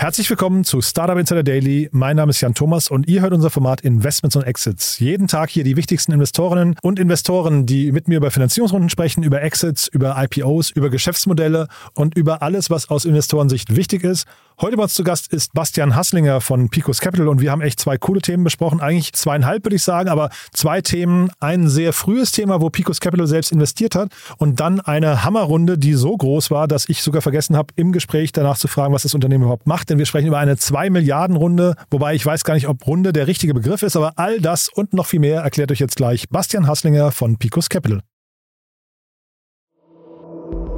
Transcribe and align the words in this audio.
Herzlich 0.00 0.30
willkommen 0.30 0.62
zu 0.62 0.80
Startup 0.80 1.18
Insider 1.18 1.42
Daily. 1.42 1.88
Mein 1.90 2.14
Name 2.14 2.30
ist 2.30 2.40
Jan 2.40 2.54
Thomas 2.54 2.86
und 2.86 3.08
ihr 3.08 3.20
hört 3.20 3.32
unser 3.32 3.50
Format 3.50 3.80
Investments 3.80 4.36
und 4.36 4.44
Exits. 4.44 5.00
Jeden 5.00 5.26
Tag 5.26 5.50
hier 5.50 5.64
die 5.64 5.76
wichtigsten 5.76 6.12
Investorinnen 6.12 6.76
und 6.82 7.00
Investoren, 7.00 7.66
die 7.66 7.90
mit 7.90 8.06
mir 8.06 8.18
über 8.18 8.30
Finanzierungsrunden 8.30 8.90
sprechen, 8.90 9.24
über 9.24 9.42
Exits, 9.42 9.88
über 9.88 10.14
IPOs, 10.16 10.70
über 10.70 10.88
Geschäftsmodelle 10.88 11.66
und 11.94 12.16
über 12.16 12.42
alles, 12.42 12.70
was 12.70 12.90
aus 12.90 13.06
Investorensicht 13.06 13.74
wichtig 13.74 14.04
ist. 14.04 14.28
Heute 14.60 14.76
bei 14.76 14.84
uns 14.84 14.94
zu 14.94 15.04
Gast 15.04 15.32
ist 15.32 15.52
Bastian 15.52 15.94
Hasslinger 15.96 16.40
von 16.40 16.68
Picos 16.68 17.00
Capital 17.00 17.28
und 17.28 17.40
wir 17.40 17.50
haben 17.50 17.60
echt 17.60 17.78
zwei 17.78 17.96
coole 17.96 18.20
Themen 18.20 18.44
besprochen. 18.44 18.80
Eigentlich 18.80 19.12
zweieinhalb, 19.12 19.64
würde 19.64 19.76
ich 19.76 19.82
sagen, 19.82 20.08
aber 20.08 20.30
zwei 20.52 20.80
Themen. 20.80 21.30
Ein 21.40 21.68
sehr 21.68 21.92
frühes 21.92 22.30
Thema, 22.30 22.60
wo 22.60 22.70
Picos 22.70 23.00
Capital 23.00 23.26
selbst 23.26 23.50
investiert 23.50 23.96
hat 23.96 24.10
und 24.36 24.58
dann 24.58 24.80
eine 24.80 25.24
Hammerrunde, 25.24 25.76
die 25.76 25.94
so 25.94 26.16
groß 26.16 26.52
war, 26.52 26.68
dass 26.68 26.88
ich 26.88 27.02
sogar 27.02 27.22
vergessen 27.22 27.56
habe, 27.56 27.72
im 27.76 27.92
Gespräch 27.92 28.32
danach 28.32 28.58
zu 28.58 28.66
fragen, 28.66 28.94
was 28.94 29.02
das 29.02 29.14
Unternehmen 29.14 29.44
überhaupt 29.44 29.66
macht. 29.66 29.87
Denn 29.88 29.98
wir 29.98 30.06
sprechen 30.06 30.28
über 30.28 30.38
eine 30.38 30.56
2 30.56 30.90
Milliarden 30.90 31.36
Runde, 31.36 31.74
wobei 31.90 32.14
ich 32.14 32.24
weiß 32.24 32.44
gar 32.44 32.54
nicht, 32.54 32.68
ob 32.68 32.86
Runde 32.86 33.12
der 33.12 33.26
richtige 33.26 33.54
Begriff 33.54 33.82
ist, 33.82 33.96
aber 33.96 34.12
all 34.16 34.40
das 34.40 34.68
und 34.68 34.92
noch 34.92 35.06
viel 35.06 35.20
mehr 35.20 35.42
erklärt 35.42 35.70
euch 35.72 35.80
jetzt 35.80 35.96
gleich 35.96 36.28
Bastian 36.28 36.66
Hasslinger 36.66 37.12
von 37.12 37.38
Picos 37.38 37.68
Capital. 37.68 38.02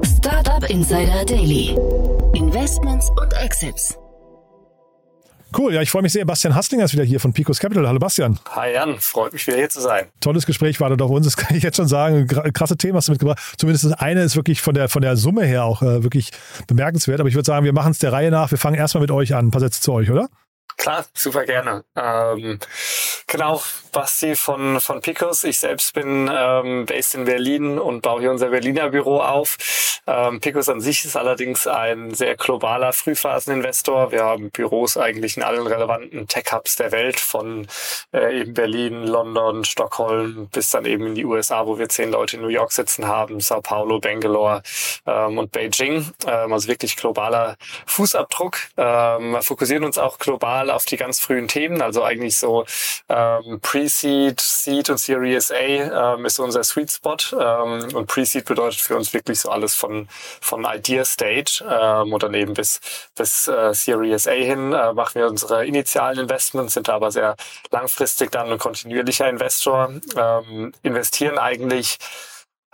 Startup 0.05 0.69
Insider 0.69 1.25
Daily. 1.25 1.77
Investments 2.35 3.11
und 3.21 3.33
Exits. 3.35 3.99
Cool, 5.57 5.75
ja, 5.75 5.83
ich 5.83 5.91
freue 5.91 6.03
mich 6.03 6.13
sehr. 6.13 6.25
Bastian 6.25 6.55
Hasslinger 6.55 6.85
ist 6.85 6.93
wieder 6.93 7.03
hier 7.03 7.19
von 7.19 7.33
Picos 7.33 7.59
Capital. 7.59 7.87
Hallo 7.87 7.99
Bastian. 7.99 8.39
Hi 8.55 8.73
Jan, 8.73 9.01
freut 9.01 9.33
mich 9.33 9.47
wieder 9.47 9.57
hier 9.57 9.69
zu 9.69 9.81
sein. 9.81 10.07
Tolles 10.21 10.47
Gespräch 10.47 10.81
war 10.81 10.91
da 10.91 10.97
doch 10.97 11.11
uns, 11.11 11.27
das 11.27 11.37
kann 11.37 11.57
ich 11.57 11.63
jetzt 11.63 11.77
schon 11.77 11.89
sagen. 11.89 12.27
Krasse 12.27 12.77
Themen 12.77 12.97
hast 12.97 13.09
du 13.09 13.13
mitgebracht. 13.13 13.41
Zumindest 13.57 13.85
das 13.85 13.93
eine 13.95 14.23
ist 14.23 14.37
wirklich 14.37 14.61
von 14.61 14.75
der, 14.75 14.89
von 14.89 15.03
der 15.03 15.17
Summe 15.17 15.45
her 15.45 15.65
auch 15.65 15.83
äh, 15.83 16.05
wirklich 16.05 16.31
bemerkenswert. 16.69 17.21
Aber 17.21 17.29
ich 17.29 17.35
würde 17.35 17.47
sagen, 17.47 17.65
wir 17.65 17.73
machen 17.73 17.91
es 17.91 17.99
der 17.99 18.13
Reihe 18.13 18.31
nach. 18.31 18.51
Wir 18.51 18.59
fangen 18.59 18.77
erstmal 18.77 19.01
mit 19.03 19.11
euch 19.11 19.35
an. 19.35 19.47
Ein 19.47 19.51
paar 19.51 19.61
Sätze 19.61 19.81
zu 19.81 19.93
euch, 19.93 20.11
oder? 20.11 20.29
Klar, 20.81 21.05
super 21.13 21.45
gerne. 21.45 21.85
Ähm, 21.95 22.59
genau, 23.27 23.61
Basti 23.93 24.35
von, 24.35 24.81
von 24.81 25.03
Picos. 25.03 25.45
Ich 25.45 25.59
selbst 25.59 25.93
bin 25.93 26.31
ähm, 26.33 26.87
based 26.87 27.15
in 27.15 27.27
Berlin 27.27 27.79
und 27.79 28.01
baue 28.01 28.21
hier 28.21 28.31
unser 28.31 28.49
Berliner 28.49 28.89
Büro 28.89 29.21
auf. 29.21 29.59
Ähm, 30.07 30.41
Picos 30.41 30.71
an 30.71 30.81
sich 30.81 31.05
ist 31.05 31.17
allerdings 31.17 31.67
ein 31.67 32.15
sehr 32.15 32.35
globaler 32.37 32.95
Frühphaseninvestor. 32.95 34.11
Wir 34.11 34.25
haben 34.25 34.51
Büros 34.51 34.97
eigentlich 34.97 35.37
in 35.37 35.43
allen 35.43 35.67
relevanten 35.67 36.27
Tech-Hubs 36.27 36.77
der 36.77 36.93
Welt, 36.93 37.21
von 37.21 37.67
äh, 38.15 38.41
eben 38.41 38.55
Berlin, 38.55 39.07
London, 39.07 39.65
Stockholm 39.65 40.49
bis 40.51 40.71
dann 40.71 40.87
eben 40.87 41.09
in 41.09 41.15
die 41.15 41.27
USA, 41.27 41.67
wo 41.67 41.79
wir 41.79 41.91
zehn 41.91 42.11
Leute 42.11 42.37
in 42.37 42.43
New 42.43 42.49
York 42.49 42.73
sitzen 42.73 43.07
haben, 43.07 43.41
Sao 43.41 43.61
Paulo, 43.61 44.01
Bangalore 44.01 44.63
ähm, 45.07 45.37
und 45.37 45.53
Beijing. 45.53 46.11
Ähm, 46.27 46.53
also 46.55 46.69
wirklich 46.69 46.97
globaler 46.97 47.57
Fußabdruck. 47.85 48.57
Ähm, 48.79 49.33
wir 49.33 49.43
fokussieren 49.43 49.85
uns 49.85 49.99
auch 49.99 50.19
global 50.19 50.70
auf 50.71 50.85
die 50.85 50.97
ganz 50.97 51.21
frühen 51.21 51.49
Themen, 51.49 51.83
also 51.83 52.05
eigentlich 52.05 52.37
so 52.37 52.65
ähm, 53.09 53.61
Pre-Seed, 53.61 54.41
Seed 54.41 54.91
und 54.91 54.99
Series 54.99 55.51
A 55.51 56.15
ähm, 56.15 56.25
ist 56.25 56.39
unser 56.39 56.65
Sweet 56.65 56.91
Spot. 56.91 57.17
Ähm, 57.33 57.95
und 57.95 58.07
Pre-Seed 58.07 58.45
bedeutet 58.45 58.81
für 58.81 58.97
uns 58.97 59.13
wirklich 59.13 59.41
so 59.41 59.51
alles 59.51 59.75
von 59.75 60.09
von 60.41 60.65
Idea 60.65 61.05
Stage 61.05 61.65
ähm, 61.69 62.13
und 62.13 62.23
dann 62.23 62.35
eben 62.35 62.55
bis 62.55 62.81
bis 63.15 63.49
äh, 63.49 63.75
Series 63.75 64.27
A 64.27 64.33
hin 64.33 64.73
äh, 64.73 64.93
machen 64.93 65.15
wir 65.15 65.27
unsere 65.27 65.67
initialen 65.67 66.19
Investments, 66.19 66.75
sind 66.75 66.89
aber 66.89 67.11
sehr 67.11 67.37
langfristig 67.71 68.31
dann 68.31 68.51
ein 68.51 68.59
kontinuierlicher 68.59 69.29
Investor, 69.29 69.91
ähm, 70.17 70.73
investieren 70.83 71.39
eigentlich 71.39 71.99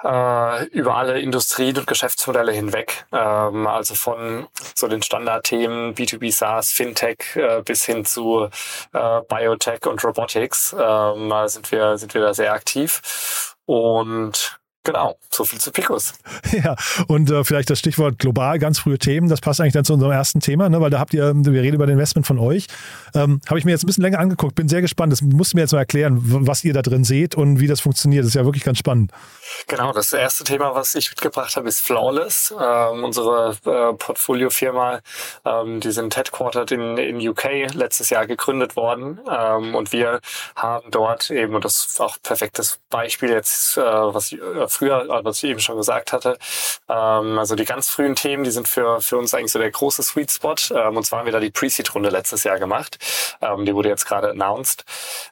äh, 0.02 0.64
über 0.66 0.96
alle 0.96 1.20
Industrien 1.20 1.76
und 1.78 1.86
Geschäftsmodelle 1.86 2.52
hinweg. 2.52 3.06
Ähm, 3.12 3.66
also 3.66 3.94
von 3.94 4.48
so 4.74 4.88
den 4.88 5.02
Standardthemen 5.02 5.94
B2B 5.94 6.32
SaaS, 6.32 6.72
Fintech 6.72 7.36
äh, 7.36 7.62
bis 7.62 7.84
hin 7.84 8.04
zu 8.04 8.48
äh, 8.92 9.20
Biotech 9.28 9.86
und 9.86 10.04
Robotics 10.04 10.74
ähm, 10.78 11.32
sind 11.46 11.72
wir 11.72 11.98
sind 11.98 12.14
wir 12.14 12.20
da 12.22 12.34
sehr 12.34 12.52
aktiv 12.52 13.54
und 13.66 14.58
Genau, 14.86 15.18
so 15.30 15.44
viel 15.44 15.58
zu 15.58 15.72
Picos. 15.72 16.14
Ja, 16.52 16.76
und 17.08 17.28
äh, 17.30 17.42
vielleicht 17.42 17.68
das 17.68 17.80
Stichwort 17.80 18.18
global, 18.20 18.58
ganz 18.60 18.78
frühe 18.78 18.98
Themen, 18.98 19.28
das 19.28 19.40
passt 19.40 19.60
eigentlich 19.60 19.72
dann 19.72 19.84
zu 19.84 19.92
unserem 19.92 20.12
ersten 20.12 20.40
Thema, 20.40 20.68
ne, 20.68 20.80
weil 20.80 20.90
da 20.90 21.00
habt 21.00 21.12
ihr, 21.12 21.34
wir 21.34 21.60
reden 21.60 21.74
über 21.74 21.86
das 21.86 21.92
Investment 21.92 22.24
von 22.26 22.38
euch. 22.38 22.68
Ähm, 23.14 23.40
Habe 23.48 23.58
ich 23.58 23.64
mir 23.64 23.72
jetzt 23.72 23.82
ein 23.82 23.88
bisschen 23.88 24.02
länger 24.02 24.20
angeguckt, 24.20 24.54
bin 24.54 24.68
sehr 24.68 24.80
gespannt. 24.82 25.12
Das 25.12 25.22
musst 25.22 25.52
du 25.52 25.56
mir 25.56 25.62
jetzt 25.62 25.72
mal 25.72 25.80
erklären, 25.80 26.20
was 26.22 26.62
ihr 26.64 26.72
da 26.72 26.82
drin 26.82 27.02
seht 27.02 27.34
und 27.34 27.58
wie 27.58 27.66
das 27.66 27.80
funktioniert. 27.80 28.22
Das 28.22 28.28
ist 28.28 28.34
ja 28.34 28.44
wirklich 28.44 28.62
ganz 28.62 28.78
spannend. 28.78 29.10
Genau, 29.66 29.92
das 29.92 30.12
erste 30.12 30.44
Thema, 30.44 30.74
was 30.74 30.94
ich 30.94 31.10
mitgebracht 31.10 31.56
habe, 31.56 31.68
ist 31.68 31.80
Flawless. 31.80 32.54
Ähm, 32.58 33.04
unsere 33.04 33.56
äh, 33.64 33.92
Portfoliofirma, 33.92 35.00
ähm, 35.44 35.80
die 35.80 35.90
sind 35.90 36.16
headquartered 36.16 36.70
in, 36.70 36.96
in 36.96 37.28
UK, 37.28 37.74
letztes 37.74 38.10
Jahr 38.10 38.26
gegründet 38.26 38.76
worden. 38.76 39.20
Ähm, 39.28 39.74
und 39.74 39.92
wir 39.92 40.20
haben 40.54 40.90
dort 40.92 41.30
eben, 41.30 41.54
und 41.54 41.64
das 41.64 41.86
ist 41.86 42.00
auch 42.00 42.16
perfektes 42.22 42.78
Beispiel 42.88 43.30
jetzt, 43.30 43.76
äh, 43.76 43.82
was 43.82 44.32
ich 44.32 44.40
äh, 44.40 44.68
früher, 44.76 45.02
äh, 45.04 45.24
was 45.24 45.38
ich 45.42 45.50
eben 45.50 45.60
schon 45.60 45.76
gesagt 45.76 46.12
hatte, 46.12 46.38
ähm, 46.88 47.38
also 47.38 47.54
die 47.54 47.64
ganz 47.64 47.88
frühen 47.90 48.14
Themen, 48.14 48.44
die 48.44 48.50
sind 48.50 48.68
für, 48.68 49.00
für 49.00 49.18
uns 49.18 49.34
eigentlich 49.34 49.52
so 49.52 49.58
der 49.58 49.70
große 49.70 50.02
Sweet 50.02 50.30
Spot. 50.30 50.54
Ähm, 50.70 50.96
und 50.96 51.04
zwar 51.04 51.20
haben 51.20 51.26
wir 51.26 51.32
da 51.32 51.40
die 51.40 51.50
Pre-Seed-Runde 51.50 52.10
letztes 52.10 52.44
Jahr 52.44 52.58
gemacht. 52.58 52.98
Ähm, 53.40 53.64
die 53.64 53.74
wurde 53.74 53.88
jetzt 53.88 54.06
gerade 54.06 54.30
announced. 54.30 54.84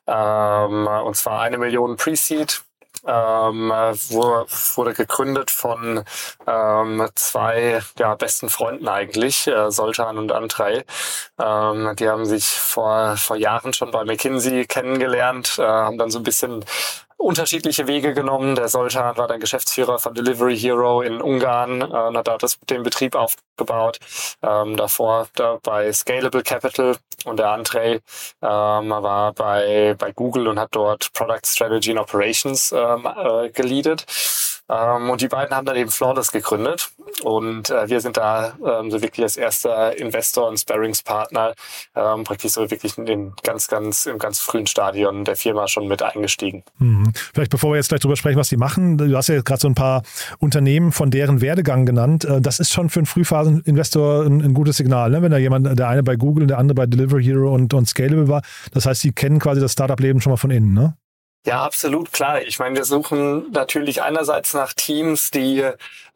Ähm, 0.07 0.87
und 0.87 1.17
zwar 1.17 1.41
eine 1.41 1.59
Million 1.59 1.97
Pre-Seed 1.97 2.63
ähm, 3.07 3.71
wurde 3.71 4.95
gegründet 4.95 5.51
von 5.51 6.05
ähm, 6.47 7.09
zwei 7.15 7.83
ja, 7.99 8.15
besten 8.15 8.49
Freunden 8.49 8.89
eigentlich, 8.89 9.47
äh, 9.47 9.71
Soltan 9.71 10.19
und 10.19 10.33
Andrei. 10.33 10.85
Ähm, 11.39 11.95
die 11.99 12.09
haben 12.09 12.25
sich 12.25 12.47
vor, 12.47 13.17
vor 13.17 13.37
Jahren 13.37 13.73
schon 13.73 13.91
bei 13.91 14.05
McKinsey 14.05 14.67
kennengelernt, 14.67 15.59
äh, 15.59 15.63
haben 15.63 15.99
dann 15.99 16.11
so 16.11 16.19
ein 16.19 16.25
bisschen 16.25 16.65
unterschiedliche 17.17 17.87
Wege 17.87 18.15
genommen. 18.15 18.55
Der 18.55 18.69
Soltan 18.69 19.17
war 19.17 19.29
dann 19.29 19.41
Geschäftsführer 19.41 19.99
von 19.99 20.15
Delivery 20.15 20.59
Hero 20.59 21.03
in 21.03 21.21
Ungarn 21.21 21.81
äh, 21.81 21.85
und 21.85 22.17
hat 22.17 22.29
da 22.29 22.39
das, 22.39 22.59
den 22.71 22.83
Betrieb 22.83 23.15
aufgebaut. 23.15 23.99
Ähm, 24.43 24.77
davor 24.77 25.29
da 25.35 25.59
bei 25.63 25.93
Scalable 25.93 26.43
Capital 26.43 26.97
und 27.25 27.39
der 27.39 27.49
André 27.49 28.01
ähm, 28.43 28.91
war 28.91 29.33
bei, 29.33 29.95
bei 29.99 30.13
Google 30.13 30.49
und 30.49 30.59
hat 30.59 30.71
dort 30.73 31.13
Product 31.13 31.47
Strategy 31.47 31.91
and 31.91 32.01
Operations 32.01 32.73
ähm, 32.73 33.07
äh, 33.07 33.51
geleadet. 33.51 34.05
Ähm, 34.69 35.11
und 35.11 35.21
die 35.21 35.29
beiden 35.29 35.55
haben 35.55 35.67
dann 35.67 35.77
eben 35.77 35.91
Flawless 35.91 36.33
gegründet. 36.33 36.91
Und 37.23 37.71
äh, 37.71 37.89
wir 37.89 38.01
sind 38.01 38.17
da 38.17 38.55
ähm, 38.67 38.91
so 38.91 39.03
wirklich 39.03 39.23
als 39.23 39.37
erster 39.37 39.97
Investor 39.99 40.49
und 40.49 40.59
Sparringspartner 40.59 41.55
ähm, 41.95 42.25
praktisch 42.25 42.53
so 42.53 42.71
wirklich 42.71 42.97
in 42.99 43.07
den 43.07 43.33
ganz, 43.43 43.69
ganz, 43.69 44.07
im 44.07 44.19
ganz 44.19 44.41
frühen 44.41 44.67
Stadion 44.67 45.25
der 45.25 45.37
Firma 45.37 45.69
schon 45.69 45.87
mit 45.87 46.03
eingestiegen. 46.03 46.65
Mhm. 46.79 47.13
Vielleicht 47.35 47.51
bevor 47.51 47.73
wir 47.73 47.77
jetzt 47.77 47.89
gleich 47.89 48.01
drüber 48.01 48.17
sprechen, 48.17 48.39
was 48.39 48.49
die 48.49 48.57
machen, 48.57 48.97
du 48.99 49.15
hast 49.17 49.29
ja 49.29 49.41
gerade 49.43 49.61
so 49.61 49.69
ein 49.69 49.75
paar 49.75 50.03
Unternehmen 50.39 50.93
von 50.93 51.11
deren 51.11 51.41
Werdegang 51.41 51.85
genannt. 51.85 52.25
Äh, 52.25 52.41
das 52.41 52.59
ist 52.59 52.73
schon 52.73 52.89
für 52.89 53.01
einen 53.01 53.07
Frühphaseninvestor 53.07 54.25
ein, 54.25 54.41
ein 54.41 54.55
gutes 54.55 54.79
Signal, 54.79 55.11
ne? 55.11 55.23
wenn 55.23 55.31
da 55.31 55.39
jemand, 55.39 55.79
der 55.79 55.89
eine 55.89 56.03
bei 56.03 56.17
Google 56.17 56.45
und 56.45 56.49
der 56.49 56.59
andere 56.59 56.75
bei 56.75 56.87
Delivery 56.87 57.23
Hero 57.23 57.55
und, 57.55 57.75
und 57.75 57.87
Scalable 57.87 58.29
war. 58.29 58.43
Das 58.73 58.87
heißt, 58.87 59.03
sie 59.03 59.13
kennen 59.13 59.39
quasi 59.39 59.61
das 59.61 59.73
Startup-Leben 59.73 60.21
schon 60.21 60.31
mal 60.31 60.37
von 60.37 60.51
innen, 60.51 60.73
ne? 60.73 60.97
Ja, 61.47 61.63
absolut 61.63 62.11
klar. 62.11 62.41
Ich 62.41 62.59
meine, 62.59 62.75
wir 62.77 62.87
suchen 62.87 63.51
natürlich 63.53 64.01
einerseits 64.03 64.55
nach 64.55 64.73
Teams, 64.73 65.31
die 65.31 65.63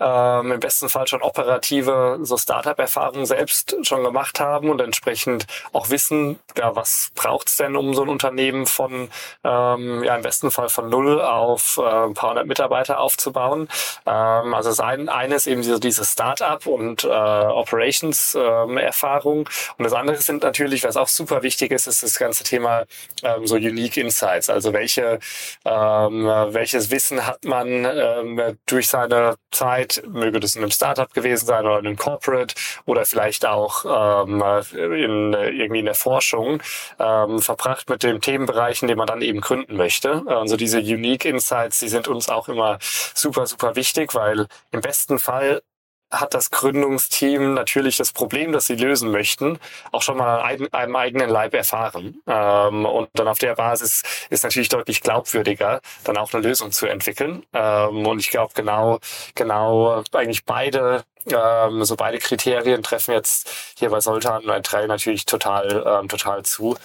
ähm, 0.01 0.53
im 0.53 0.61
besten 0.61 0.89
Fall 0.89 1.07
schon 1.07 1.21
operative 1.21 2.19
so 2.23 2.39
Startup-Erfahrungen 2.39 3.27
selbst 3.27 3.77
schon 3.83 4.03
gemacht 4.05 4.41
haben 4.41 4.71
und 4.71 4.81
entsprechend 4.81 5.47
auch 5.73 5.91
wissen, 5.91 6.39
ja, 6.57 6.75
was 6.77 7.11
braucht's 7.15 7.57
denn, 7.59 7.77
um 7.77 7.93
so 7.95 8.03
ein 8.03 8.09
Unternehmen 8.09 8.65
von, 8.67 9.11
ähm, 9.45 10.03
ja, 10.03 10.17
im 10.17 10.23
besten 10.23 10.51
Fall 10.51 10.71
von 10.71 10.89
null 10.89 11.21
auf 11.21 11.77
äh, 11.79 11.83
ein 12.07 12.15
paar 12.15 12.31
hundert 12.31 12.47
Mitarbeiter 12.47 12.99
aufzubauen. 13.01 13.69
Ähm, 14.07 14.55
also 14.55 14.71
das 14.71 14.81
ein, 14.81 15.09
eine 15.11 15.35
ist 15.35 15.47
eben 15.47 15.61
diese, 15.63 15.79
diese 15.81 16.05
Startup 16.07 16.65
und 16.67 17.05
äh, 17.05 17.09
Operations-Erfahrung 17.09 19.41
ähm, 19.41 19.47
und 19.79 19.85
das 19.85 19.93
andere 19.93 20.17
sind 20.17 20.43
natürlich, 20.43 20.85
was 20.85 20.97
auch 20.97 21.09
super 21.09 21.43
wichtig 21.43 21.71
ist, 21.73 21.87
ist 21.87 22.03
das 22.03 22.19
ganze 22.19 22.45
Thema 22.45 22.85
ähm, 23.23 23.47
so 23.47 23.57
Unique 23.57 23.97
Insights. 23.99 24.49
Also 24.49 24.73
welche, 24.73 25.18
ähm, 25.65 26.27
welches 26.27 26.91
Wissen 26.91 27.27
hat 27.27 27.45
man 27.45 27.69
ähm, 27.85 28.59
durch 28.67 28.89
seine 28.89 29.37
Zeit, 29.51 30.03
möge 30.07 30.41
das 30.41 30.55
in 30.55 30.63
einem 30.63 30.71
Startup 30.71 31.13
gewesen 31.13 31.47
sein 31.47 31.65
oder 31.65 31.79
in 31.79 31.87
einem 31.87 31.97
Corporate 31.97 32.55
oder 32.85 33.05
vielleicht 33.05 33.47
auch 33.47 34.25
ähm, 34.25 34.43
in, 34.73 35.33
irgendwie 35.33 35.81
in 35.81 35.87
der 35.87 35.95
Forschung 35.95 36.63
ähm, 36.99 37.41
verbracht 37.41 37.89
mit 37.89 38.03
dem 38.03 38.21
Themenbereich, 38.21 38.83
in 38.83 38.89
man 38.99 39.07
dann 39.07 39.23
eben 39.23 39.41
gründen 39.41 39.77
möchte. 39.77 40.23
Also 40.27 40.57
diese 40.57 40.79
Unique 40.79 41.25
Insights, 41.25 41.79
die 41.81 41.89
sind 41.89 42.09
uns 42.09 42.29
auch 42.29 42.49
immer 42.49 42.79
super, 43.15 43.47
super 43.47 43.77
wichtig, 43.77 44.15
weil 44.15 44.47
im 44.73 44.81
besten 44.81 45.19
Fall 45.19 45.63
hat 46.11 46.35
das 46.35 46.51
Gründungsteam 46.51 47.55
natürlich 47.55 47.97
das 47.97 48.13
Problem, 48.13 48.53
das 48.53 48.67
sie 48.67 48.77
lösen 48.77 49.11
möchten, 49.11 49.59
auch 49.93 50.03
schon 50.03 50.17
mal 50.17 50.41
an 50.41 50.69
einem 50.73 50.97
eigenen 50.97 51.29
Leib 51.29 51.55
erfahren. 51.55 52.21
Ähm, 52.27 52.87
und 52.87 53.09
dann 53.15 53.29
auf 53.29 53.39
der 53.39 53.55
Basis 53.55 54.03
ist 54.31 54.45
natürlich 54.45 54.69
deutlich 54.69 55.03
glaubwürdiger, 55.03 55.81
dann 56.05 56.17
auch 56.17 56.33
eine 56.33 56.43
Lösung 56.43 56.73
zu 56.73 56.87
entwickeln. 56.87 57.45
Ähm, 57.53 58.07
und 58.07 58.21
ich 58.21 58.31
glaube 58.31 58.53
genau, 58.55 58.99
genau 59.35 60.03
eigentlich 60.13 60.45
beide 60.45 61.05
ähm, 61.33 61.85
so 61.85 61.97
beide 61.97 62.19
Kriterien 62.19 62.83
treffen 62.83 63.15
jetzt 63.15 63.49
hier 63.79 63.91
bei 63.91 64.01
Soltan 64.01 64.49
und 64.49 64.67
Trail 64.67 64.87
natürlich 64.87 65.27
total, 65.27 65.85
ähm, 65.87 66.09
total 66.09 66.45
zu. 66.45 66.77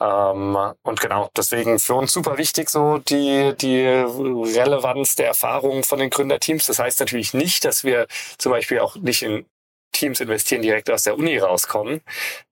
Ähm, 0.00 0.56
und 0.82 1.00
genau, 1.00 1.30
deswegen 1.36 1.78
für 1.78 1.94
uns 1.94 2.12
super 2.12 2.38
wichtig 2.38 2.70
so 2.70 2.98
die, 2.98 3.54
die 3.56 3.84
Relevanz 3.86 5.16
der 5.16 5.28
Erfahrungen 5.28 5.84
von 5.84 5.98
den 5.98 6.10
Gründerteams. 6.10 6.66
Das 6.66 6.78
heißt 6.78 7.00
natürlich 7.00 7.34
nicht, 7.34 7.64
dass 7.64 7.84
wir 7.84 8.06
zum 8.38 8.52
Beispiel 8.52 8.80
auch 8.80 8.96
nicht 8.96 9.22
in 9.22 9.46
Teams 9.92 10.20
investieren, 10.20 10.62
direkt 10.62 10.90
aus 10.90 11.02
der 11.02 11.18
Uni 11.18 11.38
rauskommen. 11.38 12.00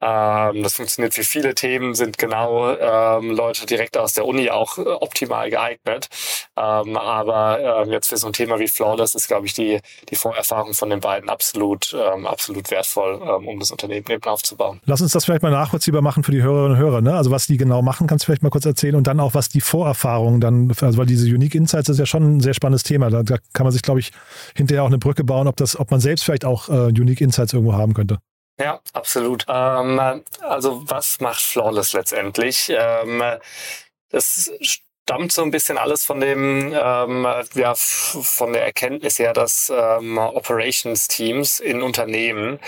Ähm, 0.01 0.63
das 0.63 0.75
funktioniert 0.75 1.15
für 1.15 1.23
viele 1.23 1.55
Themen, 1.55 1.95
sind 1.95 2.19
genau 2.19 2.77
ähm, 2.77 3.31
Leute 3.31 3.67
direkt 3.67 3.97
aus 3.97 4.15
der 4.15 4.27
Uni 4.27 4.51
auch 4.51 4.79
äh, 4.79 4.83
optimal 4.83 5.51
geeignet. 5.51 6.09
Ähm, 6.57 6.97
aber 6.97 7.83
ähm, 7.85 7.93
jetzt 7.93 8.09
für 8.09 8.17
so 8.17 8.27
ein 8.27 8.33
Thema 8.33 8.59
wie 8.59 8.69
Flawless 8.69 9.15
ist, 9.15 9.29
glaube 9.29 9.47
ich, 9.47 9.53
die, 9.53 9.81
die 10.11 10.17
Vorerfahrung 10.17 10.75
von 10.75 10.91
den 10.91 11.01
beiden 11.01 11.29
absolut, 11.29 11.95
ähm, 11.95 12.27
absolut 12.27 12.71
wertvoll, 12.71 13.21
ähm, 13.23 13.49
um 13.49 13.61
das 13.61 13.71
Unternehmen 13.71 14.07
eben 14.09 14.25
aufzubauen. 14.25 14.81
Lass 14.87 15.01
uns 15.01 15.13
das 15.13 15.25
vielleicht 15.25 15.43
mal 15.43 15.51
nachvollziehbar 15.53 16.03
machen 16.03 16.25
für 16.25 16.33
die 16.33 16.43
Hörerinnen 16.43 16.73
und 16.73 16.79
Hörer. 16.79 17.01
Ne? 17.01 17.15
Also 17.15 17.31
was 17.31 17.47
die 17.47 17.57
genau 17.57 17.83
machen, 17.83 18.07
kannst 18.07 18.25
du 18.25 18.27
vielleicht 18.27 18.43
mal 18.43 18.51
kurz 18.51 18.67
erzählen 18.67 18.95
und 18.95 19.07
dann 19.07 19.21
auch, 19.21 19.35
was 19.35 19.49
die 19.49 19.61
Vorerfahrung 19.61 20.41
dann, 20.41 20.73
also 20.81 20.99
weil 20.99 21.07
diese 21.07 21.27
Unique 21.27 21.55
Insights 21.55 21.89
ist 21.89 21.99
ja 21.99 22.07
schon 22.07 22.37
ein 22.37 22.41
sehr 22.41 22.55
spannendes 22.55 22.83
Thema. 22.83 23.11
Da, 23.11 23.23
da 23.23 23.37
kann 23.53 23.65
man 23.65 23.73
sich, 23.73 23.83
glaube 23.83 24.01
ich, 24.01 24.13
hinterher 24.57 24.83
auch 24.83 24.89
eine 24.89 24.99
Brücke 24.99 25.25
bauen, 25.25 25.47
ob 25.47 25.57
das, 25.57 25.79
ob 25.79 25.91
man 25.91 26.01
selbst 26.01 26.25
vielleicht 26.25 26.45
auch 26.45 26.69
äh, 26.69 26.87
Unique 26.87 27.21
Insights 27.27 27.53
irgendwo 27.53 27.75
haben 27.75 27.95
könnte. 27.95 28.19
Ja, 28.59 28.81
absolut. 28.95 29.45
Ähm, 29.49 30.23
also 30.41 30.83
was 30.87 31.21
macht 31.21 31.43
Flawless 31.43 31.93
letztendlich? 31.93 32.73
Ähm, 32.75 33.23
das 34.11 34.51
stammt 35.07 35.31
so 35.31 35.43
ein 35.43 35.51
bisschen 35.51 35.79
alles 35.79 36.05
von 36.05 36.21
dem, 36.21 36.73
ähm, 36.75 37.27
ja, 37.55 37.75
von 37.77 38.53
der 38.53 38.65
Erkenntnis 38.65 39.19
her, 39.19 39.33
dass 39.35 39.71
ähm, 39.75 40.19
Operations-Teams 40.19 41.61
in 41.61 41.83
Unternehmen 41.83 42.59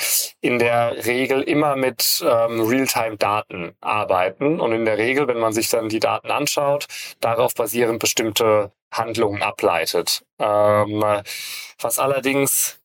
in 0.40 0.58
der 0.58 1.06
Regel 1.06 1.42
immer 1.42 1.74
mit 1.74 2.22
ähm, 2.24 2.60
Realtime-Daten 2.60 3.74
arbeiten 3.80 4.60
und 4.60 4.72
in 4.72 4.84
der 4.84 4.98
Regel, 4.98 5.26
wenn 5.26 5.40
man 5.40 5.52
sich 5.52 5.70
dann 5.70 5.88
die 5.88 6.00
Daten 6.00 6.30
anschaut, 6.30 6.86
darauf 7.20 7.54
basierend 7.54 7.98
bestimmte 7.98 8.72
Handlungen 8.92 9.42
ableitet. 9.42 10.24
Ähm, 10.38 11.02
was 11.80 11.98
allerdings 11.98 12.78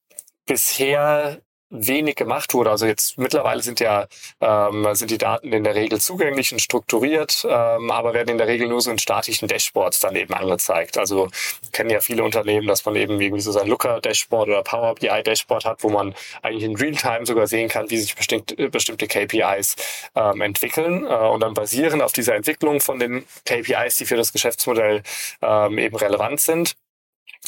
bisher 0.45 1.41
wenig 1.73 2.15
gemacht 2.15 2.53
wurde. 2.53 2.69
Also 2.69 2.85
jetzt 2.85 3.17
mittlerweile 3.17 3.61
sind 3.61 3.79
ja 3.79 4.07
ähm, 4.39 4.87
sind 4.93 5.11
die 5.11 5.17
Daten 5.17 5.51
in 5.51 5.63
der 5.63 5.75
Regel 5.75 5.99
zugänglich 5.99 6.51
und 6.53 6.59
strukturiert, 6.59 7.45
ähm, 7.49 7.91
aber 7.91 8.13
werden 8.13 8.29
in 8.29 8.37
der 8.37 8.47
Regel 8.47 8.67
nur 8.67 8.79
so 8.79 8.91
in 8.91 8.99
statischen 8.99 9.47
Dashboards 9.47 9.99
dann 9.99 10.15
eben 10.15 10.33
angezeigt. 10.33 10.97
Also 10.97 11.29
kennen 11.71 11.89
ja 11.89 11.99
viele 11.99 12.23
Unternehmen, 12.23 12.67
dass 12.67 12.85
man 12.85 12.95
eben 12.95 13.19
irgendwie 13.19 13.41
so 13.41 13.51
sein 13.51 13.67
Looker-Dashboard 13.67 14.49
oder 14.49 14.63
Power 14.63 14.95
BI-Dashboard 14.95 15.65
hat, 15.65 15.83
wo 15.83 15.89
man 15.89 16.13
eigentlich 16.43 16.63
in 16.63 16.75
Realtime 16.75 17.25
sogar 17.25 17.47
sehen 17.47 17.69
kann, 17.69 17.89
wie 17.89 17.97
sich 17.97 18.15
bestimmt, 18.15 18.55
bestimmte 18.71 19.07
KPIs 19.07 19.75
ähm, 20.15 20.41
entwickeln 20.41 21.05
äh, 21.05 21.07
und 21.07 21.41
dann 21.41 21.53
basieren 21.55 22.01
auf 22.01 22.13
dieser 22.13 22.35
Entwicklung 22.35 22.79
von 22.81 22.99
den 22.99 23.25
KPIs, 23.45 23.97
die 23.97 24.05
für 24.05 24.17
das 24.17 24.31
Geschäftsmodell 24.31 25.01
ähm, 25.41 25.77
eben 25.79 25.95
relevant 25.95 26.39
sind, 26.39 26.75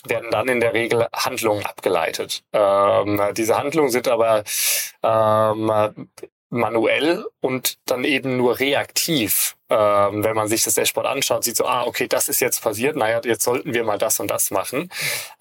werden 0.07 0.29
dann 0.31 0.47
in 0.47 0.59
der 0.59 0.73
Regel 0.73 1.07
Handlungen 1.13 1.65
abgeleitet. 1.65 2.43
Ähm, 2.53 3.21
diese 3.35 3.57
Handlungen 3.57 3.89
sind 3.89 4.07
aber 4.07 4.43
ähm, 5.03 6.09
manuell 6.49 7.25
und 7.41 7.77
dann 7.85 8.03
eben 8.03 8.37
nur 8.37 8.59
reaktiv. 8.59 9.55
Ähm, 9.67 10.23
wenn 10.23 10.35
man 10.35 10.47
sich 10.47 10.63
das 10.63 10.75
Dashboard 10.75 11.07
anschaut, 11.07 11.43
sieht 11.43 11.57
so, 11.57 11.65
ah, 11.65 11.85
okay, 11.85 12.07
das 12.07 12.29
ist 12.29 12.39
jetzt 12.39 12.61
passiert, 12.61 12.95
naja, 12.95 13.19
jetzt 13.23 13.43
sollten 13.43 13.73
wir 13.73 13.83
mal 13.83 13.97
das 13.97 14.19
und 14.19 14.29
das 14.29 14.51
machen. 14.51 14.91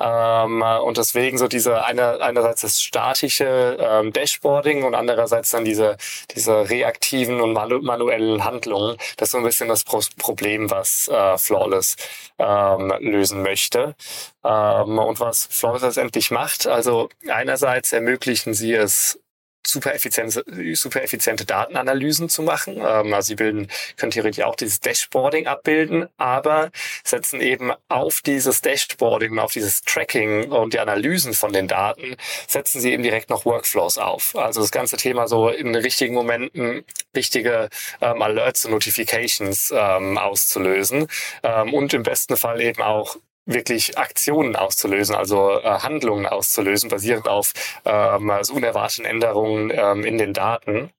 Ähm, 0.01 0.63
und 0.63 0.97
deswegen 0.97 1.37
so 1.37 1.47
diese 1.47 1.85
eine, 1.85 2.23
einerseits 2.23 2.63
das 2.63 2.81
statische 2.81 3.77
ähm, 3.79 4.15
Dashboarding 4.15 4.85
und 4.85 4.95
andererseits 4.95 5.51
dann 5.51 5.67
diese, 5.67 5.99
diese 6.35 6.71
reaktiven 6.71 7.41
und 7.43 7.53
manu 7.53 7.81
manuellen 7.83 8.45
Handlungen. 8.45 8.97
Das 9.19 9.29
ist 9.29 9.33
so 9.33 9.39
ein 9.39 9.45
bisschen 9.45 9.69
das 9.69 9.85
Pro 9.85 10.01
Problem, 10.17 10.71
was 10.71 11.09
äh, 11.09 11.37
Flawless 11.37 11.97
ähm, 12.39 12.95
lösen 13.01 13.43
möchte. 13.43 13.95
Ähm, 14.43 14.99
und 14.99 15.21
was 15.21 15.49
Flawless 15.51 15.83
letztendlich 15.83 16.31
macht, 16.31 16.67
also 16.67 17.11
einerseits 17.29 17.93
ermöglichen 17.93 18.55
sie 18.55 18.73
es, 18.73 19.19
super 19.67 19.95
effiziente, 19.95 20.45
super 20.75 21.03
effiziente 21.03 21.45
Datenanalysen 21.45 22.29
zu 22.29 22.43
machen. 22.43 22.77
Ähm, 22.77 23.15
also 23.15 23.29
sie 23.29 23.35
bilden, 23.37 23.69
können 23.97 24.13
theoretisch 24.13 24.45
auch 24.45 24.57
dieses 24.57 24.81
Dashboarding 24.81 25.47
abbilden, 25.47 26.09
aber 26.17 26.71
setzen 27.05 27.41
eben 27.41 27.73
auf 27.89 28.21
dieses 28.21 28.61
Dashboarding, 28.61 29.39
auf 29.39 29.53
dieses 29.53 29.83
Tracking 29.83 30.51
und 30.51 30.75
die 30.75 30.79
Analysen 30.79 31.35
von 31.35 31.53
den 31.53 31.69
Daten, 31.69 32.17
setzen 32.47 32.81
sie 32.81 32.93
eben 32.93 33.03
direkt 33.03 33.31
noch 33.31 33.45
Workflows 33.45 33.99
auf. 33.99 34.37
Also 34.37 34.61
das 34.61 34.71
ganze 34.71 34.97
Thema 34.97 35.29
so 35.29 35.49
in 35.49 35.75
richtigen 35.75 36.15
Momenten 36.15 36.85
richtige 37.15 37.69
ähm, 38.01 38.23
Alerts 38.23 38.65
und 38.65 38.73
Notifications 38.73 39.73
ähm, 39.77 40.19
auszulösen 40.19 41.07
ähm, 41.43 41.73
und 41.73 41.95
im 41.95 42.03
besten 42.03 42.37
Fall 42.37 42.61
eben 42.61 42.83
auch 42.83 43.17
wirklich 43.47 43.99
Aktionen 43.99 44.57
auszulösen, 44.57 45.15
also 45.15 45.59
äh, 45.61 45.79
Handlungen 45.81 46.27
auszulösen, 46.27 46.89
basierend 46.89 47.29
auf 47.29 47.53
ähm, 47.85 48.31
also 48.31 48.55
unerwarteten 48.55 49.05
Änderungen 49.05 49.71
ähm, 49.75 50.05
in 50.05 50.19
den 50.19 50.33
Daten. 50.33 50.91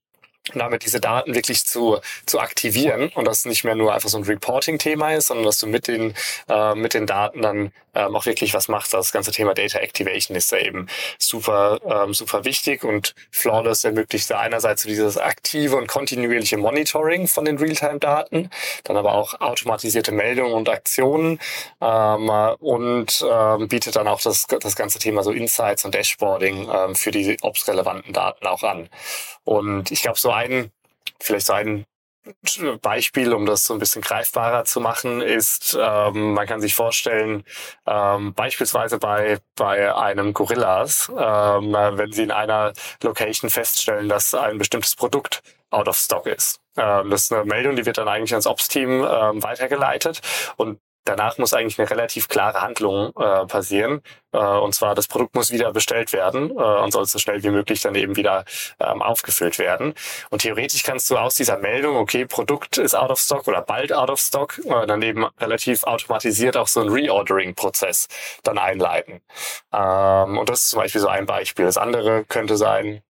Und 0.54 0.60
damit 0.60 0.86
diese 0.86 1.00
Daten 1.00 1.34
wirklich 1.34 1.66
zu, 1.66 1.98
zu 2.28 2.40
aktivieren 2.40 3.10
und 3.16 3.26
das 3.26 3.46
nicht 3.46 3.64
mehr 3.64 3.74
nur 3.74 3.96
einfach 3.96 4.10
so 4.10 4.20
ein 4.20 4.24
Reporting-Thema 4.24 5.16
ist, 5.16 5.28
sondern 5.28 5.46
dass 5.48 5.58
du 5.58 5.66
mit 5.66 5.88
den, 5.88 6.14
äh, 6.48 6.76
mit 6.76 6.94
den 6.94 7.08
Daten 7.08 7.42
dann 7.42 7.72
ähm, 7.96 8.16
auch 8.16 8.26
wirklich 8.26 8.54
was 8.54 8.68
machst. 8.68 8.94
Das 8.94 9.12
ganze 9.12 9.32
Thema 9.32 9.54
Data 9.54 9.80
Activation 9.80 10.36
ist 10.36 10.52
da 10.52 10.58
eben 10.58 10.88
super, 11.18 11.80
ähm, 11.86 12.14
super 12.14 12.46
wichtig 12.46 12.84
und 12.84 13.16
Flawless 13.32 13.84
ermöglicht 13.84 14.30
da 14.30 14.40
einerseits 14.40 14.84
so 14.84 14.90
dieses 14.90 15.18
aktive 15.18 15.76
und 15.76 15.88
kontinuierliche 15.88 16.58
Monitoring 16.58 17.28
von 17.28 17.46
den 17.46 17.58
Realtime-Daten, 17.58 18.50
dann 18.84 18.98
aber 18.98 19.14
auch 19.14 19.40
automatisierte 19.40 20.12
Meldungen 20.12 20.54
und 20.54 20.70
Aktionen 20.70 21.40
ähm, 21.82 22.30
und 22.60 23.26
ähm, 23.30 23.68
bietet 23.68 23.96
dann 23.96 24.08
auch 24.08 24.22
das, 24.22 24.46
das 24.48 24.76
ganze 24.76 25.00
Thema 25.00 25.24
so 25.24 25.32
Insights 25.32 25.86
und 25.86 25.96
Dashboarding 25.96 26.70
ähm, 26.72 26.96
für 26.96 27.12
die 27.12 27.38
ops-relevanten 27.42 28.14
Daten 28.14 28.46
auch 28.48 28.64
an. 28.64 28.90
Und 29.44 29.92
ich 29.92 30.02
glaube, 30.02 30.20
so 30.20 30.32
ein, 30.32 30.72
vielleicht 31.20 31.48
so 31.48 31.54
ein 31.54 31.86
Beispiel, 32.82 33.34
um 33.34 33.46
das 33.46 33.66
so 33.66 33.74
ein 33.74 33.80
bisschen 33.80 34.02
greifbarer 34.02 34.66
zu 34.66 34.80
machen, 34.80 35.22
ist, 35.22 35.78
ähm, 35.80 36.34
man 36.34 36.48
kann 36.48 36.62
sich 36.62 36.74
vorstellen, 36.74 37.44
ähm, 37.86 38.34
beispielsweise 38.34 38.98
bei, 38.98 39.40
bei 39.56 39.94
einem 39.96 40.34
Gorillas, 40.34 41.10
ähm, 41.10 41.74
wenn 41.74 42.12
Sie 42.12 42.24
in 42.24 42.32
einer 42.32 42.74
Location 43.04 43.50
feststellen, 43.50 44.10
dass 44.10 44.34
ein 44.34 44.58
bestimmtes 44.58 44.96
Produkt 44.96 45.42
out 45.70 45.88
of 45.88 45.98
stock 45.98 46.26
ist. 46.26 46.62
Ähm, 46.78 47.10
das 47.10 47.24
ist 47.24 47.34
eine 47.34 47.46
Meldung, 47.46 47.76
die 47.76 47.86
wird 47.86 47.98
dann 47.98 48.08
eigentlich 48.08 48.34
ans 48.34 48.48
Ops-Team 48.48 49.06
ähm, 49.08 49.44
weitergeleitet 49.44 50.22
und 50.58 50.80
danach 51.06 51.38
muss 51.38 51.54
eigentlich 51.54 51.80
eine 51.80 51.90
relativ 51.90 52.28
klare 52.28 52.62
Handlung 52.62 53.14
äh, 53.18 53.46
passieren. 53.46 54.02
Äh, 54.34 54.38
und 54.38 54.74
zwar, 54.76 54.96
das 54.96 55.08
Produkt 55.08 55.36
muss 55.36 55.52
wieder 55.52 55.72
bestellt 55.72 56.12
werden 56.12 56.52
äh, 56.52 56.54
und 56.54 56.92
soll 56.92 57.06
so 57.06 57.20
schnell 57.20 57.42
wie 57.44 57.50
möglich 57.50 57.82
dann 57.82 57.96
eben 57.96 58.16
wieder 58.16 58.44
ähm, 58.80 59.02
aufgefüllt 59.02 59.60
werden. 59.60 59.94
Und 60.30 60.42
theoretisch 60.42 60.84
kannst 60.84 61.10
du 61.10 61.18
aus 61.18 61.36
dieser 61.36 61.58
Meldung, 61.58 61.96
okay, 61.96 62.26
Produkt 62.26 62.78
ist 62.78 62.96
out 62.96 63.12
of 63.12 63.20
stock 63.20 63.48
oder 63.48 63.62
bald 63.62 63.94
out 63.94 64.10
of 64.10 64.20
stock, 64.20 64.60
äh, 64.66 64.86
dann 64.86 65.02
eben 65.02 65.26
relativ 65.40 65.84
automatisiert 65.84 66.58
auch 66.58 66.68
so 66.68 66.82
einen 66.82 66.90
Reordering-Prozess 66.90 68.08
dann 68.44 68.58
einleiten. 68.58 69.22
Ähm, 69.72 70.38
und 70.38 70.50
das 70.50 70.62
ist 70.62 70.70
zum 70.72 70.80
Beispiel 70.80 71.02
so 71.02 71.08
ein 71.08 71.26
Beispiel. 71.26 71.66
Das 71.66 71.78
andere 71.78 72.26
könnte 72.26 72.58
sein, 72.58 73.02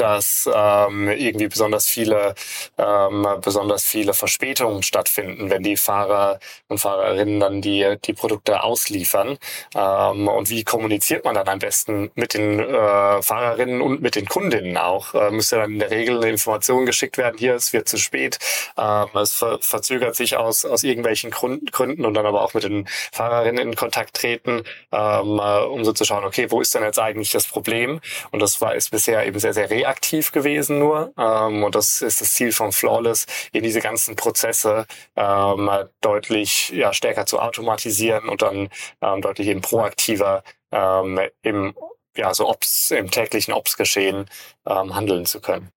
dass 0.00 0.48
ähm, 0.52 1.08
irgendwie 1.08 1.48
besonders 1.48 1.86
viele 1.86 2.34
ähm, 2.78 3.26
besonders 3.40 3.84
viele 3.84 4.14
Verspätungen 4.14 4.82
stattfinden, 4.82 5.50
wenn 5.50 5.62
die 5.62 5.76
Fahrer 5.76 6.38
und 6.68 6.78
Fahrerinnen 6.78 7.40
dann 7.40 7.60
die 7.62 7.96
die 8.04 8.12
Produkte 8.12 8.62
ausliefern. 8.62 9.38
Ähm, 9.74 10.28
und 10.28 10.50
wie 10.50 10.64
kommuniziert 10.64 11.24
man 11.24 11.34
dann 11.34 11.48
am 11.48 11.58
besten 11.58 12.10
mit 12.14 12.34
den 12.34 12.60
äh, 12.60 13.22
Fahrerinnen 13.22 13.80
und 13.80 14.02
mit 14.02 14.16
den 14.16 14.26
Kundinnen 14.26 14.76
auch? 14.76 15.14
Äh, 15.14 15.30
müsste 15.30 15.56
dann 15.56 15.72
in 15.72 15.78
der 15.78 15.90
Regel 15.90 16.16
eine 16.18 16.30
Information 16.30 16.86
geschickt 16.86 17.18
werden, 17.18 17.38
hier 17.38 17.54
es 17.54 17.72
wird 17.72 17.88
zu 17.88 17.98
spät, 17.98 18.38
ähm, 18.78 19.06
es 19.14 19.34
ver 19.34 19.58
verzögert 19.60 20.16
sich 20.16 20.36
aus 20.36 20.64
aus 20.64 20.82
irgendwelchen 20.82 21.30
Grund 21.30 21.72
Gründen 21.72 22.04
und 22.04 22.14
dann 22.14 22.26
aber 22.26 22.42
auch 22.42 22.54
mit 22.54 22.64
den 22.64 22.86
Fahrerinnen 23.12 23.68
in 23.68 23.76
Kontakt 23.76 24.14
treten, 24.16 24.62
ähm, 24.92 25.38
äh, 25.38 25.64
um 25.64 25.84
so 25.84 25.92
zu 25.92 26.04
schauen, 26.04 26.24
okay, 26.24 26.50
wo 26.50 26.60
ist 26.60 26.74
denn 26.74 26.82
jetzt 26.82 26.98
eigentlich 26.98 27.30
das 27.32 27.46
Problem? 27.46 28.00
Und 28.30 28.40
das 28.40 28.60
war 28.60 28.74
ist 28.74 28.90
bisher 28.90 29.26
eben 29.26 29.38
sehr 29.38 29.54
sehr 29.54 29.70
reaktiv 29.84 30.32
gewesen 30.32 30.78
nur. 30.78 31.12
Ähm, 31.18 31.64
und 31.64 31.74
das 31.74 32.02
ist 32.02 32.20
das 32.20 32.34
Ziel 32.34 32.52
von 32.52 32.72
Flawless, 32.72 33.26
eben 33.52 33.64
diese 33.64 33.80
ganzen 33.80 34.16
Prozesse 34.16 34.86
ähm, 35.16 35.70
deutlich 36.00 36.70
ja, 36.70 36.92
stärker 36.92 37.26
zu 37.26 37.38
automatisieren 37.38 38.28
und 38.28 38.42
dann 38.42 38.68
ähm, 39.00 39.20
deutlich 39.20 39.48
eben 39.48 39.60
proaktiver 39.60 40.42
ähm, 40.72 41.20
im 41.42 41.74
ja, 42.16 42.32
so 42.32 42.48
Ops, 42.48 42.90
im 42.92 43.10
täglichen 43.10 43.52
Ops-Geschehen 43.52 44.26
ähm, 44.66 44.94
handeln 44.94 45.26
zu 45.26 45.40
können. 45.40 45.70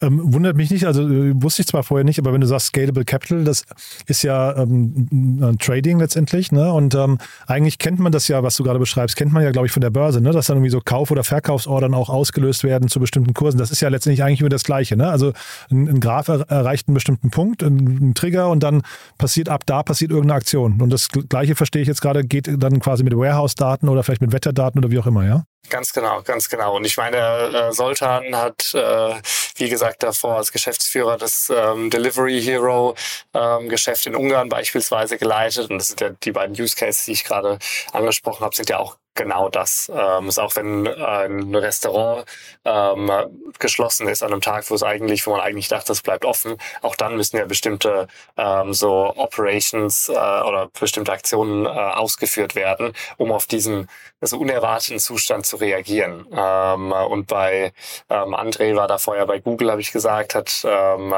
Ähm, 0.00 0.32
wundert 0.32 0.56
mich 0.56 0.70
nicht, 0.70 0.86
also 0.86 1.02
äh, 1.08 1.32
wusste 1.42 1.62
ich 1.62 1.68
zwar 1.68 1.82
vorher 1.82 2.04
nicht, 2.04 2.20
aber 2.20 2.32
wenn 2.32 2.40
du 2.40 2.46
sagst 2.46 2.68
Scalable 2.68 3.04
Capital, 3.04 3.42
das 3.42 3.64
ist 4.06 4.22
ja 4.22 4.56
ähm, 4.56 5.56
Trading 5.58 5.98
letztendlich, 5.98 6.52
ne? 6.52 6.72
Und 6.72 6.94
ähm, 6.94 7.18
eigentlich 7.48 7.78
kennt 7.78 7.98
man 7.98 8.12
das 8.12 8.28
ja, 8.28 8.44
was 8.44 8.54
du 8.54 8.62
gerade 8.62 8.78
beschreibst, 8.78 9.16
kennt 9.16 9.32
man 9.32 9.42
ja, 9.42 9.50
glaube 9.50 9.66
ich, 9.66 9.72
von 9.72 9.80
der 9.80 9.90
Börse, 9.90 10.20
ne? 10.20 10.30
Dass 10.30 10.46
dann 10.46 10.58
irgendwie 10.58 10.70
so 10.70 10.80
Kauf- 10.80 11.10
oder 11.10 11.24
Verkaufsordern 11.24 11.94
auch 11.94 12.10
ausgelöst 12.10 12.62
werden 12.62 12.88
zu 12.88 13.00
bestimmten 13.00 13.34
Kursen. 13.34 13.58
Das 13.58 13.72
ist 13.72 13.80
ja 13.80 13.88
letztendlich 13.88 14.22
eigentlich 14.22 14.40
immer 14.40 14.48
das 14.48 14.62
Gleiche, 14.62 14.96
ne? 14.96 15.08
Also 15.08 15.32
ein, 15.68 15.88
ein 15.88 16.00
Graph 16.00 16.28
er, 16.28 16.48
erreicht 16.48 16.86
einen 16.86 16.94
bestimmten 16.94 17.30
Punkt, 17.30 17.64
einen, 17.64 18.14
Trigger 18.14 18.50
und 18.50 18.62
dann 18.62 18.82
passiert 19.18 19.48
ab 19.48 19.64
da 19.66 19.82
passiert 19.82 20.12
irgendeine 20.12 20.38
Aktion. 20.38 20.80
Und 20.80 20.90
das 20.90 21.08
Gleiche 21.08 21.56
verstehe 21.56 21.82
ich 21.82 21.88
jetzt 21.88 22.00
gerade, 22.00 22.24
geht 22.24 22.48
dann 22.62 22.78
quasi 22.78 23.02
mit 23.02 23.16
Warehouse-Daten 23.16 23.88
oder 23.88 24.04
vielleicht 24.04 24.20
mit 24.20 24.32
Wetterdaten 24.32 24.78
oder 24.78 24.90
wie 24.90 24.98
auch 24.98 25.06
immer, 25.06 25.26
ja? 25.26 25.44
Ganz 25.70 25.92
genau, 25.92 26.22
ganz 26.22 26.48
genau. 26.48 26.76
Und 26.76 26.86
ich 26.86 26.96
meine, 26.96 27.18
äh, 27.18 27.72
Soltan 27.72 28.34
hat, 28.34 28.72
äh, 28.74 29.20
wie 29.56 29.68
gesagt, 29.68 30.02
davor 30.02 30.36
als 30.36 30.50
Geschäftsführer 30.50 31.18
das 31.18 31.52
ähm, 31.54 31.90
Delivery 31.90 32.40
Hero 32.40 32.94
ähm, 33.34 33.68
Geschäft 33.68 34.06
in 34.06 34.16
Ungarn 34.16 34.48
beispielsweise 34.48 35.18
geleitet. 35.18 35.70
Und 35.70 35.78
das 35.78 35.88
sind 35.88 36.00
ja 36.00 36.10
die 36.10 36.32
beiden 36.32 36.58
Use 36.58 36.74
Cases, 36.74 37.04
die 37.04 37.12
ich 37.12 37.24
gerade 37.24 37.58
angesprochen 37.92 38.44
habe, 38.44 38.56
sind 38.56 38.70
ja 38.70 38.78
auch 38.78 38.96
genau 39.18 39.50
das. 39.50 39.92
Ähm, 39.94 40.28
ist 40.28 40.38
auch 40.38 40.56
wenn 40.56 40.88
ein 40.88 41.54
Restaurant 41.54 42.24
ähm, 42.64 43.10
geschlossen 43.58 44.08
ist 44.08 44.22
an 44.22 44.32
einem 44.32 44.40
Tag, 44.40 44.70
wo 44.70 44.74
es 44.74 44.82
eigentlich, 44.82 45.26
wo 45.26 45.32
man 45.32 45.40
eigentlich 45.40 45.68
dachte, 45.68 45.92
es 45.92 46.00
bleibt 46.00 46.24
offen, 46.24 46.56
auch 46.80 46.94
dann 46.96 47.16
müssen 47.16 47.36
ja 47.36 47.44
bestimmte 47.44 48.06
ähm, 48.38 48.72
so 48.72 49.12
Operations 49.16 50.08
äh, 50.08 50.12
oder 50.12 50.70
bestimmte 50.78 51.12
Aktionen 51.12 51.66
äh, 51.66 51.68
ausgeführt 51.68 52.54
werden, 52.54 52.94
um 53.18 53.32
auf 53.32 53.46
diesen 53.46 53.88
also 54.20 54.38
unerwarteten 54.38 54.98
Zustand 54.98 55.46
zu 55.46 55.56
reagieren. 55.56 56.26
Ähm, 56.32 56.92
und 56.92 57.26
bei 57.26 57.72
ähm, 58.08 58.34
André 58.34 58.74
war 58.74 58.88
da 58.88 58.98
vorher 58.98 59.26
bei 59.26 59.38
Google, 59.38 59.70
habe 59.70 59.80
ich 59.80 59.92
gesagt, 59.92 60.34
hat 60.34 60.64
ähm, 60.64 61.14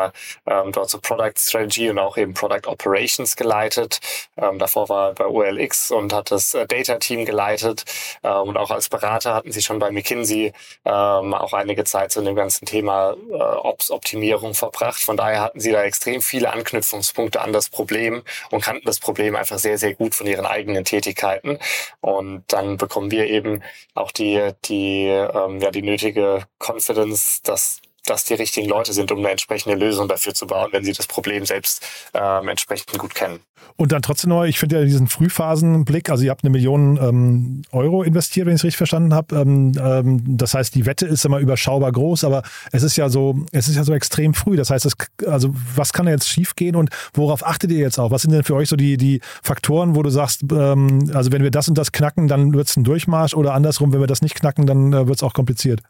ähm, 0.47 0.73
dort 0.73 0.91
so 0.91 0.99
Product 0.99 1.33
Strategy 1.37 1.89
und 1.91 1.99
auch 1.99 2.17
eben 2.17 2.35
Product 2.35 2.67
Operations 2.67 3.37
geleitet. 3.37 4.01
Ähm, 4.37 4.59
davor 4.59 4.89
war 4.89 5.09
er 5.09 5.15
bei 5.15 5.27
OLX 5.27 5.91
und 5.91 6.13
hat 6.13 6.31
das 6.31 6.55
äh, 6.55 6.67
Data 6.67 6.97
Team 6.97 7.25
geleitet. 7.25 7.85
Ähm, 8.23 8.49
und 8.49 8.57
auch 8.57 8.71
als 8.71 8.89
Berater 8.89 9.35
hatten 9.35 9.53
sie 9.53 9.63
schon 9.63 9.79
bei 9.79 9.91
McKinsey 9.91 10.53
ähm, 10.85 11.35
auch 11.35 11.53
einige 11.53 11.85
Zeit 11.85 12.13
zu 12.13 12.23
dem 12.23 12.35
ganzen 12.35 12.67
Thema 12.67 13.17
äh, 13.31 13.35
Ops-Optimierung 13.35 14.55
verbracht. 14.55 15.01
Von 15.01 15.17
daher 15.17 15.41
hatten 15.41 15.61
sie 15.61 15.73
da 15.73 15.83
extrem 15.83 16.21
viele 16.21 16.53
Anknüpfungspunkte 16.53 17.41
an 17.41 17.53
das 17.53 17.69
Problem 17.69 18.23
und 18.51 18.63
kannten 18.63 18.87
das 18.87 19.01
Problem 19.01 19.37
einfach 19.37 19.59
sehr, 19.59 19.79
sehr 19.79 19.95
gut 19.95 20.15
von 20.15 20.27
ihren 20.27 20.47
eigenen 20.47 20.85
Tätigkeiten. 20.85 21.59
Und 22.01 22.45
dann 22.49 22.77
bekommen 22.77 23.11
wir 23.11 23.27
eben 23.27 23.63
auch 23.95 24.11
die, 24.11 24.51
die, 24.65 25.07
ähm, 25.07 25.61
ja, 25.61 25.71
die 25.71 25.83
nötige 25.83 26.45
Confidence, 26.59 27.43
dass 27.43 27.81
das 28.07 28.25
die 28.25 28.35
richtigen 28.35 28.69
Leute 28.69 28.93
sind, 28.93 29.13
um 29.13 29.19
eine 29.19 29.31
entsprechende 29.31 29.77
Lösung 29.77 30.09
dafür 30.09 30.35
zu 30.35 30.47
bauen, 30.47 30.69
wenn 30.73 30.85
sie 30.85 30.93
das 30.93 31.07
Problem 31.07 31.45
selbst 31.45 31.87
ähm, 32.15 32.49
entsprechend 32.49 32.99
gut 32.99 33.15
kennen. 33.15 33.41
Und 33.77 33.93
dann 33.93 34.03
trotzdem 34.03 34.31
noch, 34.31 34.45
ich 34.45 34.59
finde 34.59 34.79
ja 34.79 34.85
diesen 34.85 35.09
Frühphasenblick, 35.09 36.11
also 36.11 36.25
ihr 36.25 36.31
habt 36.31 36.45
eine 36.45 36.51
Million 36.51 36.99
ähm, 37.01 37.63
Euro 37.73 38.03
investiert, 38.03 38.47
wenn 38.47 38.55
ich 38.55 38.61
es 38.61 38.65
richtig 38.65 38.77
verstanden 38.77 39.15
habe. 39.15 39.37
Ähm, 39.37 39.73
ähm, 39.81 40.23
das 40.37 40.55
heißt, 40.55 40.75
die 40.75 40.87
Wette 40.87 41.07
ist 41.07 41.25
immer 41.25 41.39
überschaubar 41.39 41.93
groß, 41.93 42.25
aber 42.25 42.43
es 42.73 42.83
ist 42.83 42.97
ja 42.97 43.09
so, 43.09 43.41
es 43.53 43.69
ist 43.69 43.77
ja 43.77 43.85
so 43.85 43.95
extrem 43.95 44.35
früh. 44.35 44.57
Das 44.57 44.71
heißt, 44.71 44.87
es, 44.87 44.95
also 45.27 45.55
was 45.75 45.93
kann 45.93 46.07
da 46.07 46.13
jetzt 46.13 46.29
schiefgehen 46.29 46.77
und 46.77 46.91
worauf 47.15 47.47
achtet 47.47 47.71
ihr 47.71 47.79
jetzt 47.79 47.99
auch? 47.99 48.11
Was 48.11 48.23
sind 48.23 48.33
denn 48.33 48.45
für 48.45 48.55
euch 48.55 48.69
so 48.69 48.77
die, 48.77 48.97
die 48.97 49.21
Faktoren, 49.43 49.97
wo 49.97 50.03
du 50.03 50.11
sagst, 50.11 50.43
ähm, 50.53 51.11
also 51.15 51.33
wenn 51.33 51.43
wir 51.43 51.51
das 51.51 51.69
und 51.69 51.79
das 51.79 51.93
knacken, 51.93 52.29
dann 52.29 52.53
wird 52.53 52.69
es 52.69 52.77
ein 52.77 52.85
Durchmarsch 52.85 53.35
oder 53.35 53.55
andersrum, 53.55 53.93
wenn 53.93 54.01
wir 54.01 54.07
das 54.07 54.23
nicht 54.23 54.35
knacken, 54.35 54.67
dann 54.67 54.93
äh, 54.93 55.07
wird 55.07 55.19
es 55.19 55.23
auch 55.23 55.33
kompliziert? 55.33 55.81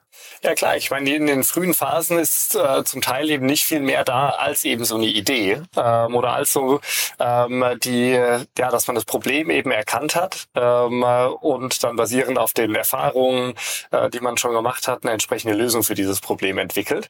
Ja 0.43 0.55
klar, 0.55 0.77
ich 0.77 0.91
meine, 0.91 1.15
in 1.15 1.27
den 1.27 1.45
frühen 1.45 1.75
Phasen 1.75 2.19
ist 2.19 2.55
äh, 2.55 2.83
zum 2.85 3.03
Teil 3.03 3.29
eben 3.31 3.47
nicht 3.47 3.65
viel 3.65 3.81
mehr 3.81 4.05
da 4.05 4.31
als 4.31 4.65
eben 4.65 4.85
so 4.85 4.97
eine 4.97 5.07
Idee 5.07 5.63
ähm, 5.77 6.15
oder 6.15 6.33
als 6.33 6.53
so 6.53 6.81
ähm, 7.19 7.65
die, 7.83 8.13
ja, 8.13 8.47
dass 8.71 8.87
man 8.87 8.95
das 8.95 9.05
Problem 9.05 9.51
eben 9.51 9.71
erkannt 9.71 10.15
hat 10.15 10.49
ähm, 10.55 11.03
und 11.41 11.83
dann 11.85 11.97
basierend 11.97 12.39
auf 12.39 12.55
den 12.55 12.75
Erfahrungen, 12.75 13.55
äh, 13.91 14.09
die 14.11 14.21
man 14.21 14.39
schon 14.39 14.55
gemacht 14.55 14.89
hat, 14.89 15.05
eine 15.05 15.13
entsprechende 15.13 15.55
Lösung 15.55 15.83
für 15.83 15.95
dieses 15.95 16.21
Problem 16.21 16.59
entwickelt. 16.59 17.09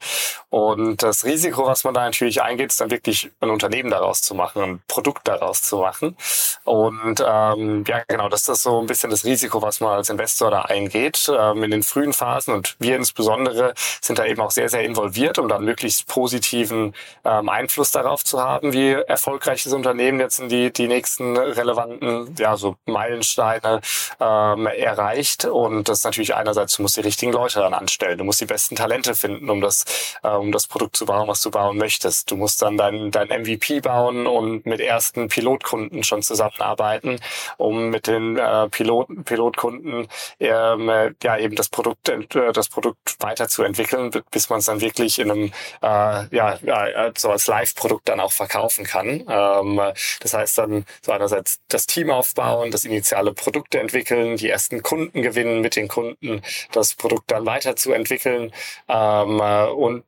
Und 0.49 1.03
das 1.03 1.25
Risiko, 1.25 1.67
was 1.67 1.85
man 1.85 1.95
da 1.95 2.05
natürlich 2.05 2.43
eingeht, 2.43 2.71
ist 2.71 2.81
dann 2.81 2.91
wirklich 2.91 3.31
ein 3.41 3.51
Unternehmen 3.51 3.91
daraus 3.91 4.23
zu 4.23 4.35
machen, 4.35 4.63
ein 4.63 4.83
Produkt 4.89 5.29
daraus 5.29 5.63
zu 5.63 5.79
machen. 5.79 6.17
Und 6.65 7.25
ähm, 7.27 7.85
ja, 7.87 8.03
genau, 8.09 8.29
das 8.29 8.49
ist 8.49 8.63
so 8.63 8.81
ein 8.81 8.87
bisschen 8.87 9.11
das 9.11 9.25
Risiko, 9.25 9.63
was 9.63 9.81
man 9.81 9.93
als 9.93 10.11
Investor 10.11 10.51
da 10.51 10.63
eingeht 10.63 11.31
ähm, 11.33 11.63
in 11.63 11.71
den 11.71 11.83
frühen 11.83 12.13
Phasen. 12.13 12.55
Und 12.55 12.77
wir 12.79 13.00
insbesondere 13.01 13.75
sind 14.01 14.19
da 14.19 14.25
eben 14.25 14.41
auch 14.41 14.51
sehr, 14.51 14.69
sehr 14.69 14.85
involviert, 14.85 15.39
um 15.39 15.49
dann 15.49 15.65
möglichst 15.65 16.07
positiven 16.07 16.95
ähm, 17.25 17.49
Einfluss 17.49 17.91
darauf 17.91 18.25
zu 18.25 18.41
haben, 18.41 18.73
wie 18.73 18.93
erfolgreich 18.93 19.65
das 19.65 19.73
Unternehmen 19.73 20.21
jetzt 20.21 20.39
in 20.39 20.49
die, 20.49 20.73
die 20.73 20.87
nächsten 20.87 21.37
relevanten, 21.37 22.35
ja, 22.39 22.57
so 22.57 22.77
Meilensteine 22.87 23.81
ähm, 24.21 24.67
erreicht. 24.67 25.45
Und 25.45 25.89
das 25.89 25.99
ist 25.99 26.05
natürlich 26.05 26.35
einerseits, 26.35 26.77
du 26.77 26.83
musst 26.83 26.97
die 26.97 27.01
richtigen 27.01 27.33
Leute 27.33 27.61
dann 27.61 27.75
anstellen, 27.75 28.19
du 28.19 28.25
musst 28.25 28.41
die 28.41 28.47
besten 28.47 28.77
Talente 28.77 29.15
finden, 29.15 29.51
um 29.51 29.61
das, 29.61 29.85
äh, 30.23 30.29
um 30.29 30.53
das 30.53 30.67
Produkt 30.67 30.97
zu 30.97 31.07
bauen, 31.07 31.29
was 31.29 31.43
du 31.43 31.51
bauen 31.51 31.77
möchtest. 31.79 32.31
Du 32.31 32.37
musst 32.37 32.63
dann 32.63 32.77
dein, 32.77 33.11
dein 33.11 33.29
MVP 33.29 33.81
bauen 33.81 34.27
und 34.27 34.67
mit 34.67 34.81
ersten 34.81 35.29
Pilotkunden 35.29 36.05
schon 36.05 36.23
zusammenarbeiten, 36.23 37.19
um 37.57 37.91
mit 37.91 38.07
den 38.07 38.37
äh, 38.37 38.69
Piloten, 38.69 39.25
Pilotkunden 39.25 40.09
ähm, 40.39 40.91
ja 41.23 41.39
eben 41.39 41.55
das 41.55 41.69
Produkt, 41.69 42.09
äh, 42.09 42.53
das 42.53 42.69
Produkt 42.69 42.90
weiterzuentwickeln, 43.19 44.11
bis 44.31 44.49
man 44.51 44.61
es 44.61 44.67
dann 44.67 44.81
wirklich 44.81 45.19
in 45.19 45.31
einem 45.31 45.53
äh, 45.83 46.37
ja, 46.37 46.59
ja 46.63 47.13
so 47.17 47.31
als 47.31 47.47
Live-Produkt 47.47 48.09
dann 48.09 48.21
auch 48.21 48.33
verkaufen 48.33 48.85
kann. 48.85 49.25
Ähm, 49.29 49.81
das 50.21 50.35
heißt 50.35 50.59
dann 50.59 50.85
so 51.03 51.13
einerseits 51.13 51.61
das 51.69 51.87
Team 51.87 52.11
aufbauen, 52.11 52.71
das 52.71 52.85
initiale 52.85 53.33
Produkte 53.33 53.81
entwickeln, 53.81 54.37
die 54.37 54.49
ersten 54.49 54.83
Kunden 54.83 55.23
gewinnen 55.23 55.61
mit 55.61 55.77
den 55.77 55.89
Kunden, 55.89 56.43
das 56.73 56.95
Produkt 56.95 57.31
dann 57.31 57.47
weiterzuentwickeln 57.47 58.53
ähm, 58.89 59.41
und 59.41 60.05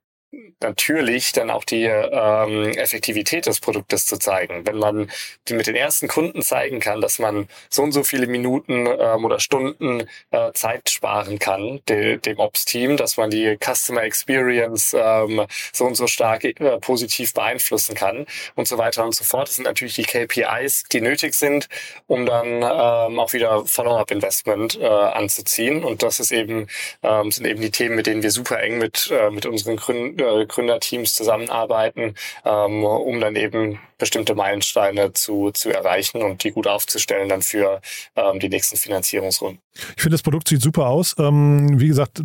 natürlich 0.60 1.32
dann 1.32 1.50
auch 1.50 1.64
die 1.64 1.84
ähm, 1.84 2.70
Effektivität 2.72 3.46
des 3.46 3.60
Produktes 3.60 4.06
zu 4.06 4.18
zeigen. 4.18 4.66
Wenn 4.66 4.78
man 4.78 5.10
die 5.48 5.54
mit 5.54 5.66
den 5.66 5.76
ersten 5.76 6.08
Kunden 6.08 6.42
zeigen 6.42 6.80
kann, 6.80 7.00
dass 7.00 7.18
man 7.18 7.48
so 7.68 7.82
und 7.82 7.92
so 7.92 8.02
viele 8.02 8.26
Minuten 8.26 8.86
ähm, 8.86 9.24
oder 9.24 9.40
Stunden 9.40 10.04
äh, 10.30 10.52
Zeit 10.52 10.88
sparen 10.88 11.38
kann, 11.38 11.80
de, 11.88 12.16
dem 12.18 12.38
Ops-Team, 12.38 12.96
dass 12.96 13.16
man 13.16 13.30
die 13.30 13.58
Customer 13.62 14.02
Experience 14.02 14.94
ähm, 14.98 15.46
so 15.72 15.84
und 15.84 15.96
so 15.96 16.06
stark 16.06 16.44
äh, 16.44 16.78
positiv 16.78 17.34
beeinflussen 17.34 17.94
kann 17.94 18.26
und 18.54 18.66
so 18.66 18.78
weiter 18.78 19.04
und 19.04 19.14
so 19.14 19.24
fort. 19.24 19.48
Das 19.48 19.56
sind 19.56 19.64
natürlich 19.64 19.96
die 19.96 20.04
KPIs, 20.04 20.84
die 20.92 21.00
nötig 21.02 21.34
sind, 21.34 21.68
um 22.06 22.24
dann 22.24 22.46
ähm, 22.46 23.18
auch 23.18 23.32
wieder 23.32 23.66
Follow-up-Investment 23.66 24.78
äh, 24.80 24.86
anzuziehen. 24.86 25.84
Und 25.84 26.02
das 26.02 26.20
ist 26.20 26.32
eben, 26.32 26.68
ähm, 27.02 27.30
sind 27.30 27.46
eben 27.46 27.60
die 27.60 27.70
Themen, 27.70 27.96
mit 27.96 28.06
denen 28.06 28.22
wir 28.22 28.30
super 28.30 28.60
eng 28.60 28.78
mit, 28.78 29.10
äh, 29.12 29.30
mit 29.30 29.44
unseren 29.44 29.76
Gründen 29.76 30.21
Gründerteams 30.46 31.14
zusammenarbeiten, 31.14 32.14
ähm, 32.44 32.84
um 32.84 33.20
dann 33.20 33.36
eben 33.36 33.78
bestimmte 34.02 34.34
Meilensteine 34.34 35.12
zu, 35.12 35.52
zu 35.52 35.70
erreichen 35.70 36.22
und 36.22 36.42
die 36.42 36.50
gut 36.50 36.66
aufzustellen 36.66 37.28
dann 37.28 37.40
für 37.40 37.80
ähm, 38.16 38.40
die 38.40 38.48
nächsten 38.48 38.76
Finanzierungsrunden. 38.76 39.60
Ich 39.96 40.02
finde, 40.02 40.14
das 40.14 40.22
Produkt 40.22 40.48
sieht 40.48 40.60
super 40.60 40.88
aus. 40.88 41.14
Ähm, 41.18 41.80
wie 41.80 41.86
gesagt, 41.86 42.20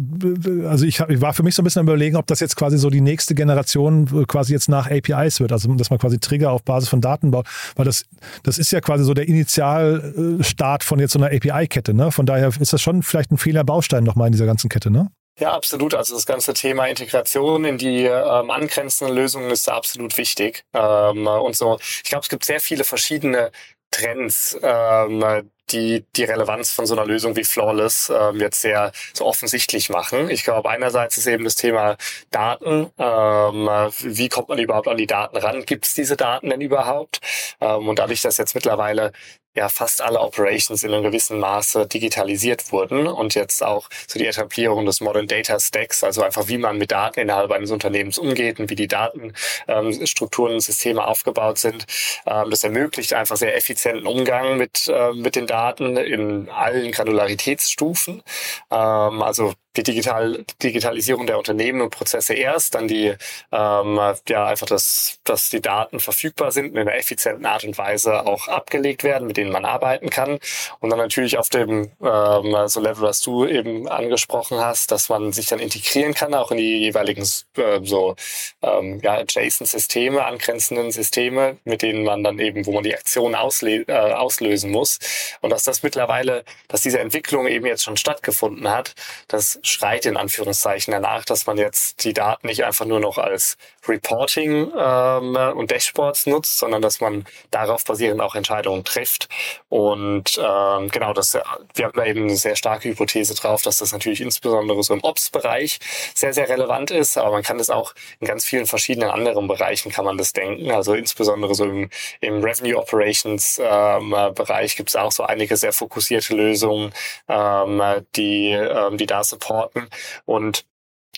also 0.65 0.85
ich, 0.85 0.99
hab, 0.99 1.11
ich, 1.11 1.21
war 1.21 1.33
für 1.33 1.43
mich 1.43 1.53
so 1.53 1.61
ein 1.61 1.65
bisschen 1.65 1.81
am 1.81 1.85
überlegen, 1.85 2.15
ob 2.17 2.25
das 2.25 2.39
jetzt 2.39 2.55
quasi 2.55 2.79
so 2.79 2.89
die 2.89 2.99
nächste 2.99 3.35
Generation 3.35 4.09
äh, 4.23 4.25
quasi 4.25 4.53
jetzt 4.53 4.69
nach 4.69 4.89
APIs 4.89 5.39
wird, 5.39 5.51
also 5.51 5.71
dass 5.75 5.91
man 5.91 5.99
quasi 5.99 6.19
Trigger 6.19 6.51
auf 6.51 6.63
Basis 6.63 6.89
von 6.89 6.99
Daten 6.99 7.29
baut, 7.29 7.47
weil 7.75 7.85
das, 7.85 8.05
das 8.41 8.57
ist 8.57 8.71
ja 8.71 8.81
quasi 8.81 9.03
so 9.03 9.13
der 9.13 9.27
Initialstart 9.27 10.83
von 10.83 10.99
jetzt 10.99 11.13
so 11.13 11.19
einer 11.19 11.27
API-Kette. 11.27 11.93
Ne? 11.93 12.11
Von 12.11 12.25
daher 12.25 12.51
ist 12.59 12.73
das 12.73 12.81
schon 12.81 13.03
vielleicht 13.03 13.31
ein 13.31 13.37
Fehlerbaustein 13.37 14.03
nochmal 14.03 14.27
in 14.27 14.31
dieser 14.31 14.47
ganzen 14.47 14.69
Kette, 14.69 14.89
ne? 14.89 15.11
Ja, 15.39 15.53
absolut. 15.53 15.93
Also 15.93 16.15
das 16.15 16.25
ganze 16.25 16.53
Thema 16.53 16.87
Integration 16.87 17.63
in 17.65 17.77
die 17.77 18.05
ähm, 18.05 18.49
angrenzenden 18.49 19.15
Lösungen 19.15 19.51
ist 19.51 19.69
absolut 19.69 20.17
wichtig. 20.17 20.65
Ähm, 20.73 21.27
und 21.27 21.55
so, 21.55 21.77
ich 21.79 22.09
glaube, 22.09 22.23
es 22.23 22.29
gibt 22.29 22.43
sehr 22.43 22.59
viele 22.59 22.83
verschiedene 22.83 23.51
Trends, 23.91 24.57
ähm, 24.63 25.51
die 25.69 26.05
die 26.15 26.23
Relevanz 26.23 26.71
von 26.71 26.85
so 26.87 26.95
einer 26.95 27.05
Lösung 27.05 27.35
wie 27.35 27.43
Flawless 27.43 28.09
ähm, 28.09 28.39
jetzt 28.39 28.61
sehr 28.61 28.91
so 29.13 29.25
offensichtlich 29.25 29.89
machen. 29.89 30.29
Ich 30.29 30.43
glaube, 30.43 30.69
einerseits 30.69 31.17
ist 31.17 31.27
eben 31.27 31.43
das 31.43 31.55
Thema 31.55 31.97
Daten. 32.31 32.89
Ähm, 32.97 33.67
wie 34.01 34.29
kommt 34.29 34.49
man 34.49 34.57
überhaupt 34.57 34.87
an 34.87 34.97
die 34.97 35.07
Daten 35.07 35.37
ran? 35.37 35.65
Gibt 35.65 35.85
es 35.85 35.93
diese 35.93 36.15
Daten 36.17 36.49
denn 36.49 36.61
überhaupt? 36.61 37.19
Ähm, 37.61 37.87
und 37.87 37.99
dadurch, 37.99 38.21
dass 38.21 38.37
jetzt 38.37 38.55
mittlerweile 38.55 39.11
ja 39.57 39.69
fast 39.69 40.01
alle 40.01 40.19
Operations 40.19 40.83
in 40.83 40.93
einem 40.93 41.03
gewissen 41.03 41.39
Maße 41.39 41.87
digitalisiert 41.87 42.71
wurden 42.71 43.07
und 43.07 43.35
jetzt 43.35 43.63
auch 43.63 43.89
so 44.07 44.19
die 44.19 44.27
Etablierung 44.27 44.85
des 44.85 45.01
Modern 45.01 45.27
Data 45.27 45.59
Stacks, 45.59 46.03
also 46.03 46.23
einfach 46.23 46.47
wie 46.47 46.57
man 46.57 46.77
mit 46.77 46.91
Daten 46.91 47.19
innerhalb 47.19 47.51
eines 47.51 47.71
Unternehmens 47.71 48.17
umgeht 48.17 48.59
und 48.59 48.69
wie 48.69 48.75
die 48.75 48.87
Datenstrukturen 48.87 50.53
und 50.53 50.61
Systeme 50.61 51.05
aufgebaut 51.05 51.57
sind. 51.57 51.85
Ähm, 52.25 52.49
das 52.49 52.63
ermöglicht 52.63 53.13
einfach 53.13 53.35
sehr 53.35 53.55
effizienten 53.57 54.07
Umgang 54.07 54.57
mit, 54.57 54.87
äh, 54.87 55.11
mit 55.13 55.35
den 55.35 55.47
Daten 55.47 55.97
in 55.97 56.49
allen 56.49 56.91
Granularitätsstufen. 56.91 58.23
Ähm, 58.71 59.21
also 59.21 59.53
die 59.77 59.83
Digital 59.83 60.43
Digitalisierung 60.61 61.27
der 61.27 61.37
Unternehmen 61.37 61.81
und 61.81 61.91
Prozesse 61.91 62.33
erst, 62.33 62.75
dann 62.75 62.87
die 62.87 63.13
ähm, 63.51 63.99
ja 64.27 64.45
einfach, 64.47 64.67
dass, 64.67 65.19
dass 65.23 65.49
die 65.49 65.61
Daten 65.61 65.99
verfügbar 65.99 66.51
sind 66.51 66.67
in 66.67 66.77
einer 66.77 66.95
effizienten 66.95 67.45
Art 67.45 67.63
und 67.63 67.77
Weise 67.77 68.25
auch 68.25 68.47
abgelegt 68.47 69.03
werden, 69.03 69.27
mit 69.27 69.37
denen 69.37 69.51
man 69.51 69.65
arbeiten 69.65 70.09
kann. 70.09 70.39
Und 70.79 70.89
dann 70.89 70.99
natürlich 70.99 71.37
auf 71.37 71.49
dem 71.49 71.91
ähm, 72.03 72.67
so 72.67 72.79
Level, 72.79 73.03
was 73.03 73.21
du 73.21 73.45
eben 73.45 73.87
angesprochen 73.87 74.59
hast, 74.59 74.91
dass 74.91 75.09
man 75.09 75.31
sich 75.31 75.47
dann 75.47 75.59
integrieren 75.59 76.13
kann, 76.13 76.33
auch 76.33 76.51
in 76.51 76.57
die 76.57 76.79
jeweiligen 76.79 77.23
äh, 77.55 77.79
so 77.83 78.15
ähm, 78.61 78.99
ja, 79.03 79.15
adjacent 79.15 79.69
Systeme, 79.69 80.25
angrenzenden 80.25 80.91
Systeme, 80.91 81.57
mit 81.63 81.81
denen 81.81 82.03
man 82.03 82.23
dann 82.23 82.39
eben, 82.39 82.65
wo 82.65 82.71
man 82.71 82.83
die 82.83 82.93
Aktion 82.93 83.35
ausle 83.35 83.81
äh, 83.87 83.93
auslösen 84.13 84.71
muss. 84.71 84.99
Und 85.41 85.51
dass 85.51 85.63
das 85.63 85.83
mittlerweile, 85.83 86.43
dass 86.67 86.81
diese 86.81 86.99
Entwicklung 86.99 87.47
eben 87.47 87.65
jetzt 87.65 87.83
schon 87.83 87.97
stattgefunden 87.97 88.69
hat, 88.69 88.95
das 89.27 89.59
schreit 89.67 90.05
in 90.05 90.17
Anführungszeichen 90.17 90.91
danach, 90.91 91.25
dass 91.25 91.45
man 91.45 91.57
jetzt 91.57 92.03
die 92.03 92.13
Daten 92.13 92.47
nicht 92.47 92.63
einfach 92.63 92.85
nur 92.85 92.99
noch 92.99 93.17
als 93.17 93.57
Reporting 93.87 94.71
ähm, 94.77 95.35
und 95.35 95.71
Dashboards 95.71 96.27
nutzt, 96.27 96.57
sondern 96.57 96.81
dass 96.81 97.01
man 97.01 97.25
darauf 97.51 97.83
basierend 97.83 98.21
auch 98.21 98.35
Entscheidungen 98.35 98.83
trifft. 98.83 99.29
Und 99.69 100.37
ähm, 100.37 100.89
genau, 100.89 101.13
das, 101.13 101.37
wir 101.75 101.85
haben 101.85 101.93
da 101.95 102.05
eben 102.05 102.23
eine 102.23 102.35
sehr 102.35 102.55
starke 102.55 102.89
Hypothese 102.89 103.35
drauf, 103.35 103.61
dass 103.61 103.79
das 103.79 103.91
natürlich 103.91 104.21
insbesondere 104.21 104.83
so 104.83 104.93
im 104.93 105.03
Ops-Bereich 105.03 105.79
sehr, 106.13 106.33
sehr 106.33 106.49
relevant 106.49 106.91
ist, 106.91 107.17
aber 107.17 107.31
man 107.31 107.43
kann 107.43 107.57
das 107.57 107.69
auch 107.69 107.93
in 108.19 108.27
ganz 108.27 108.45
vielen 108.45 108.65
verschiedenen 108.65 109.09
anderen 109.09 109.47
Bereichen 109.47 109.91
kann 109.91 110.05
man 110.05 110.17
das 110.17 110.33
denken. 110.33 110.71
Also 110.71 110.93
insbesondere 110.93 111.55
so 111.55 111.65
im, 111.65 111.89
im 112.21 112.43
Revenue 112.43 112.77
Operations 112.77 113.61
ähm, 113.63 114.15
Bereich 114.35 114.75
gibt 114.75 114.89
es 114.89 114.95
auch 114.95 115.11
so 115.11 115.23
einige 115.23 115.57
sehr 115.57 115.73
fokussierte 115.73 116.35
Lösungen, 116.35 116.93
ähm, 117.27 117.81
die, 118.15 118.51
ähm, 118.51 118.97
die 118.97 119.05
da 119.05 119.23
supporten 119.23 119.47
supporten. 119.47 119.89
Und 120.25 120.65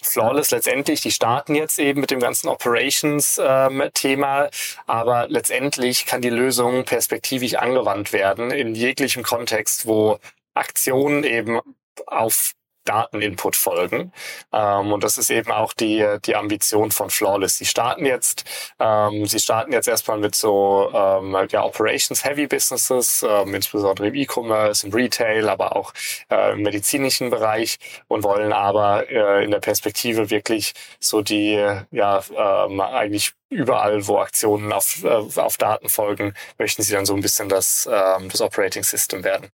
Flawless 0.04 0.52
letztendlich, 0.52 1.02
die 1.02 1.12
starten 1.12 1.56
jetzt 1.56 1.80
eben 1.80 2.02
mit 2.02 2.12
dem 2.12 2.20
ganzen 2.20 2.48
Operations-Thema, 2.48 4.44
ähm, 4.44 4.50
aber 4.88 5.28
letztendlich 5.30 6.06
kann 6.06 6.22
die 6.22 6.30
Lösung 6.30 6.86
perspektivisch 6.86 7.56
angewandt 7.56 8.14
werden 8.14 8.52
in 8.52 8.76
jeglichem 8.76 9.24
Kontext, 9.24 9.86
wo 9.86 10.20
Aktionen 10.54 11.24
eben 11.24 11.60
auf 12.08 12.54
Dateninput 12.90 13.56
folgen. 13.56 14.12
Ähm, 14.52 14.92
und 14.92 15.04
das 15.04 15.18
ist 15.18 15.30
eben 15.30 15.52
auch 15.52 15.74
die, 15.74 16.06
die 16.26 16.36
Ambition 16.36 16.92
von 16.92 17.10
Flawless. 17.10 17.58
Sie 17.58 17.66
starten 17.66 18.06
jetzt, 18.06 18.46
ähm, 18.80 19.26
sie 19.26 19.40
starten 19.40 19.72
jetzt 19.72 19.88
erstmal 19.88 20.18
mit 20.18 20.36
so 20.36 20.90
ähm, 20.94 21.38
ja, 21.52 21.64
Operations-Heavy 21.64 22.48
Businesses, 22.48 23.24
ähm, 23.28 23.54
insbesondere 23.54 24.08
im 24.08 24.16
E-Commerce, 24.16 24.88
im 24.88 24.94
Retail, 24.94 25.50
aber 25.50 25.76
auch 25.76 25.94
äh, 26.32 26.54
im 26.54 26.64
medizinischen 26.64 27.30
Bereich 27.30 27.78
und 28.08 28.24
wollen 28.24 28.54
aber 28.54 29.10
äh, 29.10 29.44
in 29.44 29.52
der 29.52 29.60
Perspektive 29.60 30.30
wirklich 30.30 30.74
so 31.00 31.22
die, 31.22 31.56
ja, 31.92 32.24
ähm, 32.36 32.82
eigentlich 32.82 33.34
überall, 33.50 34.08
wo 34.08 34.18
Aktionen 34.18 34.72
auf, 34.74 35.04
äh, 35.04 35.08
auf 35.08 35.58
Daten 35.58 35.90
folgen, 35.90 36.34
möchten 36.58 36.84
sie 36.84 36.94
dann 36.94 37.06
so 37.06 37.16
ein 37.16 37.22
bisschen 37.22 37.50
das, 37.50 37.88
ähm, 37.92 38.30
das 38.30 38.42
Operating 38.42 38.84
System 38.84 39.24
werden. 39.24 39.50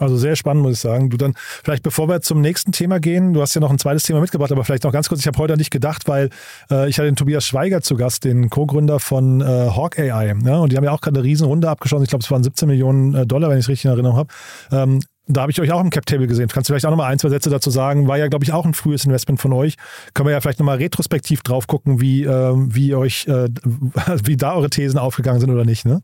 Also 0.00 0.16
sehr 0.16 0.34
spannend, 0.34 0.62
muss 0.62 0.74
ich 0.74 0.80
sagen. 0.80 1.10
Du 1.10 1.16
dann, 1.16 1.34
vielleicht 1.62 1.82
bevor 1.82 2.08
wir 2.08 2.20
zum 2.22 2.40
nächsten 2.40 2.72
Thema 2.72 3.00
gehen, 3.00 3.34
du 3.34 3.42
hast 3.42 3.54
ja 3.54 3.60
noch 3.60 3.70
ein 3.70 3.78
zweites 3.78 4.04
Thema 4.04 4.20
mitgebracht, 4.20 4.50
aber 4.50 4.64
vielleicht 4.64 4.84
noch 4.84 4.92
ganz 4.92 5.08
kurz, 5.08 5.20
ich 5.20 5.26
habe 5.26 5.38
heute 5.38 5.52
an 5.52 5.58
dich 5.58 5.70
gedacht, 5.70 6.08
weil 6.08 6.30
äh, 6.70 6.88
ich 6.88 6.98
hatte 6.98 7.06
den 7.06 7.16
Tobias 7.16 7.44
Schweiger 7.44 7.82
zu 7.82 7.96
Gast, 7.96 8.24
den 8.24 8.50
Co-Gründer 8.50 8.98
von 8.98 9.40
äh, 9.40 9.44
Hawk 9.44 9.98
AI. 9.98 10.34
Ja, 10.44 10.58
und 10.58 10.72
die 10.72 10.76
haben 10.76 10.84
ja 10.84 10.92
auch 10.92 11.00
gerade 11.00 11.18
eine 11.18 11.24
Riesenrunde 11.24 11.68
abgeschossen. 11.68 12.04
Ich 12.04 12.10
glaube, 12.10 12.24
es 12.24 12.30
waren 12.30 12.42
17 12.42 12.66
Millionen 12.66 13.14
äh, 13.14 13.26
Dollar, 13.26 13.50
wenn 13.50 13.58
ich 13.58 13.64
es 13.64 13.68
richtig 13.68 13.84
in 13.84 13.90
Erinnerung 13.92 14.16
habe. 14.16 14.28
Ähm, 14.72 15.00
da 15.32 15.42
habe 15.42 15.52
ich 15.52 15.60
euch 15.60 15.70
auch 15.70 15.80
im 15.80 15.90
Cap-Table 15.90 16.26
gesehen. 16.26 16.48
Kannst 16.48 16.68
du 16.68 16.72
vielleicht 16.72 16.86
auch 16.86 16.90
nochmal 16.90 17.12
ein, 17.12 17.18
zwei 17.18 17.28
Sätze 17.28 17.50
dazu 17.50 17.70
sagen? 17.70 18.08
War 18.08 18.18
ja, 18.18 18.28
glaube 18.28 18.44
ich, 18.44 18.52
auch 18.52 18.64
ein 18.64 18.74
frühes 18.74 19.04
Investment 19.04 19.40
von 19.40 19.52
euch. 19.52 19.76
Können 20.12 20.28
wir 20.28 20.32
ja 20.32 20.40
vielleicht 20.40 20.58
nochmal 20.58 20.78
retrospektiv 20.78 21.42
drauf 21.42 21.66
gucken, 21.66 22.00
wie, 22.00 22.24
äh, 22.24 22.52
wie 22.54 22.94
euch, 22.94 23.26
äh, 23.28 23.48
wie 24.24 24.36
da 24.36 24.54
eure 24.54 24.70
Thesen 24.70 24.98
aufgegangen 24.98 25.40
sind 25.40 25.50
oder 25.50 25.64
nicht, 25.64 25.84
ne? 25.84 26.02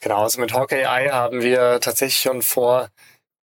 Genau, 0.00 0.22
also 0.22 0.40
mit 0.40 0.52
Hawk 0.52 0.72
AI 0.72 1.08
haben 1.10 1.42
wir 1.42 1.78
tatsächlich 1.80 2.20
schon 2.20 2.42
vor 2.42 2.88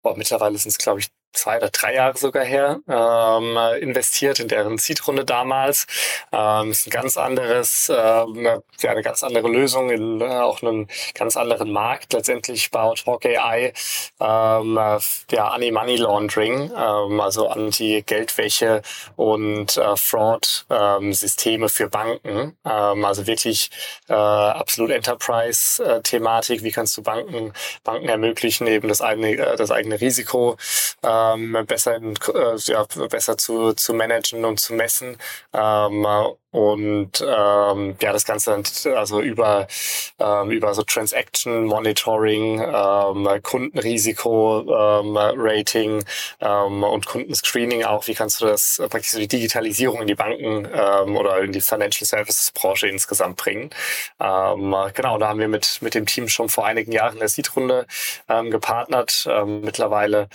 boah, 0.01 0.15
mittlerweile 0.17 0.57
sind 0.57 0.69
es, 0.71 0.77
glaube 0.77 0.99
ich, 0.99 1.09
zwei 1.37 1.57
oder 1.57 1.69
drei 1.69 1.95
Jahre 1.95 2.17
sogar 2.17 2.43
her, 2.43 2.79
ähm, 2.87 3.57
investiert 3.81 4.39
in 4.39 4.47
deren 4.47 4.77
Seed-Runde 4.77 5.25
damals. 5.25 5.87
Ähm, 6.31 6.71
ist 6.71 6.87
ein 6.87 6.91
ganz 6.91 7.17
anderes, 7.17 7.89
ähm, 7.89 8.61
ja, 8.79 8.91
eine 8.91 9.01
ganz 9.01 9.23
andere 9.23 9.47
Lösung 9.47 9.89
in 9.89 10.21
äh, 10.21 10.25
auch 10.25 10.61
einem 10.61 10.87
ganz 11.13 11.37
anderen 11.37 11.71
Markt. 11.71 12.13
Letztendlich 12.13 12.71
baut 12.71 13.05
Hawk 13.05 13.25
AI 13.25 13.73
ähm, 14.19 14.77
ja, 15.31 15.47
Anti-Money 15.49 15.97
Laundering, 15.97 16.71
ähm, 16.75 17.19
also 17.19 17.47
Anti-Geldwäsche 17.47 18.81
und 19.15 19.77
äh, 19.77 19.95
Fraud-Systeme 19.95 21.69
für 21.69 21.89
Banken. 21.89 22.57
Ähm, 22.65 23.05
also 23.05 23.27
wirklich 23.27 23.69
äh, 24.09 24.13
absolut 24.13 24.91
Enterprise-Thematik. 24.91 26.63
Wie 26.63 26.71
kannst 26.71 26.97
du 26.97 27.03
Banken, 27.03 27.53
Banken 27.83 28.09
ermöglichen, 28.09 28.67
eben 28.67 28.87
das 28.87 29.01
eigene, 29.01 29.31
äh, 29.31 29.55
das 29.55 29.71
eigene 29.71 29.99
Risiko 29.99 30.57
äh, 31.03 31.07
ähm, 31.35 31.65
besser, 31.65 31.95
in, 31.95 32.15
äh, 32.33 32.57
ja, 32.65 32.85
besser 33.09 33.37
zu, 33.37 33.73
zu 33.73 33.93
managen 33.93 34.45
und 34.45 34.59
zu 34.59 34.73
messen. 34.73 35.17
Ähm, 35.53 36.05
und 36.57 37.21
ähm, 37.21 37.95
ja, 38.01 38.11
das 38.11 38.25
Ganze 38.25 38.63
also 38.95 39.21
über, 39.21 39.67
ähm, 40.17 40.49
über 40.49 40.73
so 40.73 40.81
Transaction 40.81 41.65
Monitoring, 41.65 42.59
ähm, 42.59 43.29
Kundenrisiko 43.43 44.61
ähm, 44.61 45.15
Rating 45.15 46.03
ähm, 46.41 46.83
und 46.83 47.05
Kundenscreening 47.05 47.83
auch. 47.83 48.07
Wie 48.07 48.15
kannst 48.15 48.41
du 48.41 48.47
das 48.47 48.81
praktisch 48.89 49.11
so 49.11 49.19
die 49.19 49.27
Digitalisierung 49.27 50.01
in 50.01 50.07
die 50.07 50.15
Banken 50.15 50.67
ähm, 50.73 51.15
oder 51.15 51.41
in 51.41 51.51
die 51.51 51.61
Financial 51.61 52.07
Services 52.07 52.51
Branche 52.51 52.87
insgesamt 52.87 53.37
bringen? 53.37 53.69
Ähm, 54.19 54.75
genau, 54.95 55.19
da 55.19 55.27
haben 55.27 55.39
wir 55.39 55.49
mit, 55.49 55.77
mit 55.81 55.93
dem 55.93 56.07
Team 56.07 56.27
schon 56.27 56.49
vor 56.49 56.65
einigen 56.65 56.91
Jahren 56.91 57.13
in 57.13 57.19
der 57.19 57.29
Seed-Runde 57.29 57.85
ähm, 58.29 58.49
gepartnert. 58.49 59.27
Ähm, 59.29 59.61
mittlerweile 59.61 60.27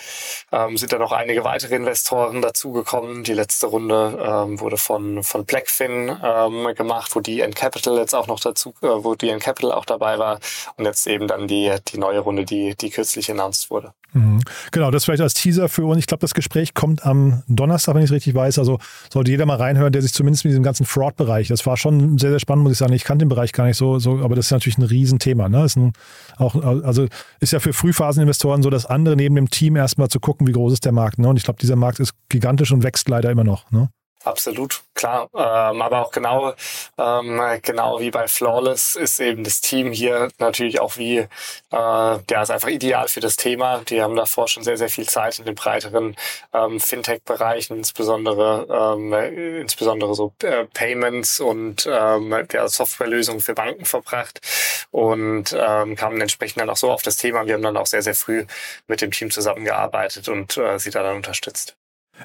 ähm, 0.53 0.77
sind 0.77 0.93
da 0.93 0.99
noch 0.99 1.11
einige 1.11 1.43
weitere 1.43 1.75
Investoren 1.75 2.43
dazugekommen. 2.43 3.25
Die 3.25 3.35
letzte 3.35 3.67
Runde 3.67 4.21
ähm, 4.25 4.61
wurde 4.61 4.77
von, 4.77 5.25
von 5.25 5.45
Blackfin 5.45 6.12
ähm, 6.22 6.75
gemacht, 6.75 7.14
wo 7.14 7.20
die 7.20 7.40
N 7.40 7.55
Capital 7.55 7.96
jetzt 7.96 8.14
auch 8.14 8.27
noch 8.27 8.40
dazu, 8.40 8.75
äh, 8.83 8.87
wo 8.87 9.14
die 9.14 9.29
N 9.29 9.40
Capital 9.40 9.72
auch 9.72 9.85
dabei 9.85 10.18
war 10.18 10.38
und 10.77 10.85
jetzt 10.85 11.07
eben 11.07 11.27
dann 11.29 11.48
die, 11.48 11.72
die 11.88 11.98
neue 11.98 12.20
Runde, 12.20 12.44
die, 12.44 12.75
die 12.75 12.90
kürzlich 12.90 13.31
announced 13.31 13.70
wurde. 13.70 13.92
Mhm. 14.14 14.42
Genau, 14.72 14.90
das 14.90 15.05
vielleicht 15.05 15.22
als 15.22 15.35
Teaser 15.35 15.68
für 15.68 15.85
uns. 15.87 15.98
Ich 15.98 16.07
glaube, 16.07 16.20
das 16.20 16.35
Gespräch 16.35 16.75
kommt 16.75 17.07
am 17.07 17.42
Donnerstag, 17.48 17.94
wenn 17.94 18.03
ich 18.03 18.11
es 18.11 18.14
richtig 18.14 18.35
weiß. 18.35 18.59
Also 18.59 18.79
sollte 19.11 19.31
jeder 19.31 19.46
mal 19.46 19.57
reinhören, 19.57 19.92
der 19.92 20.03
sich 20.03 20.12
zumindest 20.12 20.44
mit 20.44 20.51
diesem 20.51 20.62
ganzen 20.62 20.85
Fraud-Bereich, 20.85 21.48
das 21.48 21.64
war 21.66 21.77
schon 21.77 22.18
sehr, 22.18 22.31
sehr 22.31 22.40
spannend, 22.40 22.64
muss 22.64 22.72
ich 22.72 22.79
sagen. 22.79 22.92
Ich 22.92 23.05
kannte 23.05 23.25
den 23.25 23.31
Bereich 23.31 23.53
gar 23.53 23.64
nicht 23.64 23.77
so, 23.77 23.98
so 23.98 24.18
aber 24.18 24.37
das 24.37 24.46
ist 24.46 24.53
natürlich 24.53 24.79
ein 24.79 24.83
Riesenthema. 24.83 25.48
Ne? 25.48 25.64
Ist 25.64 25.77
ein, 25.77 25.92
auch, 26.37 26.55
also 26.55 27.07
ist 27.40 27.53
ja 27.53 27.61
für 27.61 27.72
Frühphaseninvestoren 27.72 28.62
so 28.62 28.70
das 28.70 28.87
andere 28.87 29.16
neben 29.16 29.35
dem 29.35 29.48
Team 29.48 29.77
erstmal 29.77 30.09
zu 30.09 30.20
gucken, 30.20 30.46
wie 30.46 30.53
groß 30.53 30.75
ist 30.75 30.85
der 30.85 30.92
Markt. 30.92 31.18
Ne? 31.18 31.29
Und 31.29 31.37
ich 31.37 31.44
glaube, 31.44 31.59
dieser 31.61 31.77
Markt 31.77 32.01
ist 32.01 32.12
gigantisch 32.29 32.72
und 32.72 32.83
wächst 32.83 33.09
leider 33.09 33.31
immer 33.31 33.44
noch. 33.44 33.70
Ne? 33.70 33.88
Absolut, 34.25 34.83
klar. 34.95 35.29
Ähm, 35.35 35.83
aber 35.83 36.07
auch 36.07 36.13
genau, 36.13 36.55
ähm, 36.97 37.41
genau 37.63 37.99
wie 37.99 38.13
bei 38.13 38.29
Flawless 38.29 38.95
ist 38.95 39.19
eben 39.19 39.43
das 39.43 39.61
Team 39.61 39.91
hier 39.91 40.29
natürlich 40.39 40.79
auch 40.79 40.97
wie, 40.97 41.19
äh, 41.19 41.27
ja, 41.73 42.43
ist 42.43 42.51
einfach 42.51 42.69
ideal 42.69 43.09
für 43.09 43.19
das 43.19 43.35
Thema. 43.35 43.79
Die 43.89 44.01
haben 44.01 44.15
davor 44.15 44.47
schon 44.47 44.63
sehr, 44.63 44.77
sehr 44.77 44.89
viel 44.89 45.09
Zeit 45.09 45.41
in 45.41 45.45
den 45.45 45.57
breiteren 45.57 46.15
ähm, 46.53 46.79
Fintech-Bereichen, 46.79 47.79
insbesondere, 47.79 48.95
ähm, 48.97 49.13
insbesondere 49.61 50.15
so 50.15 50.33
äh, 50.43 50.67
Payments 50.67 51.41
und 51.41 51.89
ähm, 51.91 52.47
ja, 52.53 52.69
Softwarelösungen 52.69 53.41
für 53.41 53.55
Banken 53.55 53.85
verbracht 53.85 54.41
und 54.93 55.53
ähm, 55.59 55.97
kamen 55.97 56.21
entsprechend 56.21 56.61
dann 56.61 56.71
auch 56.71 56.77
so 56.77 56.93
auf 56.93 57.03
das 57.03 57.17
Thema. 57.17 57.47
Wir 57.47 57.55
haben 57.55 57.63
dann 57.63 57.77
auch 57.77 57.87
sehr, 57.87 58.03
sehr 58.03 58.15
früh 58.15 58.47
mit 58.87 59.01
dem 59.01 59.11
Team 59.11 59.33
zusammengearbeitet 59.33 60.29
und 60.29 60.57
äh, 60.59 60.79
sie 60.79 60.91
da 60.91 61.03
dann 61.03 61.17
unterstützt 61.17 61.77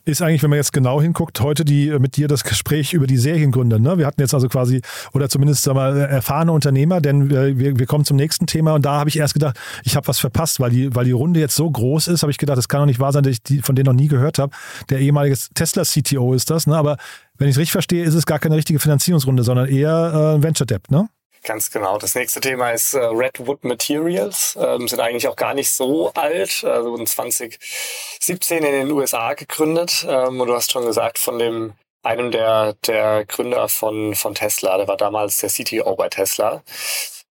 ist 0.06 0.22
eigentlich, 0.22 0.44
wenn 0.44 0.50
man 0.50 0.58
jetzt 0.58 0.74
genau 0.74 1.02
hinguckt, 1.02 1.40
heute 1.42 1.66
die 1.66 1.90
mit 2.00 2.18
dir 2.18 2.28
das 2.28 2.44
Gespräch 2.44 2.94
über 2.94 3.08
die 3.08 3.18
Seriengründer. 3.18 3.80
Ne? 3.80 3.98
Wir 3.98 4.06
hatten 4.06 4.22
jetzt 4.22 4.34
also 4.34 4.48
quasi, 4.48 4.82
oder 5.14 5.30
zumindest 5.30 5.64
sag 5.64 5.76
mal, 5.76 5.98
erfahrene 5.98 6.52
Unternehmer, 6.52 7.02
denn 7.02 7.30
wir, 7.30 7.80
wir 7.80 7.86
kommen 7.86 8.06
zum 8.06 8.18
nächsten 8.18 8.48
Thema 8.48 8.74
und 8.74 8.86
da 8.86 9.00
habe 9.00 9.10
ich 9.10 9.18
erst 9.18 9.34
gedacht, 9.34 9.58
ich 9.84 9.96
habe 9.96 10.08
was 10.08 10.20
verpasst, 10.20 10.60
weil 10.60 10.72
die, 10.72 10.94
weil 10.96 11.06
die 11.06 11.12
Runde 11.12 11.40
jetzt 11.40 11.56
so 11.56 11.70
groß 11.70 12.08
ist, 12.08 12.22
habe 12.22 12.32
ich 12.32 12.38
gedacht, 12.38 12.58
das 12.58 12.68
kann 12.68 12.82
doch 12.82 12.86
nicht 12.86 13.00
wahr 13.00 13.12
sein, 13.12 13.24
dass 13.24 13.32
ich 13.32 13.44
die, 13.44 13.62
von 13.62 13.76
denen 13.76 13.88
noch 13.88 13.94
nie 13.94 14.08
gehört 14.08 14.40
habe. 14.40 14.56
Der 14.90 15.00
ehemalige 15.00 15.38
Tesla-CTO 15.54 16.34
ist 16.34 16.50
das, 16.50 16.68
ne? 16.68 16.76
aber 16.78 16.98
wenn 17.38 17.48
ich 17.48 17.56
es 17.56 17.60
richtig 17.60 17.72
verstehe, 17.72 18.04
ist 18.04 18.14
es 18.14 18.26
gar 18.26 18.40
keine 18.40 18.56
richtige 18.56 18.80
Finanzierungsrunde, 18.80 19.44
sondern 19.44 19.68
eher 19.68 20.38
äh, 20.38 20.44
Venture 20.44 20.66
Debt, 20.66 20.90
ne? 20.90 21.08
Ganz 21.44 21.72
genau. 21.72 21.98
Das 21.98 22.16
nächste 22.16 22.40
Thema 22.40 22.72
ist 22.72 22.94
äh, 22.94 23.00
Redwood 23.00 23.64
Materials. 23.64 24.58
Ähm, 24.62 24.88
sind 24.88 25.00
eigentlich 25.00 25.28
auch 25.28 25.36
gar 25.36 25.54
nicht 25.54 25.72
so 25.72 26.12
alt. 26.14 26.64
Also 26.64 26.92
wurden 26.92 27.08
2017 27.08 28.64
in 28.64 28.72
den 28.72 28.92
USA 28.92 29.34
gegründet. 29.34 30.06
Ähm, 30.08 30.40
und 30.42 30.48
du 30.48 30.54
hast 30.54 30.72
schon 30.72 30.86
gesagt, 30.86 31.20
von 31.20 31.40
dem 31.40 31.74
einem 32.04 32.32
der, 32.32 32.74
der 32.86 33.26
Gründer 33.26 33.68
von, 33.70 34.16
von 34.16 34.34
Tesla, 34.34 34.78
der 34.78 34.88
war 34.88 34.98
damals 34.98 35.38
der 35.38 35.50
CTO 35.50 35.96
bei 35.96 36.10
Tesla. 36.10 36.64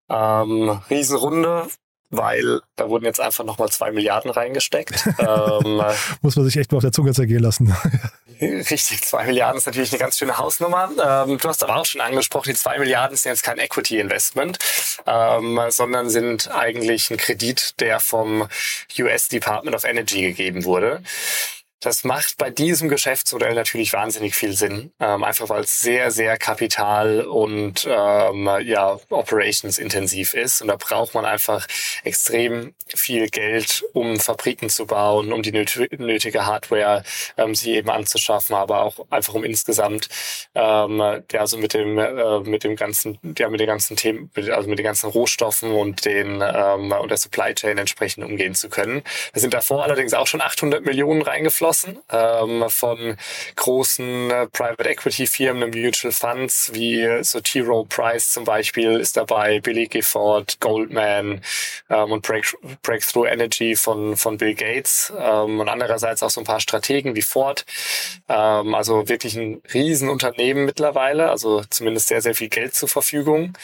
Ähm, 0.08 0.80
Riesenrunde, 0.90 1.68
weil 2.10 2.60
da 2.76 2.88
wurden 2.88 3.04
jetzt 3.04 3.20
einfach 3.20 3.44
nochmal 3.44 3.68
zwei 3.68 3.90
Milliarden 3.90 4.30
reingesteckt. 4.30 5.06
ähm, 5.18 5.82
Muss 6.22 6.36
man 6.36 6.44
sich 6.44 6.56
echt 6.56 6.70
mal 6.72 6.78
auf 6.78 6.84
der 6.84 6.92
Zunge 6.92 7.12
zergehen 7.12 7.42
lassen. 7.42 7.76
Richtig, 8.40 9.02
zwei 9.02 9.24
Milliarden 9.24 9.56
ist 9.58 9.66
natürlich 9.66 9.92
eine 9.92 9.98
ganz 9.98 10.18
schöne 10.18 10.36
Hausnummer. 10.36 10.90
Ähm, 11.26 11.38
du 11.38 11.48
hast 11.48 11.64
aber 11.64 11.76
auch 11.76 11.86
schon 11.86 12.02
angesprochen, 12.02 12.50
die 12.50 12.54
zwei 12.54 12.78
Milliarden 12.78 13.16
sind 13.16 13.30
jetzt 13.30 13.42
kein 13.42 13.58
Equity-Investment, 13.58 14.58
ähm, 15.06 15.58
sondern 15.70 16.10
sind 16.10 16.50
eigentlich 16.50 17.10
ein 17.10 17.16
Kredit, 17.16 17.80
der 17.80 17.98
vom 17.98 18.46
US 18.98 19.28
Department 19.28 19.74
of 19.74 19.84
Energy 19.84 20.20
gegeben 20.20 20.64
wurde. 20.64 21.02
Das 21.80 22.04
macht 22.04 22.38
bei 22.38 22.48
diesem 22.48 22.88
Geschäftsmodell 22.88 23.54
natürlich 23.54 23.92
wahnsinnig 23.92 24.34
viel 24.34 24.54
Sinn, 24.54 24.92
ähm, 24.98 25.22
einfach 25.22 25.50
weil 25.50 25.62
es 25.64 25.82
sehr, 25.82 26.10
sehr 26.10 26.38
kapital- 26.38 27.26
und 27.26 27.86
ähm, 27.88 28.48
ja, 28.64 28.98
operationsintensiv 29.10 30.32
ist. 30.32 30.62
Und 30.62 30.68
da 30.68 30.76
braucht 30.76 31.12
man 31.12 31.26
einfach 31.26 31.66
extrem 32.02 32.74
viel 32.94 33.28
Geld, 33.28 33.84
um 33.92 34.18
Fabriken 34.18 34.70
zu 34.70 34.86
bauen, 34.86 35.34
um 35.34 35.42
die 35.42 35.52
nötige 35.52 36.46
Hardware 36.46 37.04
ähm, 37.36 37.54
sie 37.54 37.74
eben 37.74 37.90
anzuschaffen, 37.90 38.56
aber 38.56 38.82
auch 38.82 39.06
einfach 39.10 39.34
um 39.34 39.44
insgesamt 39.44 40.08
ähm, 40.54 40.98
ja, 40.98 41.40
also 41.40 41.58
mit 41.58 41.74
dem 41.74 41.98
äh, 41.98 42.40
mit 42.40 42.64
dem 42.64 42.76
ganzen, 42.76 43.18
ja, 43.36 43.50
mit 43.50 43.60
den 43.60 43.66
ganzen 43.66 43.96
Themen, 43.96 44.30
also 44.50 44.68
mit 44.68 44.78
den 44.78 44.84
ganzen 44.84 45.10
Rohstoffen 45.10 45.72
und 45.72 46.06
den 46.06 46.42
ähm, 46.42 46.92
und 46.92 47.10
der 47.10 47.18
Supply 47.18 47.54
Chain 47.54 47.76
entsprechend 47.76 48.24
umgehen 48.24 48.54
zu 48.54 48.70
können. 48.70 49.02
Da 49.34 49.40
sind 49.40 49.52
davor 49.52 49.84
allerdings 49.84 50.14
auch 50.14 50.26
schon 50.26 50.40
800 50.40 50.84
Millionen 50.84 51.20
reingeflossen 51.20 51.65
abgeschlossen 51.66 51.98
ähm, 52.10 52.64
von 52.68 53.16
großen 53.56 54.30
äh, 54.30 54.46
Private 54.48 54.88
Equity 54.88 55.26
Firmen, 55.26 55.70
Mutual 55.70 56.12
Funds 56.12 56.70
wie 56.72 57.22
so 57.22 57.40
T. 57.40 57.60
Rowe 57.60 57.86
Price 57.86 58.30
zum 58.30 58.44
Beispiel 58.44 59.00
ist 59.00 59.16
dabei, 59.16 59.60
Billy 59.60 59.86
Gifford, 59.86 60.60
Goldman 60.60 61.42
ähm, 61.90 62.12
und 62.12 62.22
Break 62.22 62.56
Breakthrough 62.82 63.26
Energy 63.26 63.76
von, 63.76 64.16
von 64.16 64.38
Bill 64.38 64.54
Gates 64.54 65.12
ähm, 65.18 65.60
und 65.60 65.68
andererseits 65.68 66.22
auch 66.22 66.30
so 66.30 66.40
ein 66.40 66.46
paar 66.46 66.60
Strategen 66.60 67.14
wie 67.16 67.22
Ford. 67.22 67.64
Ähm, 68.28 68.74
also 68.74 69.08
wirklich 69.08 69.36
ein 69.36 69.62
Riesenunternehmen 69.72 70.64
mittlerweile, 70.64 71.30
also 71.30 71.62
zumindest 71.70 72.08
sehr, 72.08 72.22
sehr 72.22 72.34
viel 72.34 72.48
Geld 72.48 72.74
zur 72.74 72.88
Verfügung. 72.88 73.56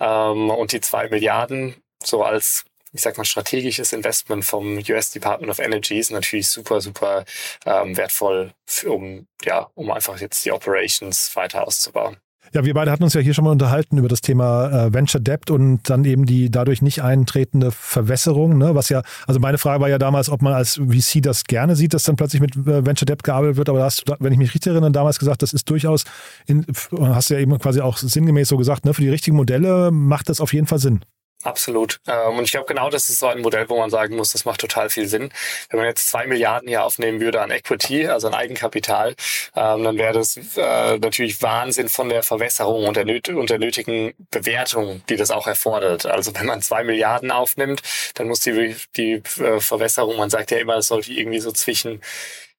Ähm, 0.00 0.50
und 0.50 0.72
die 0.72 0.80
zwei 0.80 1.08
Milliarden 1.08 1.76
so 2.04 2.24
als 2.24 2.64
ich 2.92 3.02
sag 3.02 3.16
mal, 3.16 3.24
strategisches 3.24 3.92
Investment 3.92 4.44
vom 4.44 4.78
US 4.88 5.10
Department 5.10 5.50
of 5.50 5.58
Energy 5.58 5.98
ist 5.98 6.10
natürlich 6.10 6.48
super, 6.48 6.80
super 6.80 7.24
ähm, 7.64 7.96
wertvoll, 7.96 8.52
für, 8.66 8.92
um, 8.92 9.26
ja, 9.44 9.68
um 9.74 9.90
einfach 9.90 10.20
jetzt 10.20 10.44
die 10.44 10.52
Operations 10.52 11.34
weiter 11.34 11.66
auszubauen. 11.66 12.16
Ja, 12.54 12.66
wir 12.66 12.74
beide 12.74 12.90
hatten 12.90 13.02
uns 13.02 13.14
ja 13.14 13.22
hier 13.22 13.32
schon 13.32 13.44
mal 13.44 13.50
unterhalten 13.50 13.96
über 13.96 14.08
das 14.08 14.20
Thema 14.20 14.68
äh, 14.68 14.92
Venture 14.92 15.22
Debt 15.22 15.50
und 15.50 15.88
dann 15.88 16.04
eben 16.04 16.26
die 16.26 16.50
dadurch 16.50 16.82
nicht 16.82 17.02
eintretende 17.02 17.70
Verwässerung. 17.70 18.58
Ne? 18.58 18.74
Was 18.74 18.90
ja, 18.90 19.02
also 19.26 19.40
meine 19.40 19.56
Frage 19.56 19.80
war 19.80 19.88
ja 19.88 19.96
damals, 19.96 20.28
ob 20.28 20.42
man 20.42 20.52
als 20.52 20.74
VC 20.74 21.22
das 21.22 21.44
gerne 21.44 21.76
sieht, 21.76 21.94
dass 21.94 22.04
dann 22.04 22.16
plötzlich 22.16 22.42
mit 22.42 22.54
äh, 22.54 22.84
Venture 22.84 23.06
Debt 23.06 23.22
gearbeitet 23.22 23.56
wird. 23.56 23.70
Aber 23.70 23.78
da 23.78 23.84
hast 23.86 24.06
du, 24.06 24.14
wenn 24.18 24.34
ich 24.34 24.38
mich 24.38 24.52
richtig 24.52 24.70
erinnere, 24.70 24.90
damals 24.90 25.18
gesagt, 25.18 25.40
das 25.40 25.54
ist 25.54 25.70
durchaus, 25.70 26.04
in, 26.46 26.66
hast 27.00 27.30
du 27.30 27.34
ja 27.34 27.40
eben 27.40 27.58
quasi 27.58 27.80
auch 27.80 27.96
sinngemäß 27.96 28.48
so 28.48 28.58
gesagt, 28.58 28.84
ne? 28.84 28.92
für 28.92 29.00
die 29.00 29.08
richtigen 29.08 29.36
Modelle 29.36 29.90
macht 29.90 30.28
das 30.28 30.38
auf 30.38 30.52
jeden 30.52 30.66
Fall 30.66 30.78
Sinn. 30.78 31.00
Absolut. 31.42 32.00
Ähm, 32.06 32.38
und 32.38 32.44
ich 32.44 32.52
glaube, 32.52 32.66
genau 32.66 32.88
das 32.88 33.08
ist 33.08 33.18
so 33.18 33.26
ein 33.26 33.40
Modell, 33.40 33.68
wo 33.68 33.76
man 33.78 33.90
sagen 33.90 34.16
muss, 34.16 34.32
das 34.32 34.44
macht 34.44 34.60
total 34.60 34.90
viel 34.90 35.06
Sinn. 35.08 35.32
Wenn 35.70 35.78
man 35.78 35.86
jetzt 35.86 36.08
zwei 36.08 36.26
Milliarden 36.26 36.68
hier 36.68 36.84
aufnehmen 36.84 37.20
würde 37.20 37.40
an 37.40 37.50
Equity, 37.50 38.06
also 38.06 38.28
an 38.28 38.34
Eigenkapital, 38.34 39.16
ähm, 39.56 39.84
dann 39.84 39.98
wäre 39.98 40.12
das 40.14 40.36
äh, 40.36 40.98
natürlich 40.98 41.42
Wahnsinn 41.42 41.88
von 41.88 42.08
der 42.08 42.22
Verwässerung 42.22 42.86
und 42.86 42.96
der, 42.96 43.04
nötigen 43.04 44.14
Bewertung, 44.30 45.02
die 45.08 45.16
das 45.16 45.30
auch 45.30 45.46
erfordert. 45.46 46.06
Also 46.06 46.32
wenn 46.34 46.46
man 46.46 46.62
zwei 46.62 46.84
Milliarden 46.84 47.30
aufnimmt, 47.32 47.82
dann 48.14 48.28
muss 48.28 48.40
die, 48.40 48.76
die 48.96 49.22
äh, 49.40 49.60
Verwässerung, 49.60 50.16
man 50.16 50.30
sagt 50.30 50.52
ja 50.52 50.58
immer, 50.58 50.76
es 50.76 50.88
sollte 50.88 51.12
irgendwie 51.12 51.40
so 51.40 51.50
zwischen 51.52 52.00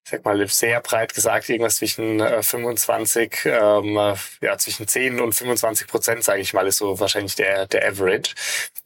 ich 0.06 0.12
sag 0.12 0.26
mal, 0.26 0.48
sehr 0.48 0.82
breit 0.82 1.14
gesagt, 1.14 1.48
irgendwas 1.48 1.78
zwischen 1.78 2.20
äh, 2.20 2.44
25, 2.44 3.46
ähm, 3.46 3.98
äh, 3.98 4.16
ja, 4.42 4.58
zwischen 4.58 4.86
10 4.86 5.22
und 5.22 5.34
25 5.34 5.88
Prozent, 5.88 6.24
sage 6.26 6.42
ich 6.42 6.54
mal, 6.54 6.68
ist 6.68 6.78
so 6.78 7.00
wahrscheinlich 7.00 7.36
der, 7.36 7.68
der 7.68 7.88
Average. 7.88 8.36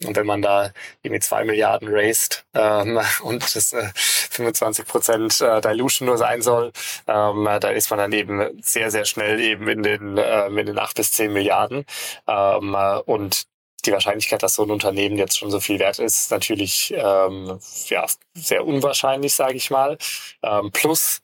Und 0.04 0.16
wenn 0.16 0.26
man 0.26 0.42
da 0.42 0.72
irgendwie 1.02 1.20
zwei 1.20 1.44
Milliarden 1.44 1.88
raised 1.90 2.44
ähm, 2.54 3.00
und 3.22 3.42
das 3.56 3.72
äh, 3.72 3.90
25 3.94 4.86
Prozent 4.86 5.40
äh, 5.40 5.60
Dilution 5.60 6.06
nur 6.06 6.18
sein 6.18 6.40
soll, 6.40 6.72
ähm, 7.08 7.44
da 7.44 7.70
ist 7.70 7.90
man 7.90 7.98
dann 7.98 8.12
eben 8.12 8.62
sehr, 8.62 8.90
sehr 8.92 9.04
schnell 9.04 9.40
eben 9.40 9.66
in 9.68 9.82
den, 9.82 10.18
äh, 10.18 10.46
in 10.46 10.66
den 10.66 10.78
8 10.78 10.96
bis 10.96 11.12
10 11.12 11.32
Milliarden. 11.32 11.84
Ähm, 12.28 12.74
äh, 12.74 12.98
und 13.06 13.46
die 13.88 13.92
Wahrscheinlichkeit, 13.92 14.42
dass 14.42 14.54
so 14.54 14.62
ein 14.62 14.70
Unternehmen 14.70 15.16
jetzt 15.16 15.38
schon 15.38 15.50
so 15.50 15.60
viel 15.60 15.78
wert 15.78 15.98
ist, 15.98 16.20
ist 16.20 16.30
natürlich 16.30 16.94
ähm, 16.96 17.58
ja, 17.88 18.06
sehr 18.34 18.66
unwahrscheinlich, 18.66 19.34
sage 19.34 19.54
ich 19.54 19.70
mal. 19.70 19.98
Ähm, 20.42 20.70
plus 20.72 21.20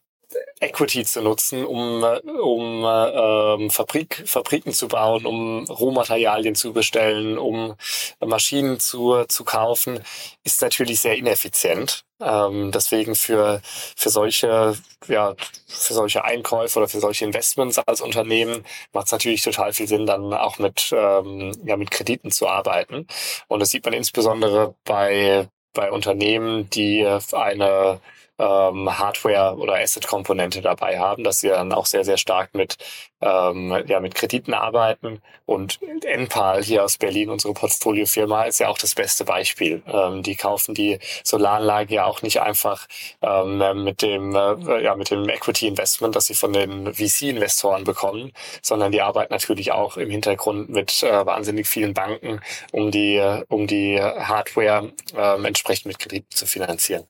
Equity 0.61 1.05
zu 1.05 1.21
nutzen, 1.23 1.65
um, 1.65 2.03
um 2.03 2.85
ähm, 2.85 3.71
Fabrik, 3.71 4.23
Fabriken 4.27 4.73
zu 4.73 4.89
bauen, 4.89 5.27
um 5.27 5.65
Rohmaterialien 5.65 6.55
zu 6.55 6.73
bestellen, 6.73 7.39
um 7.39 7.75
Maschinen 8.21 8.81
zu, 8.81 9.25
zu 9.29 9.45
kaufen, 9.45 10.01
ist 10.45 10.63
natürlich 10.63 11.01
sehr 11.01 11.17
ineffizient. 11.17 12.05
Ähm, 12.21 12.71
deswegen 12.73 13.15
für, 13.15 13.61
für 13.97 14.11
solche, 14.11 14.77
ja, 15.09 15.35
für 15.67 15.95
solche 15.95 16.25
Einkäufe 16.25 16.79
oder 16.79 16.89
für 16.89 17.01
solche 17.01 17.25
Investments 17.25 17.79
als 17.79 18.01
Unternehmen 18.01 18.65
macht 18.93 19.07
es 19.07 19.13
natürlich 19.13 19.43
total 19.43 19.73
viel 19.73 19.89
Sinn, 19.89 20.07
dann 20.07 20.33
auch 20.33 20.59
mit, 20.59 20.91
ähm, 20.93 21.53
ja, 21.65 21.77
mit 21.77 21.91
Krediten 21.91 22.31
zu 22.31 22.49
arbeiten. 22.49 23.07
Und 23.49 23.61
das 23.61 23.71
sieht 23.71 23.85
man 23.85 23.95
insbesondere 23.95 24.75
bei, 24.85 25.49
bei 25.73 25.91
Unternehmen, 25.91 26.71
die 26.71 27.05
eine 27.33 28.01
ähm, 28.39 28.99
Hardware- 28.99 29.57
oder 29.57 29.75
Asset-Komponente 29.77 30.61
dabei 30.61 30.99
haben, 30.99 31.25
dass 31.25 31.41
sie 31.41 31.49
dann 31.49 31.73
auch 31.73 31.87
sehr, 31.87 32.05
sehr 32.05 32.17
stark 32.17 32.55
mit, 32.55 32.77
ähm, 33.21 33.85
ja, 33.87 34.01
mit 34.01 34.15
Krediten 34.15 34.55
arbeiten. 34.55 35.21
Und 35.47 35.79
Enpal 36.05 36.63
hier 36.63 36.85
aus 36.85 36.99
Berlin, 36.99 37.31
unsere 37.31 37.55
Portfoliofirma, 37.55 38.45
ist 38.45 38.61
ja 38.61 38.69
auch 38.69 38.79
das 38.79 38.95
beste 38.95 39.25
Beispiel. 39.25 39.83
Ähm, 39.87 40.23
die 40.23 40.37
kaufen 40.37 40.75
die 40.75 40.99
Solaranlage 41.23 41.95
ja 41.95 42.05
auch 42.07 42.23
nicht 42.23 42.41
einfach 42.41 42.87
ähm, 43.23 43.85
mit 43.85 44.03
dem, 44.03 44.35
äh, 44.35 44.83
ja, 44.83 44.97
mit 44.97 45.11
dem 45.11 45.29
Equity 45.29 45.69
Investment, 45.69 46.17
das 46.17 46.27
sie 46.27 46.35
von 46.35 46.53
den 46.53 46.93
VC-Investoren 46.93 47.85
bekommen, 47.85 48.33
sondern 48.63 48.93
die 48.93 49.03
arbeiten 49.03 49.33
natürlich 49.33 49.73
auch 49.73 49.97
im 49.97 50.11
Hintergrund 50.11 50.71
mit 50.71 51.03
äh, 51.03 51.27
wahnsinnig 51.27 51.69
vielen 51.69 51.95
Banken, 51.95 52.41
um 52.73 52.91
die, 52.91 53.21
um 53.49 53.67
die 53.67 54.01
Hardware 54.01 54.93
äh, 55.17 55.47
entsprechend 55.47 55.87
mit 55.87 55.99
Krediten 55.99 56.31
zu 56.31 56.47
finanzieren. 56.47 57.07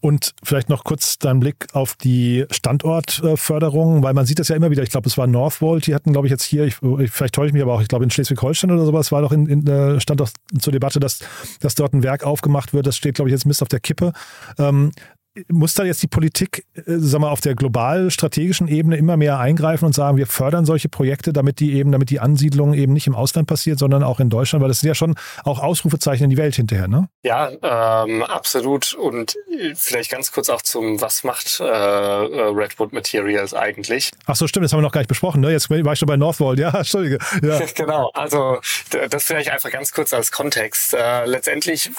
Und 0.00 0.34
vielleicht 0.42 0.68
noch 0.68 0.82
kurz 0.82 1.18
dein 1.18 1.38
Blick 1.38 1.66
auf 1.74 1.94
die 1.94 2.44
Standortförderung, 2.50 4.02
weil 4.02 4.14
man 4.14 4.26
sieht 4.26 4.40
das 4.40 4.48
ja 4.48 4.56
immer 4.56 4.70
wieder. 4.70 4.82
Ich 4.82 4.90
glaube, 4.90 5.08
es 5.08 5.16
war 5.16 5.28
Northvolt, 5.28 5.86
die 5.86 5.94
hatten, 5.94 6.12
glaube 6.12 6.26
ich, 6.26 6.32
jetzt 6.32 6.42
hier, 6.42 6.64
ich, 6.64 6.74
vielleicht 6.74 7.34
täusche 7.34 7.48
ich 7.48 7.52
mich 7.52 7.62
aber 7.62 7.74
auch, 7.74 7.82
ich 7.82 7.88
glaube 7.88 8.04
in 8.04 8.10
Schleswig-Holstein 8.10 8.72
oder 8.72 8.84
sowas 8.84 9.12
war 9.12 9.22
doch 9.22 9.30
in, 9.30 9.46
in, 9.46 10.00
stand 10.00 10.20
doch 10.20 10.30
zur 10.58 10.72
Debatte, 10.72 10.98
dass, 10.98 11.20
dass 11.60 11.76
dort 11.76 11.94
ein 11.94 12.02
Werk 12.02 12.24
aufgemacht 12.24 12.74
wird. 12.74 12.86
Das 12.86 12.96
steht, 12.96 13.14
glaube 13.14 13.28
ich, 13.28 13.32
jetzt 13.32 13.46
Mist 13.46 13.62
auf 13.62 13.68
der 13.68 13.80
Kippe. 13.80 14.12
Ähm, 14.58 14.90
muss 15.48 15.74
da 15.74 15.84
jetzt 15.84 16.02
die 16.02 16.08
Politik, 16.08 16.66
äh, 16.74 16.82
sag 16.86 17.20
mal, 17.20 17.30
auf 17.30 17.40
der 17.40 17.54
global 17.54 18.10
strategischen 18.10 18.68
Ebene 18.68 18.96
immer 18.96 19.16
mehr 19.16 19.38
eingreifen 19.38 19.86
und 19.86 19.94
sagen, 19.94 20.16
wir 20.16 20.26
fördern 20.26 20.64
solche 20.64 20.88
Projekte, 20.88 21.32
damit 21.32 21.60
die 21.60 21.74
eben, 21.74 21.92
damit 21.92 22.10
die 22.10 22.20
Ansiedlung 22.20 22.74
eben 22.74 22.92
nicht 22.92 23.06
im 23.06 23.14
Ausland 23.14 23.48
passiert, 23.48 23.78
sondern 23.78 24.02
auch 24.02 24.20
in 24.20 24.28
Deutschland, 24.28 24.62
weil 24.62 24.68
das 24.68 24.80
sind 24.80 24.88
ja 24.88 24.94
schon 24.94 25.14
auch 25.44 25.60
Ausrufezeichen 25.60 26.24
in 26.24 26.30
die 26.30 26.36
Welt 26.36 26.56
hinterher, 26.56 26.88
ne? 26.88 27.08
Ja, 27.22 27.50
ähm, 28.04 28.22
absolut. 28.22 28.94
Und 28.94 29.36
vielleicht 29.74 30.10
ganz 30.10 30.32
kurz 30.32 30.50
auch 30.50 30.62
zum, 30.62 31.00
was 31.00 31.24
macht 31.24 31.60
äh, 31.60 31.64
äh 31.64 32.52
Redwood 32.54 32.92
Materials 32.92 33.54
eigentlich? 33.54 34.10
Ach 34.26 34.36
so, 34.36 34.46
stimmt, 34.46 34.64
das 34.64 34.72
haben 34.72 34.80
wir 34.80 34.82
noch 34.82 34.92
gar 34.92 35.00
nicht 35.00 35.08
besprochen, 35.08 35.40
ne? 35.40 35.50
Jetzt 35.50 35.70
war 35.70 35.92
ich 35.92 35.98
schon 35.98 36.08
bei 36.08 36.16
Northvolt, 36.16 36.58
ja, 36.58 36.70
Entschuldige. 36.76 37.18
Ja. 37.42 37.58
genau, 37.74 38.10
also 38.14 38.58
das 39.10 39.24
vielleicht 39.24 39.50
einfach 39.50 39.70
ganz 39.70 39.92
kurz 39.92 40.12
als 40.12 40.30
Kontext. 40.30 40.94
Äh, 40.94 41.24
letztendlich 41.24 41.90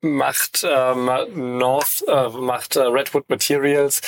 macht 0.00 0.66
ähm, 0.68 1.10
North, 1.58 2.04
äh, 2.06 2.28
macht 2.28 2.76
äh, 2.76 2.81
Redwood 2.90 3.28
Materials 3.28 4.00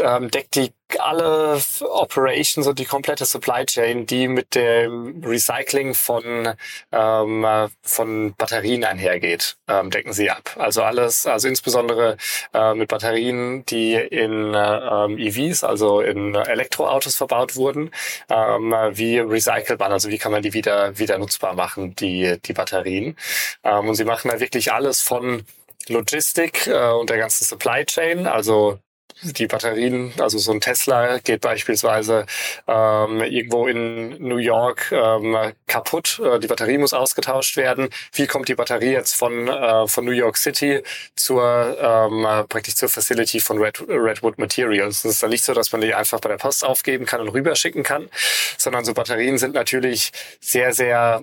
ähm, 0.00 0.30
deckt 0.30 0.56
die 0.56 0.72
alle 0.98 1.60
Operations 1.82 2.66
und 2.66 2.78
die 2.78 2.84
komplette 2.84 3.24
Supply 3.24 3.64
Chain, 3.64 4.06
die 4.06 4.26
mit 4.26 4.56
dem 4.56 5.22
Recycling 5.24 5.94
von 5.94 6.54
ähm, 6.90 7.46
von 7.82 8.34
Batterien 8.34 8.84
einhergeht, 8.84 9.56
ähm, 9.68 9.90
decken 9.90 10.12
sie 10.12 10.30
ab. 10.30 10.56
Also 10.58 10.82
alles, 10.82 11.26
also 11.26 11.46
insbesondere 11.46 12.16
äh, 12.52 12.74
mit 12.74 12.88
Batterien, 12.88 13.64
die 13.66 13.94
in 13.94 14.52
äh, 14.54 15.28
EVs, 15.28 15.62
also 15.62 16.00
in 16.00 16.34
Elektroautos 16.34 17.14
verbaut 17.16 17.54
wurden, 17.54 17.90
ähm, 18.28 18.74
wie 18.92 19.18
recycelbar, 19.18 19.90
also 19.90 20.08
wie 20.08 20.18
kann 20.18 20.32
man 20.32 20.42
die 20.42 20.54
wieder 20.54 20.98
wieder 20.98 21.18
nutzbar 21.18 21.54
machen, 21.54 21.94
die 21.94 22.36
die 22.44 22.52
Batterien. 22.52 23.16
Ähm, 23.62 23.88
und 23.88 23.94
sie 23.94 24.04
machen 24.04 24.30
da 24.30 24.40
wirklich 24.40 24.72
alles 24.72 25.00
von 25.00 25.44
Logistik 25.88 26.66
äh, 26.66 26.90
und 26.90 27.10
der 27.10 27.18
ganzen 27.18 27.44
Supply 27.44 27.84
Chain, 27.84 28.26
also 28.26 28.78
die 29.22 29.46
Batterien, 29.46 30.12
also 30.18 30.38
so 30.38 30.52
ein 30.52 30.60
Tesla 30.60 31.18
geht 31.18 31.40
beispielsweise 31.42 32.26
ähm, 32.66 33.20
irgendwo 33.20 33.66
in 33.66 34.16
New 34.18 34.38
York 34.38 34.92
ähm, 34.92 35.36
kaputt, 35.66 36.20
äh, 36.24 36.38
die 36.38 36.46
Batterie 36.46 36.78
muss 36.78 36.94
ausgetauscht 36.94 37.56
werden. 37.56 37.90
Wie 38.12 38.26
kommt 38.26 38.48
die 38.48 38.54
Batterie 38.54 38.92
jetzt 38.92 39.14
von, 39.14 39.48
äh, 39.48 39.86
von 39.86 40.04
New 40.04 40.12
York 40.12 40.36
City 40.36 40.82
zur 41.16 41.76
ähm, 41.80 42.46
praktisch 42.48 42.76
zur 42.76 42.88
Facility 42.88 43.40
von 43.40 43.58
Red, 43.58 43.80
Redwood 43.88 44.38
Materials? 44.38 45.02
Das 45.02 45.12
ist 45.12 45.22
dann 45.22 45.30
nicht 45.30 45.44
so, 45.44 45.52
dass 45.52 45.72
man 45.72 45.80
die 45.80 45.94
einfach 45.94 46.20
bei 46.20 46.30
der 46.30 46.38
Post 46.38 46.64
aufgeben 46.64 47.04
kann 47.04 47.20
und 47.20 47.28
rüberschicken 47.28 47.82
kann, 47.82 48.08
sondern 48.56 48.84
so 48.84 48.94
Batterien 48.94 49.38
sind 49.38 49.54
natürlich 49.54 50.12
sehr, 50.40 50.72
sehr 50.72 51.22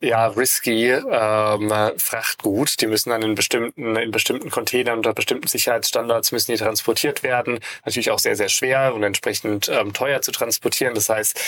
ja, 0.00 0.26
risky 0.26 0.90
ähm, 0.90 1.72
Frachtgut. 1.96 2.80
Die 2.80 2.86
müssen 2.86 3.10
dann 3.10 3.22
in 3.22 3.34
bestimmten, 3.34 3.96
in 3.96 4.10
bestimmten 4.10 4.50
Containern 4.50 4.98
unter 4.98 5.14
bestimmten 5.14 5.48
Sicherheitsstandards 5.48 6.32
müssen 6.32 6.52
die 6.52 6.58
transportiert 6.58 7.22
werden. 7.22 7.60
Natürlich 7.84 8.10
auch 8.10 8.18
sehr, 8.18 8.36
sehr 8.36 8.48
schwer 8.48 8.94
und 8.94 9.02
entsprechend 9.02 9.68
ähm, 9.68 9.92
teuer 9.92 10.20
zu 10.22 10.32
transportieren. 10.32 10.94
Das 10.94 11.08
heißt, 11.08 11.38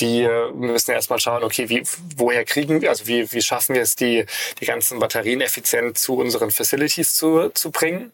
die 0.00 0.28
müssen 0.54 0.92
erstmal 0.92 1.18
schauen, 1.18 1.42
okay, 1.42 1.68
wie, 1.68 1.82
woher 2.16 2.44
kriegen 2.44 2.80
wir, 2.80 2.90
also 2.90 3.06
wie, 3.08 3.32
wie 3.32 3.42
schaffen 3.42 3.74
wir 3.74 3.82
es, 3.82 3.96
die, 3.96 4.26
die 4.60 4.64
ganzen 4.64 5.00
Batterien 5.00 5.40
effizient 5.40 5.98
zu 5.98 6.16
unseren 6.16 6.50
Facilities 6.50 7.14
zu, 7.14 7.50
zu 7.50 7.70
bringen. 7.72 8.12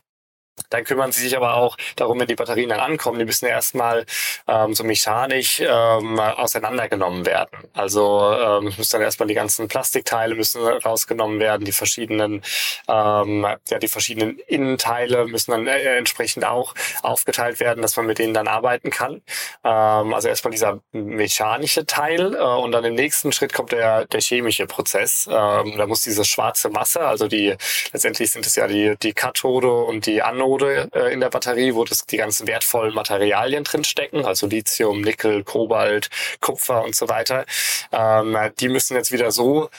Dann 0.70 0.84
kümmern 0.84 1.12
sie 1.12 1.20
sich 1.20 1.36
aber 1.36 1.54
auch 1.54 1.76
darum, 1.96 2.20
wenn 2.20 2.26
die 2.26 2.36
Batterien 2.36 2.68
dann 2.68 2.80
ankommen, 2.80 3.18
die 3.18 3.24
müssen 3.24 3.46
erstmal 3.46 4.06
ähm, 4.46 4.74
so 4.74 4.84
mechanisch 4.84 5.60
ähm, 5.60 6.18
auseinandergenommen 6.20 7.26
werden. 7.26 7.58
Also 7.72 8.32
ähm, 8.32 8.64
müssen 8.64 8.92
dann 8.92 9.02
erstmal 9.02 9.26
die 9.28 9.34
ganzen 9.34 9.68
Plastikteile 9.68 10.34
müssen 10.34 10.62
rausgenommen 10.62 11.40
werden, 11.40 11.64
die 11.64 11.72
verschiedenen, 11.72 12.42
ähm, 12.88 13.46
ja, 13.68 13.78
die 13.78 13.88
verschiedenen 13.88 14.38
Innenteile 14.46 15.26
müssen 15.26 15.50
dann 15.50 15.66
äh, 15.66 15.96
entsprechend 15.96 16.44
auch 16.44 16.74
aufgeteilt 17.02 17.60
werden, 17.60 17.82
dass 17.82 17.96
man 17.96 18.06
mit 18.06 18.18
denen 18.18 18.34
dann 18.34 18.48
arbeiten 18.48 18.90
kann. 18.90 19.22
Ähm, 19.64 20.14
also 20.14 20.28
erstmal 20.28 20.52
dieser 20.52 20.80
mechanische 20.92 21.86
Teil 21.86 22.34
äh, 22.34 22.38
und 22.38 22.72
dann 22.72 22.84
im 22.84 22.94
nächsten 22.94 23.32
Schritt 23.32 23.52
kommt 23.52 23.72
der, 23.72 24.06
der 24.06 24.20
chemische 24.20 24.66
Prozess. 24.66 25.28
Ähm, 25.30 25.74
da 25.76 25.86
muss 25.86 26.02
diese 26.02 26.24
schwarze 26.24 26.68
Masse, 26.68 27.00
also 27.00 27.26
die 27.26 27.56
letztendlich 27.92 28.30
sind 28.30 28.46
es 28.46 28.54
ja 28.56 28.68
die, 28.68 28.94
die 29.02 29.12
Kathode 29.12 29.72
und 29.72 30.06
die 30.06 30.22
Anode, 30.22 30.43
Anode 30.44 30.88
äh, 30.94 31.12
in 31.12 31.20
der 31.20 31.30
Batterie, 31.30 31.74
wo 31.74 31.84
das 31.84 32.06
die 32.06 32.18
ganzen 32.18 32.46
wertvollen 32.46 32.94
Materialien 32.94 33.64
drin 33.64 33.84
stecken, 33.84 34.24
also 34.24 34.46
Lithium, 34.46 35.00
Nickel, 35.00 35.44
Kobalt, 35.44 36.10
Kupfer 36.40 36.84
und 36.84 36.94
so 36.94 37.08
weiter. 37.08 37.46
Ähm, 37.92 38.36
die 38.60 38.68
müssen 38.68 38.96
jetzt 38.96 39.12
wieder 39.12 39.30
so 39.30 39.70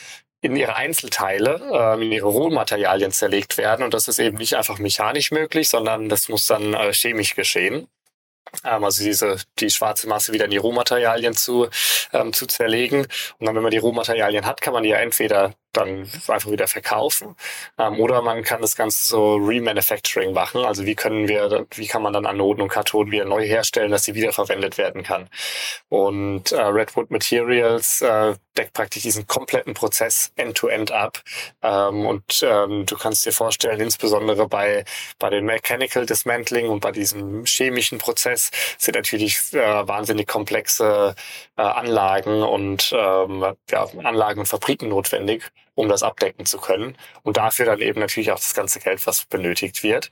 in 0.41 0.56
ihre 0.56 0.75
Einzelteile, 0.75 1.62
äh, 1.71 2.04
in 2.04 2.12
ihre 2.12 2.28
Rohmaterialien 2.28 3.12
zerlegt 3.12 3.58
werden. 3.58 3.84
Und 3.84 3.93
das 3.93 4.08
ist 4.08 4.19
eben 4.19 4.38
nicht 4.38 4.56
einfach 4.56 4.80
mechanisch 4.80 5.32
möglich, 5.32 5.69
sondern 5.69 6.10
das 6.10 6.30
muss 6.30 6.47
dann 6.47 6.73
äh, 6.73 6.93
chemisch 6.93 7.36
geschehen. 7.36 7.88
Ähm, 8.63 8.84
also 8.84 9.04
diese 9.04 9.38
die 9.60 9.69
schwarze 9.69 10.08
Masse 10.08 10.34
wieder 10.34 10.45
in 10.45 10.51
die 10.51 10.58
Rohmaterialien 10.58 11.34
zu 11.34 11.67
ähm, 12.13 12.34
zu 12.34 12.45
zerlegen 12.45 13.08
und 13.39 13.45
dann 13.45 13.56
wenn 13.56 13.63
man 13.63 13.71
die 13.71 13.78
Rohmaterialien 13.78 14.45
hat, 14.45 14.62
kann 14.62 14.73
man 14.73 14.84
die 14.84 14.89
ja 14.89 14.97
entweder 14.97 15.54
dann 15.77 16.09
einfach 16.27 16.51
wieder 16.51 16.67
verkaufen. 16.67 17.35
Ähm, 17.77 17.99
oder 17.99 18.21
man 18.21 18.43
kann 18.43 18.61
das 18.61 18.75
Ganze 18.75 19.07
so 19.07 19.35
Remanufacturing 19.35 20.33
machen. 20.33 20.63
Also 20.65 20.85
wie 20.85 20.95
können 20.95 21.27
wir, 21.27 21.65
wie 21.75 21.88
kann 21.88 22.01
man 22.01 22.13
dann 22.13 22.25
Anoden 22.25 22.61
und 22.61 22.69
Kathoden 22.69 23.11
wieder 23.11 23.25
neu 23.25 23.45
herstellen, 23.45 23.91
dass 23.91 24.03
sie 24.03 24.15
wiederverwendet 24.15 24.77
werden 24.77 25.03
kann. 25.03 25.29
Und 25.89 26.51
äh, 26.51 26.61
Redwood 26.61 27.11
Materials 27.11 28.01
äh, 28.01 28.35
deckt 28.57 28.73
praktisch 28.73 29.03
diesen 29.03 29.27
kompletten 29.27 29.73
Prozess 29.73 30.31
end-to-end 30.35 30.91
-end 30.91 30.95
ab. 30.95 31.21
Ähm, 31.61 32.05
und 32.05 32.43
ähm, 32.43 32.85
du 32.85 32.97
kannst 32.97 33.25
dir 33.25 33.33
vorstellen, 33.33 33.79
insbesondere 33.79 34.47
bei, 34.47 34.85
bei 35.19 35.29
den 35.29 35.45
Mechanical 35.45 36.05
Dismantling 36.05 36.69
und 36.69 36.79
bei 36.79 36.91
diesem 36.91 37.45
chemischen 37.45 37.97
Prozess 37.97 38.51
sind 38.77 38.95
natürlich 38.95 39.53
äh, 39.53 39.88
wahnsinnig 39.88 40.27
komplexe 40.27 41.15
äh, 41.57 41.61
Anlagen 41.61 42.43
und 42.43 42.93
ähm, 42.95 43.45
ja, 43.69 43.88
Anlagen 44.03 44.39
und 44.41 44.47
Fabriken 44.47 44.89
notwendig 44.89 45.51
um 45.75 45.89
das 45.89 46.03
abdecken 46.03 46.45
zu 46.45 46.57
können. 46.59 46.97
Und 47.23 47.38
dafür 47.38 47.65
dann 47.65 47.81
eben 47.81 47.99
natürlich 47.99 48.31
auch 48.31 48.39
das 48.39 48.53
ganze 48.53 48.79
Geld, 48.79 49.05
was 49.05 49.25
benötigt 49.25 49.83
wird. 49.83 50.09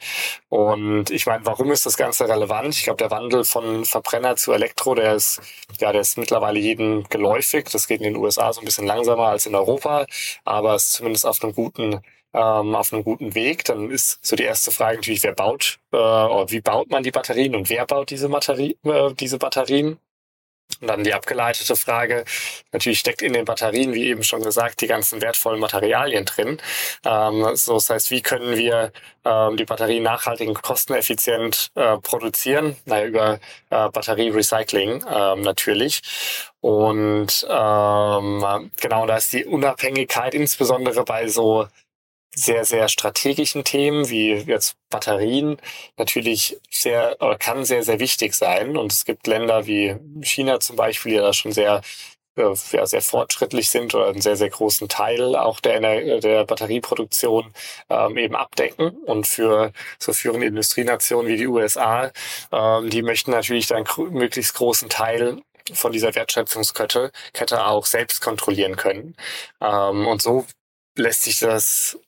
Und 0.49 1.09
ich 1.09 1.25
meine, 1.25 1.45
warum 1.45 1.71
ist 1.71 1.85
das 1.85 1.97
Ganze 1.97 2.27
relevant? 2.27 2.75
Ich 2.75 2.83
glaube, 2.83 2.97
der 2.97 3.11
Wandel 3.11 3.43
von 3.45 3.85
Verbrenner 3.85 4.35
zu 4.35 4.51
Elektro, 4.53 4.95
der 4.95 5.15
ist, 5.15 5.41
ja, 5.79 5.91
der 5.91 6.01
ist 6.01 6.17
mittlerweile 6.17 6.59
jedem 6.59 7.03
geläufig. 7.09 7.69
Das 7.71 7.87
geht 7.87 8.01
in 8.01 8.13
den 8.13 8.17
USA 8.17 8.53
so 8.53 8.61
ein 8.61 8.65
bisschen 8.65 8.85
langsamer 8.85 9.27
als 9.27 9.45
in 9.45 9.55
Europa, 9.55 10.05
aber 10.45 10.75
ist 10.75 10.93
zumindest 10.93 11.25
auf 11.25 11.43
einem 11.43 11.53
guten 11.53 12.01
ähm, 12.33 12.75
auf 12.75 12.91
einem 12.91 13.03
guten 13.03 13.35
Weg. 13.35 13.63
Dann 13.65 13.91
ist 13.91 14.25
so 14.25 14.35
die 14.35 14.43
erste 14.43 14.71
Frage 14.71 14.97
natürlich, 14.97 15.23
wer 15.23 15.33
baut, 15.33 15.79
äh, 15.91 15.97
wie 15.97 16.61
baut 16.61 16.89
man 16.89 17.03
die 17.03 17.11
Batterien 17.11 17.55
und 17.55 17.69
wer 17.69 17.85
baut 17.85 18.09
diese, 18.09 18.29
Batterie, 18.29 18.77
äh, 18.83 19.13
diese 19.13 19.37
Batterien? 19.37 19.99
Und 20.81 20.87
dann 20.87 21.03
die 21.03 21.13
abgeleitete 21.13 21.75
Frage, 21.75 22.25
natürlich 22.71 22.99
steckt 22.99 23.21
in 23.21 23.33
den 23.33 23.45
Batterien, 23.45 23.93
wie 23.93 24.07
eben 24.07 24.23
schon 24.23 24.43
gesagt, 24.43 24.81
die 24.81 24.87
ganzen 24.87 25.21
wertvollen 25.21 25.59
Materialien 25.59 26.25
drin. 26.25 26.61
Ähm, 27.05 27.55
so, 27.55 27.75
das 27.75 27.89
heißt, 27.89 28.11
wie 28.11 28.21
können 28.21 28.57
wir 28.57 28.91
ähm, 29.23 29.55
die 29.55 29.65
Batterien 29.65 30.03
nachhaltig 30.03 30.47
und 30.49 30.61
kosteneffizient 30.61 31.71
äh, 31.75 31.97
produzieren? 31.97 32.75
Naja, 32.85 33.05
über 33.05 33.39
äh, 33.69 33.89
Batterierecycling 33.89 35.05
ähm, 35.09 35.41
natürlich. 35.41 36.01
Und 36.59 37.45
ähm, 37.49 38.71
genau, 38.81 39.05
da 39.05 39.17
ist 39.17 39.33
die 39.33 39.45
Unabhängigkeit 39.45 40.33
insbesondere 40.33 41.03
bei 41.03 41.27
so 41.27 41.67
sehr, 42.35 42.65
sehr 42.65 42.87
strategischen 42.89 43.63
Themen 43.63 44.09
wie 44.09 44.33
jetzt 44.33 44.75
Batterien 44.89 45.57
natürlich 45.97 46.57
sehr, 46.69 47.17
oder 47.19 47.37
kann 47.37 47.65
sehr, 47.65 47.83
sehr 47.83 47.99
wichtig 47.99 48.33
sein. 48.33 48.77
Und 48.77 48.91
es 48.91 49.05
gibt 49.05 49.27
Länder 49.27 49.67
wie 49.67 49.95
China 50.21 50.59
zum 50.59 50.75
Beispiel, 50.75 51.13
die 51.13 51.17
da 51.19 51.33
schon 51.33 51.51
sehr 51.51 51.81
äh, 52.35 52.53
ja, 52.71 52.85
sehr 52.87 53.01
fortschrittlich 53.01 53.69
sind 53.69 53.93
oder 53.93 54.07
einen 54.07 54.21
sehr, 54.21 54.35
sehr 54.35 54.49
großen 54.49 54.89
Teil 54.89 55.35
auch 55.35 55.59
der, 55.59 55.79
der 56.19 56.45
Batterieproduktion 56.45 57.53
ähm, 57.89 58.17
eben 58.17 58.35
abdecken. 58.35 58.89
Und 59.05 59.27
für 59.27 59.71
so 59.99 60.13
führende 60.13 60.47
Industrienationen 60.47 61.31
wie 61.31 61.37
die 61.37 61.47
USA, 61.47 62.11
ähm, 62.51 62.89
die 62.89 63.03
möchten 63.03 63.31
natürlich 63.31 63.67
dann 63.67 63.85
möglichst 64.11 64.55
großen 64.55 64.89
Teil 64.89 65.41
von 65.73 65.91
dieser 65.91 66.13
Wertschöpfungskette 66.15 67.11
Kette 67.33 67.65
auch 67.65 67.85
selbst 67.85 68.21
kontrollieren 68.21 68.75
können. 68.75 69.15
Ähm, 69.61 70.07
und 70.07 70.21
so 70.21 70.45
lässt 70.97 71.23
sich 71.23 71.39
das 71.39 71.99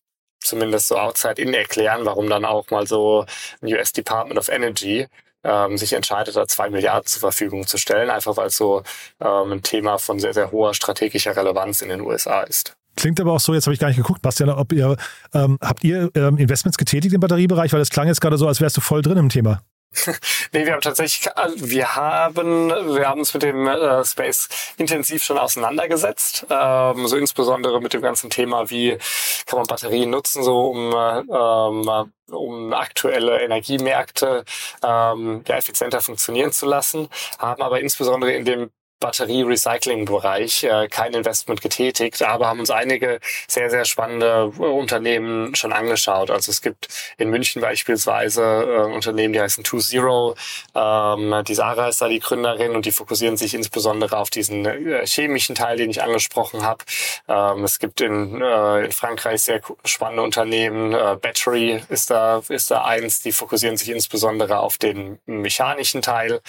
zumindest 0.45 0.88
so 0.88 0.97
outside-in 0.97 1.53
erklären, 1.53 2.05
warum 2.05 2.29
dann 2.29 2.45
auch 2.45 2.69
mal 2.69 2.88
so 2.88 3.25
ein 3.62 3.73
US 3.73 3.91
Department 3.91 4.39
of 4.39 4.49
Energy 4.49 5.08
ähm, 5.43 5.77
sich 5.77 5.93
entscheidet, 5.93 6.36
da 6.36 6.47
zwei 6.47 6.69
Milliarden 6.69 7.05
zur 7.05 7.19
Verfügung 7.19 7.67
zu 7.67 7.77
stellen, 7.77 8.10
einfach 8.10 8.36
weil 8.38 8.47
es 8.47 8.58
so 8.58 8.84
ähm, 9.19 9.51
ein 9.51 9.63
Thema 9.63 9.97
von 9.97 10.19
sehr, 10.19 10.34
sehr 10.34 10.51
hoher 10.51 10.73
strategischer 10.73 11.36
Relevanz 11.36 11.81
in 11.81 11.89
den 11.89 12.01
USA 12.01 12.41
ist. 12.41 12.75
Klingt 12.95 13.19
aber 13.19 13.34
auch 13.34 13.39
so, 13.39 13.53
jetzt 13.53 13.67
habe 13.67 13.73
ich 13.73 13.79
gar 13.79 13.89
nicht 13.89 13.97
geguckt, 13.97 14.21
Bastian, 14.21 14.49
ob 14.49 14.71
ihr, 14.71 14.95
ähm, 15.34 15.58
habt 15.62 15.84
ihr 15.84 16.10
ähm, 16.15 16.38
Investments 16.38 16.77
getätigt 16.77 17.13
im 17.13 17.19
Batteriebereich, 17.19 17.73
weil 17.73 17.79
das 17.79 17.89
klang 17.89 18.08
jetzt 18.08 18.21
gerade 18.21 18.38
so, 18.38 18.47
als 18.47 18.62
wärst 18.62 18.77
du 18.77 18.81
voll 18.81 19.01
drin 19.01 19.17
im 19.17 19.29
Thema. 19.29 19.62
nee, 20.51 20.65
wir 20.65 20.73
haben 20.73 20.81
tatsächlich, 20.81 21.36
also 21.38 21.69
wir 21.69 21.95
haben, 21.95 22.69
wir 22.69 23.08
haben 23.08 23.19
uns 23.19 23.34
mit 23.34 23.43
dem 23.43 23.67
äh, 23.67 24.03
Space 24.03 24.49
intensiv 24.77 25.23
schon 25.23 25.38
auseinandergesetzt. 25.38 26.45
Ähm, 26.49 27.08
so 27.08 27.17
insbesondere 27.17 27.81
mit 27.81 27.93
dem 27.93 28.01
ganzen 28.01 28.29
Thema, 28.29 28.69
wie 28.69 28.97
kann 29.45 29.60
man 29.60 29.67
Batterien 29.67 30.10
nutzen, 30.10 30.43
so 30.43 30.67
um, 30.67 30.91
äh, 30.93 31.19
ähm, 31.19 32.12
um 32.31 32.73
aktuelle 32.73 33.41
Energiemärkte 33.41 34.43
ähm, 34.84 35.43
ja, 35.47 35.58
effizienter 35.58 36.01
funktionieren 36.01 36.51
zu 36.51 36.65
lassen, 36.65 37.10
haben 37.39 37.62
aber 37.62 37.79
insbesondere 37.81 38.34
in 38.34 38.45
dem 38.45 38.71
Batterie-Recycling-Bereich 38.99 40.63
äh, 40.63 40.88
kein 40.88 41.13
Investment 41.13 41.62
getätigt, 41.62 42.21
aber 42.23 42.47
haben 42.47 42.60
uns 42.60 42.71
einige 42.71 43.19
sehr, 43.47 43.69
sehr 43.69 43.86
spannende 43.86 44.51
äh, 44.58 44.62
Unternehmen 44.62 45.53
schon 45.55 45.73
angeschaut. 45.73 46.31
Also 46.31 46.51
es 46.51 46.62
gibt 46.62 46.88
in 47.17 47.29
München 47.29 47.62
beispielsweise 47.62 48.41
äh, 48.41 48.93
Unternehmen, 48.93 49.34
die 49.34 49.41
heißen 49.41 49.63
Two 49.63 49.79
Zero. 49.79 50.36
Ähm, 50.73 51.43
die 51.47 51.55
Sarah 51.55 51.89
ist 51.89 52.01
da 52.01 52.08
die 52.08 52.19
Gründerin 52.19 52.75
und 52.75 52.86
die 52.86 52.91
fokussieren 52.91 53.38
sich 53.38 53.53
insbesondere 53.53 54.17
auf 54.17 54.29
diesen 54.29 54.65
äh, 54.65 55.05
chemischen 55.05 55.55
Teil, 55.55 55.77
den 55.77 55.89
ich 55.89 56.01
angesprochen 56.01 56.63
habe. 56.63 56.84
Ähm, 57.27 57.63
es 57.63 57.79
gibt 57.79 58.01
in, 58.01 58.41
äh, 58.41 58.86
in 58.86 58.91
Frankreich 58.91 59.41
sehr 59.41 59.62
spannende 59.84 60.23
Unternehmen. 60.23 60.91
Battery 61.21 61.81
ist 61.89 62.10
da, 62.10 62.41
ist 62.47 62.71
da 62.71 62.86
eins, 62.86 63.21
die 63.21 63.31
fokussieren 63.31 63.77
sich 63.77 63.89
insbesondere 63.89 64.60
auf 64.60 64.77
den 64.77 65.19
mechanischen 65.25 66.01
Teil. 66.01 66.41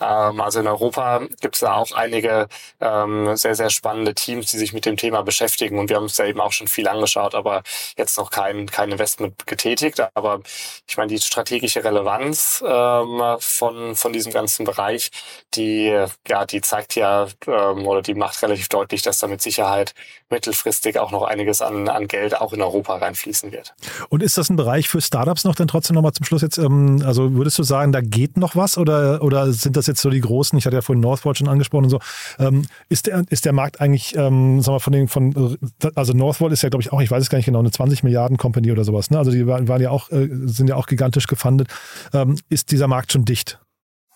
Ähm, 0.00 0.40
also 0.40 0.60
in 0.60 0.66
Europa 0.66 1.22
gibt 1.40 1.54
es 1.54 1.60
da 1.60 1.74
auch 1.74 1.92
einige 2.04 2.48
ähm, 2.80 3.36
sehr, 3.36 3.54
sehr 3.54 3.70
spannende 3.70 4.14
Teams, 4.14 4.50
die 4.50 4.58
sich 4.58 4.72
mit 4.72 4.86
dem 4.86 4.96
Thema 4.96 5.22
beschäftigen. 5.22 5.78
Und 5.78 5.88
wir 5.88 5.96
haben 5.96 6.04
uns 6.04 6.16
da 6.16 6.24
eben 6.24 6.40
auch 6.40 6.52
schon 6.52 6.68
viel 6.68 6.88
angeschaut, 6.88 7.34
aber 7.34 7.62
jetzt 7.96 8.16
noch 8.18 8.30
kein, 8.30 8.66
kein 8.66 8.92
Investment 8.92 9.46
getätigt. 9.46 10.00
Aber 10.14 10.40
ich 10.88 10.96
meine, 10.96 11.08
die 11.08 11.18
strategische 11.18 11.82
Relevanz 11.82 12.62
ähm, 12.66 13.20
von, 13.38 13.96
von 13.96 14.12
diesem 14.12 14.32
ganzen 14.32 14.64
Bereich, 14.64 15.10
die, 15.54 16.06
ja, 16.28 16.46
die 16.46 16.60
zeigt 16.60 16.94
ja 16.94 17.26
ähm, 17.46 17.86
oder 17.86 18.02
die 18.02 18.14
macht 18.14 18.42
relativ 18.42 18.68
deutlich, 18.68 19.02
dass 19.02 19.18
da 19.18 19.26
mit 19.26 19.42
Sicherheit 19.42 19.94
mittelfristig 20.30 20.98
auch 20.98 21.10
noch 21.10 21.22
einiges 21.22 21.62
an, 21.62 21.88
an 21.88 22.08
Geld 22.08 22.40
auch 22.40 22.52
in 22.52 22.62
Europa 22.62 22.96
reinfließen 22.96 23.52
wird. 23.52 23.74
Und 24.08 24.22
ist 24.22 24.36
das 24.36 24.50
ein 24.50 24.56
Bereich 24.56 24.88
für 24.88 25.00
Startups 25.00 25.44
noch 25.44 25.54
denn 25.54 25.68
trotzdem 25.68 25.94
nochmal 25.94 26.12
zum 26.12 26.24
Schluss 26.24 26.42
jetzt, 26.42 26.58
ähm, 26.58 27.02
also 27.04 27.34
würdest 27.34 27.58
du 27.58 27.62
sagen, 27.62 27.92
da 27.92 28.00
geht 28.00 28.36
noch 28.36 28.56
was 28.56 28.78
oder, 28.78 29.22
oder 29.22 29.52
sind 29.52 29.76
das 29.76 29.86
jetzt 29.86 30.00
so 30.00 30.10
die 30.10 30.20
großen, 30.20 30.58
ich 30.58 30.66
hatte 30.66 30.76
ja 30.76 30.82
vorhin 30.82 31.00
Northvolt 31.00 31.38
schon 31.38 31.48
angesprochen 31.48 31.83
und 31.84 31.90
so, 31.90 32.00
ähm, 32.38 32.64
ist, 32.88 33.06
der, 33.06 33.24
ist 33.30 33.44
der 33.44 33.52
Markt 33.52 33.80
eigentlich, 33.80 34.16
ähm, 34.16 34.60
sagen 34.60 34.76
wir 34.76 34.80
von 34.80 34.92
den, 34.92 35.08
von, 35.08 35.58
also 35.94 36.12
Northvolt 36.12 36.52
ist 36.52 36.62
ja 36.62 36.68
glaube 36.68 36.82
ich 36.82 36.92
auch, 36.92 37.00
ich 37.00 37.10
weiß 37.10 37.22
es 37.22 37.30
gar 37.30 37.38
nicht 37.38 37.46
genau, 37.46 37.60
eine 37.60 37.70
20 37.70 38.02
Milliarden 38.02 38.36
Company 38.36 38.72
oder 38.72 38.84
sowas, 38.84 39.10
ne? 39.10 39.18
also 39.18 39.30
die 39.30 39.46
waren 39.46 39.80
ja 39.80 39.90
auch, 39.90 40.10
äh, 40.10 40.28
sind 40.44 40.68
ja 40.68 40.76
auch 40.76 40.86
gigantisch 40.86 41.26
gefundet. 41.26 41.68
Ähm, 42.12 42.36
ist 42.48 42.70
dieser 42.70 42.88
Markt 42.88 43.12
schon 43.12 43.24
dicht? 43.24 43.58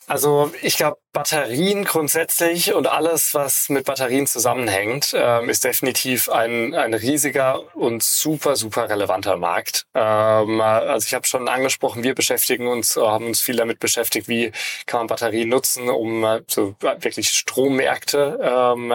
Also 0.09 0.51
ich 0.63 0.79
glaube, 0.79 0.97
Batterien 1.13 1.85
grundsätzlich 1.85 2.73
und 2.73 2.87
alles, 2.87 3.35
was 3.35 3.69
mit 3.69 3.85
Batterien 3.85 4.27
zusammenhängt, 4.27 5.13
ähm, 5.15 5.51
ist 5.51 5.65
definitiv 5.65 6.31
ein, 6.31 6.75
ein 6.75 6.95
riesiger 6.95 7.77
und 7.77 8.03
super, 8.03 8.57
super 8.57 8.89
relevanter 8.89 9.37
Markt. 9.37 9.85
Ähm, 9.95 10.63
also 10.63 11.05
ich 11.07 11.13
habe 11.13 11.27
schon 11.27 11.47
angesprochen, 11.47 12.05
wir 12.05 12.15
beschäftigen 12.15 12.69
uns, 12.69 12.97
haben 12.97 13.27
uns 13.27 13.43
viel 13.43 13.57
damit 13.57 13.81
beschäftigt, 13.81 14.29
wie 14.29 14.51
kann 14.87 15.01
man 15.01 15.07
Batterien 15.09 15.51
nutzen, 15.51 15.91
um 15.91 16.25
äh, 16.25 16.41
so 16.47 16.75
wirklich 16.81 17.29
Strommärkte 17.29 18.39
ähm, 18.43 18.93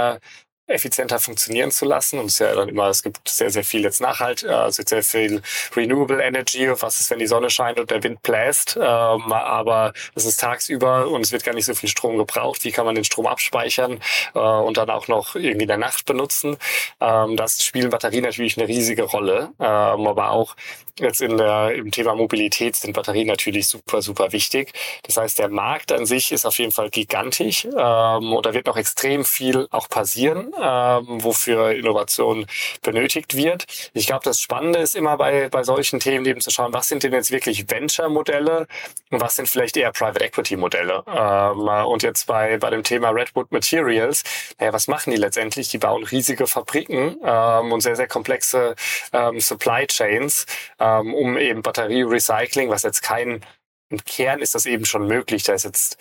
effizienter 0.68 1.20
funktionieren 1.20 1.72
zu 1.72 1.86
lassen. 1.86 2.20
Und 2.20 2.28
es 2.28 2.34
ist 2.34 2.40
ja 2.40 2.56
dann 2.56 2.70
immer, 2.70 2.88
es 2.88 3.04
gibt 3.04 3.28
sehr, 3.28 3.50
sehr 3.50 3.64
viel 3.64 3.82
jetzt 3.82 4.02
Nachhalt, 4.02 4.46
also 4.46 4.84
sehr 4.86 5.04
viel 5.04 5.42
Renewable 5.76 6.22
Energy. 6.22 6.70
Was 6.82 7.00
ist, 7.00 7.10
wenn 7.12 7.20
die 7.20 7.28
Sonne 7.28 7.50
scheint 7.50 7.80
und 7.80 7.92
der 7.92 8.02
Wind 8.04 8.22
bläst? 8.24 8.78
Ähm, 8.78 9.32
aber 9.32 9.94
es 10.16 10.26
ist 10.26 10.40
tagsüber 10.40 11.08
und 11.08 11.22
es 11.22 11.32
wird 11.32 11.44
gar 11.44 11.54
nicht 11.54 11.66
so 11.66 11.76
viel 11.76 11.90
Strom 11.90 12.18
gebraucht. 12.18 12.64
Wie 12.64 12.72
kann 12.72 12.86
man 12.86 12.96
den 12.96 13.04
Strom 13.04 13.28
abspeichern 13.28 14.00
äh, 14.34 14.40
und 14.40 14.78
dann 14.78 14.90
auch 14.90 15.08
noch 15.08 15.36
irgendwie 15.36 15.64
in 15.64 15.68
der 15.68 15.78
Nacht 15.78 16.06
benutzen? 16.06 16.58
Ähm, 17.02 17.36
das 17.36 17.64
spielen 17.64 17.90
Batterien 17.90 18.24
natürlich 18.24 18.58
eine 18.58 18.68
riesige 18.68 19.04
Rolle. 19.04 19.52
Ähm, 19.60 20.08
aber 20.08 20.32
auch 20.32 20.56
jetzt 21.00 21.22
in 21.22 21.38
der, 21.38 21.74
im 21.76 21.92
Thema 21.92 22.16
Mobilität 22.16 22.76
sind 22.76 22.94
Batterien 22.94 23.28
natürlich 23.28 23.68
super, 23.68 24.02
super 24.02 24.32
wichtig. 24.32 24.72
Das 25.04 25.18
heißt, 25.18 25.40
der 25.40 25.50
Markt 25.50 25.92
an 25.92 26.06
sich 26.06 26.32
ist 26.32 26.46
auf 26.46 26.58
jeden 26.60 26.72
Fall 26.72 26.90
gigantisch 26.90 27.66
ähm, 27.66 28.34
und 28.34 28.46
da 28.46 28.54
wird 28.54 28.68
noch 28.68 28.78
extrem 28.78 29.26
viel 29.26 29.68
auch 29.72 29.90
passieren 29.90 30.52
ähm, 30.62 31.24
wofür 31.24 31.72
Innovation 31.72 32.46
benötigt 32.82 33.36
wird. 33.36 33.66
Ich 33.94 34.08
glaube, 34.08 34.24
das 34.24 34.40
Spannende 34.40 34.80
ist 34.80 34.96
immer 34.96 35.18
bei, 35.18 35.50
bei 35.50 35.64
solchen 35.64 36.00
Themen 36.00 36.26
eben 36.26 36.42
zu 36.42 36.52
schauen, 36.52 36.74
was 36.74 36.88
sind 36.88 37.04
denn 37.04 37.14
jetzt 37.14 37.32
wirklich 37.32 37.70
Venture-Modelle 37.70 38.68
und 39.12 39.22
was 39.22 39.36
sind 39.36 39.48
vielleicht 39.48 39.78
eher 39.78 39.92
Private 39.92 40.24
Equity-Modelle. 40.24 41.04
Ähm, 41.08 41.68
und 41.88 42.04
jetzt 42.04 42.28
bei, 42.28 42.58
bei 42.58 42.70
dem 42.70 42.84
Thema 42.84 43.10
Redwood 43.10 43.52
Materials, 43.52 44.24
naja, 44.60 44.74
was 44.74 44.88
machen 44.88 45.12
die 45.12 45.18
letztendlich? 45.18 45.70
Die 45.70 45.78
bauen 45.78 46.04
riesige 46.04 46.48
Fabriken 46.48 47.18
ähm, 47.24 47.72
und 47.72 47.82
sehr, 47.82 47.96
sehr 47.96 48.08
komplexe 48.08 48.76
ähm, 49.12 49.40
Supply 49.40 49.88
Chains, 49.88 50.46
ähm, 50.84 51.14
um 51.14 51.38
eben 51.38 51.62
Batterie-Recycling, 51.62 52.70
was 52.70 52.84
jetzt 52.84 53.02
kein 53.02 53.42
im 53.90 54.04
Kern 54.04 54.42
ist 54.42 54.56
das 54.56 54.66
eben 54.66 54.86
schon 54.86 55.08
möglich. 55.08 55.44
Da 55.44 55.54
ist 55.54 55.66
jetzt 55.66 55.98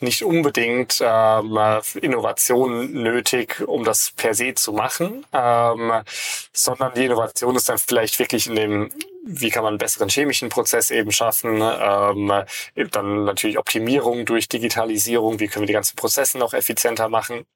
nicht 0.00 0.22
unbedingt 0.22 1.00
ähm, 1.00 1.58
Innovation 2.02 2.92
nötig, 2.92 3.66
um 3.66 3.82
das 3.82 4.12
per 4.14 4.34
se 4.34 4.54
zu 4.54 4.72
machen, 4.72 5.24
ähm, 5.32 6.02
sondern 6.52 6.92
die 6.92 7.06
Innovation 7.06 7.56
ist 7.56 7.70
dann 7.70 7.78
vielleicht 7.78 8.18
wirklich 8.18 8.46
in 8.46 8.56
dem, 8.56 8.92
wie 9.24 9.48
kann 9.48 9.62
man 9.62 9.72
einen 9.72 9.78
besseren 9.78 10.10
chemischen 10.10 10.50
Prozess 10.50 10.90
eben 10.90 11.12
schaffen, 11.12 11.62
ähm, 11.62 12.30
dann 12.90 13.24
natürlich 13.24 13.56
Optimierung 13.56 14.26
durch 14.26 14.48
Digitalisierung, 14.48 15.40
wie 15.40 15.48
können 15.48 15.62
wir 15.62 15.68
die 15.68 15.72
ganzen 15.72 15.96
Prozesse 15.96 16.36
noch 16.36 16.52
effizienter 16.52 17.08
machen. 17.08 17.46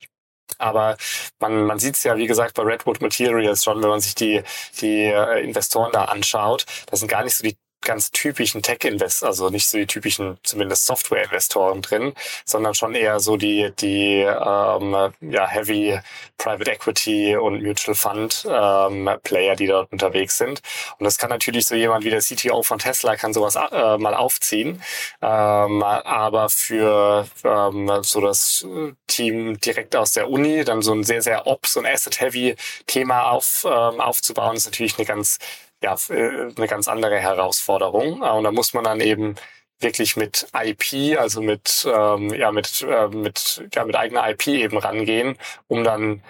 Aber 0.58 0.96
man, 1.40 1.64
man 1.64 1.78
sieht 1.78 1.96
es 1.96 2.04
ja, 2.04 2.16
wie 2.16 2.26
gesagt, 2.26 2.54
bei 2.54 2.62
Redwood 2.62 3.00
Materials 3.00 3.62
schon, 3.64 3.82
wenn 3.82 3.90
man 3.90 4.00
sich 4.00 4.14
die, 4.14 4.42
die 4.80 5.04
äh, 5.04 5.44
Investoren 5.44 5.92
da 5.92 6.06
anschaut, 6.06 6.64
das 6.86 7.00
sind 7.00 7.08
gar 7.08 7.24
nicht 7.24 7.36
so 7.36 7.44
die 7.44 7.56
ganz 7.88 8.10
typischen 8.10 8.62
Tech-Invest, 8.62 9.24
also 9.24 9.48
nicht 9.48 9.66
so 9.66 9.78
die 9.78 9.86
typischen 9.86 10.38
zumindest 10.42 10.84
Software-Investoren 10.84 11.80
drin, 11.80 12.12
sondern 12.44 12.74
schon 12.74 12.94
eher 12.94 13.18
so 13.18 13.38
die 13.38 13.72
die 13.78 14.20
ähm, 14.20 15.12
ja 15.22 15.46
Heavy 15.48 15.98
Private 16.36 16.70
Equity 16.70 17.36
und 17.36 17.62
Mutual 17.62 17.94
Fund 17.94 18.46
ähm, 18.48 19.10
Player, 19.24 19.56
die 19.56 19.66
dort 19.66 19.90
unterwegs 19.90 20.36
sind. 20.36 20.60
Und 20.98 21.04
das 21.04 21.16
kann 21.16 21.30
natürlich 21.30 21.66
so 21.66 21.74
jemand 21.74 22.04
wie 22.04 22.10
der 22.10 22.20
CTO 22.20 22.62
von 22.62 22.78
Tesla 22.78 23.16
kann 23.16 23.32
sowas 23.32 23.56
äh, 23.56 23.96
mal 23.96 24.14
aufziehen, 24.14 24.82
ähm, 25.22 25.82
aber 25.82 26.50
für 26.50 27.26
ähm, 27.42 27.90
so 28.02 28.20
das 28.20 28.66
Team 29.06 29.58
direkt 29.60 29.96
aus 29.96 30.12
der 30.12 30.28
Uni 30.28 30.62
dann 30.64 30.82
so 30.82 30.92
ein 30.92 31.04
sehr 31.04 31.22
sehr 31.22 31.46
Ops 31.46 31.76
und 31.76 31.86
Asset 31.86 32.20
Heavy 32.20 32.54
Thema 32.86 33.30
auf 33.30 33.64
ähm, 33.64 34.00
aufzubauen 34.00 34.56
ist 34.56 34.66
natürlich 34.66 34.98
eine 34.98 35.06
ganz 35.06 35.38
ja, 35.82 35.96
äh, 36.10 36.52
eine 36.56 36.66
ganz 36.68 36.88
andere 36.88 37.18
Herausforderung. 37.18 38.20
Und 38.22 38.44
da 38.44 38.52
muss 38.52 38.74
man 38.74 38.84
dann 38.84 39.00
eben 39.00 39.36
wirklich 39.80 40.16
mit 40.16 40.48
IP, 40.54 41.18
also 41.18 41.40
mit, 41.42 41.86
ähm, 41.88 42.30
ja, 42.34 42.50
mit, 42.52 42.82
äh, 42.82 43.08
mit, 43.08 43.64
ja, 43.74 43.84
mit 43.84 43.96
eigener 43.96 44.28
IP 44.30 44.48
eben 44.48 44.78
rangehen, 44.78 45.36
um 45.68 45.84
dann 45.84 46.22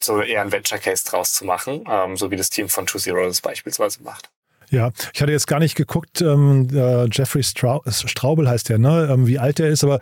so 0.00 0.20
eher 0.22 0.42
ein 0.42 0.52
Venture 0.52 0.78
Case 0.78 1.04
draus 1.08 1.32
zu 1.32 1.44
machen, 1.44 1.84
ähm, 1.88 2.16
so 2.16 2.30
wie 2.30 2.36
das 2.36 2.50
Team 2.50 2.68
von 2.68 2.86
Two 2.86 2.98
Zero 2.98 3.24
das 3.24 3.40
beispielsweise 3.40 4.02
macht. 4.02 4.30
Ja, 4.70 4.90
ich 5.14 5.22
hatte 5.22 5.32
jetzt 5.32 5.46
gar 5.46 5.60
nicht 5.60 5.76
geguckt, 5.76 6.20
ähm, 6.20 6.68
äh, 6.72 7.06
Jeffrey 7.10 7.42
Strau 7.42 7.82
Straubel 7.88 8.48
heißt 8.48 8.68
der, 8.68 8.78
ne? 8.78 9.08
Ähm, 9.10 9.26
wie 9.26 9.38
alt 9.38 9.58
der 9.58 9.68
ist, 9.68 9.84
aber 9.84 10.00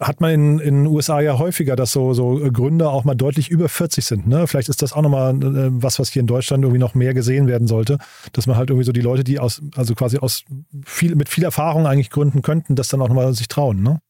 hat 0.00 0.20
man 0.20 0.30
in 0.30 0.58
den 0.58 0.86
USA 0.86 1.20
ja 1.20 1.38
häufiger, 1.38 1.76
dass 1.76 1.92
so, 1.92 2.14
so 2.14 2.36
Gründer 2.52 2.90
auch 2.90 3.04
mal 3.04 3.14
deutlich 3.14 3.50
über 3.50 3.68
40 3.68 4.04
sind. 4.04 4.26
Ne? 4.26 4.46
Vielleicht 4.46 4.68
ist 4.68 4.82
das 4.82 4.92
auch 4.92 5.02
nochmal 5.02 5.34
äh, 5.34 5.68
was, 5.70 5.98
was 5.98 6.10
hier 6.10 6.20
in 6.20 6.26
Deutschland 6.26 6.64
irgendwie 6.64 6.80
noch 6.80 6.94
mehr 6.94 7.14
gesehen 7.14 7.46
werden 7.46 7.68
sollte, 7.68 7.98
dass 8.32 8.46
man 8.46 8.56
halt 8.56 8.70
irgendwie 8.70 8.86
so 8.86 8.92
die 8.92 9.00
Leute, 9.00 9.24
die 9.24 9.38
aus, 9.38 9.62
also 9.74 9.94
quasi 9.94 10.18
aus 10.18 10.44
viel, 10.84 11.14
mit 11.14 11.28
viel 11.28 11.44
Erfahrung 11.44 11.86
eigentlich 11.86 12.10
gründen 12.10 12.42
könnten, 12.42 12.76
das 12.76 12.88
dann 12.88 13.02
auch 13.02 13.08
nochmal 13.08 13.32
sich 13.34 13.48
trauen, 13.48 13.82
ne? 13.82 14.00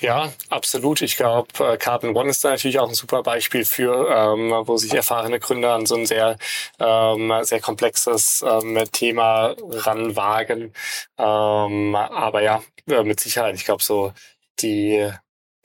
Ja, 0.00 0.32
absolut. 0.48 1.02
Ich 1.02 1.16
glaube, 1.16 1.48
äh, 1.64 1.76
Carbon 1.76 2.16
One 2.16 2.30
ist 2.30 2.44
da 2.44 2.50
natürlich 2.50 2.78
auch 2.78 2.88
ein 2.88 2.94
super 2.94 3.22
Beispiel 3.22 3.64
für, 3.64 4.08
ähm, 4.10 4.52
wo 4.66 4.76
sich 4.76 4.92
erfahrene 4.94 5.38
Gründer 5.40 5.74
an 5.74 5.86
so 5.86 5.96
ein 5.96 6.06
sehr, 6.06 6.36
ähm, 6.78 7.32
sehr 7.42 7.60
komplexes 7.60 8.44
ähm, 8.46 8.78
Thema 8.92 9.54
ranwagen. 9.60 10.72
Ähm, 11.18 11.94
aber 11.94 12.42
ja, 12.42 12.62
äh, 12.88 13.02
mit 13.04 13.20
Sicherheit. 13.20 13.54
Ich 13.54 13.64
glaube, 13.64 13.82
so 13.82 14.12
die 14.60 15.10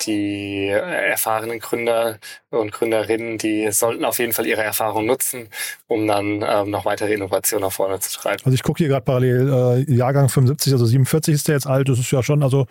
die 0.01 0.67
erfahrenen 0.67 1.59
Gründer 1.59 2.19
und 2.49 2.71
Gründerinnen, 2.71 3.37
die 3.37 3.71
sollten 3.71 4.05
auf 4.05 4.19
jeden 4.19 4.33
Fall 4.33 4.45
ihre 4.45 4.63
Erfahrung 4.63 5.05
nutzen, 5.05 5.49
um 5.87 6.07
dann 6.07 6.43
ähm, 6.47 6.69
noch 6.69 6.85
weitere 6.85 7.13
Innovationen 7.13 7.63
nach 7.63 7.71
vorne 7.71 7.99
zu 7.99 8.11
treiben. 8.17 8.41
Also 8.43 8.53
ich 8.53 8.63
gucke 8.63 8.79
hier 8.79 8.87
gerade 8.87 9.05
parallel, 9.05 9.85
äh, 9.87 9.93
Jahrgang 9.93 10.29
75, 10.29 10.73
also 10.73 10.85
47 10.85 11.33
ist 11.33 11.47
der 11.47 11.55
jetzt 11.55 11.67
alt, 11.67 11.89
das 11.89 11.99
ist 11.99 12.11
ja 12.11 12.21
schon 12.23 12.43
also 12.43 12.67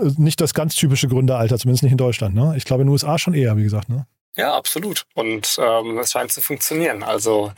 äh, 0.00 0.10
nicht 0.16 0.40
das 0.40 0.54
ganz 0.54 0.74
typische 0.74 1.08
Gründeralter, 1.08 1.58
zumindest 1.58 1.82
nicht 1.82 1.92
in 1.92 1.98
Deutschland. 1.98 2.34
Ne? 2.34 2.54
Ich 2.56 2.64
glaube 2.64 2.82
in 2.82 2.88
den 2.88 2.92
USA 2.92 3.18
schon 3.18 3.34
eher, 3.34 3.56
wie 3.56 3.64
gesagt. 3.64 3.88
Ne? 3.88 4.06
Ja, 4.36 4.54
absolut. 4.54 5.04
Und 5.14 5.58
ähm, 5.60 5.98
es 5.98 6.12
scheint 6.12 6.30
zu 6.30 6.40
funktionieren. 6.40 7.02
Also 7.02 7.52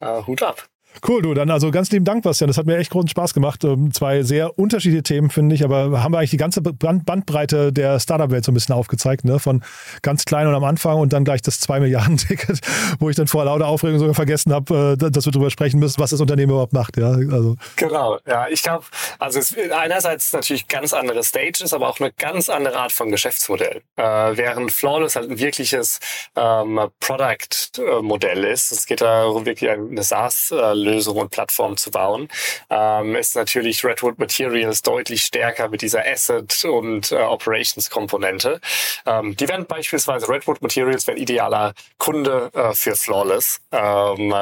äh, 0.00 0.22
Hut 0.26 0.42
ab. 0.42 0.68
Cool, 1.06 1.22
du. 1.22 1.34
Dann 1.34 1.50
also 1.50 1.70
ganz 1.70 1.90
lieben 1.90 2.04
Dank, 2.04 2.24
Bastian. 2.24 2.48
Das 2.48 2.58
hat 2.58 2.66
mir 2.66 2.76
echt 2.76 2.90
großen 2.90 3.08
Spaß 3.08 3.34
gemacht. 3.34 3.62
Ähm, 3.64 3.92
zwei 3.92 4.22
sehr 4.22 4.58
unterschiedliche 4.58 5.02
Themen, 5.02 5.30
finde 5.30 5.54
ich, 5.54 5.64
aber 5.64 6.02
haben 6.02 6.12
wir 6.12 6.18
eigentlich 6.18 6.30
die 6.30 6.36
ganze 6.36 6.60
Bandbreite 6.60 7.72
der 7.72 8.00
Startup-Welt 8.00 8.44
so 8.44 8.50
ein 8.50 8.54
bisschen 8.54 8.74
aufgezeigt, 8.74 9.24
ne? 9.24 9.38
Von 9.38 9.62
ganz 10.02 10.24
klein 10.24 10.46
und 10.46 10.54
am 10.54 10.64
Anfang 10.64 10.98
und 10.98 11.12
dann 11.12 11.24
gleich 11.24 11.42
das 11.42 11.60
2-Milliarden-Ticket, 11.62 12.60
wo 12.98 13.10
ich 13.10 13.16
dann 13.16 13.28
vor 13.28 13.44
lauter 13.44 13.66
Aufregung 13.66 13.98
sogar 13.98 14.14
vergessen 14.14 14.52
habe, 14.52 14.96
äh, 15.00 15.10
dass 15.10 15.24
wir 15.24 15.32
darüber 15.32 15.50
sprechen 15.50 15.78
müssen, 15.78 16.00
was 16.00 16.10
das 16.10 16.20
Unternehmen 16.20 16.50
überhaupt 16.50 16.72
macht. 16.72 16.96
Ja, 16.96 17.10
also. 17.10 17.56
Genau, 17.76 18.18
ja. 18.26 18.48
Ich 18.48 18.62
glaube, 18.62 18.84
also 19.18 19.38
es 19.38 19.54
einerseits 19.72 20.32
natürlich 20.32 20.66
ganz 20.66 20.92
andere 20.92 21.22
Stages, 21.22 21.72
aber 21.72 21.88
auch 21.88 22.00
eine 22.00 22.12
ganz 22.12 22.48
andere 22.48 22.76
Art 22.76 22.92
von 22.92 23.10
Geschäftsmodell. 23.10 23.82
Äh, 23.96 24.02
während 24.02 24.72
Flawless 24.72 25.16
halt 25.16 25.30
ein 25.30 25.38
wirkliches 25.38 26.00
ähm, 26.34 26.80
Product-Modell 27.00 28.44
ist. 28.44 28.72
Es 28.72 28.86
geht 28.86 29.00
darum, 29.00 29.46
wirklich 29.46 29.70
eine 29.70 30.02
SaaS-Lösung 30.02 30.77
Lösung 30.78 31.16
und 31.16 31.30
Plattform 31.30 31.76
zu 31.76 31.90
bauen, 31.90 32.28
ähm, 32.70 33.16
ist 33.16 33.36
natürlich 33.36 33.84
Redwood 33.84 34.18
Materials 34.18 34.82
deutlich 34.82 35.22
stärker 35.22 35.68
mit 35.68 35.82
dieser 35.82 36.06
Asset- 36.06 36.64
und 36.64 37.12
äh, 37.12 37.16
Operations-Komponente. 37.16 38.60
Ähm, 39.06 39.36
die 39.36 39.48
werden 39.48 39.66
beispielsweise 39.66 40.28
Redwood 40.28 40.62
Materials 40.62 41.06
wäre 41.06 41.16
ein 41.16 41.22
idealer 41.22 41.74
Kunde 41.98 42.50
äh, 42.54 42.72
für 42.74 42.96
Flawless. 42.96 43.60
Ähm, 43.72 44.34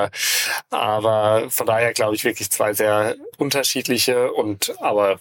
aber 0.71 1.47
von 1.49 1.67
daher 1.67 1.93
glaube 1.93 2.15
ich 2.15 2.25
wirklich 2.25 2.51
zwei 2.51 2.73
sehr 2.73 3.17
unterschiedliche 3.39 4.33
und 4.33 4.75
aber 4.81 5.19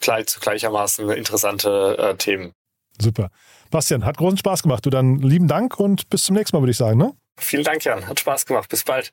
gleich, 0.00 0.26
gleichermaßen 0.40 1.10
interessante 1.10 1.96
äh, 1.98 2.16
Themen. 2.16 2.52
Super. 3.00 3.30
Bastian, 3.70 4.04
hat 4.04 4.16
großen 4.16 4.38
Spaß 4.38 4.62
gemacht. 4.62 4.86
Du 4.86 4.90
dann 4.90 5.18
lieben 5.18 5.48
Dank 5.48 5.78
und 5.78 6.08
bis 6.08 6.24
zum 6.24 6.36
nächsten 6.36 6.56
Mal, 6.56 6.62
würde 6.62 6.70
ich 6.70 6.76
sagen. 6.76 6.98
Ne? 6.98 7.12
Vielen 7.38 7.64
Dank, 7.64 7.84
Jan. 7.84 8.06
Hat 8.06 8.20
Spaß 8.20 8.46
gemacht. 8.46 8.68
Bis 8.68 8.84
bald. 8.84 9.12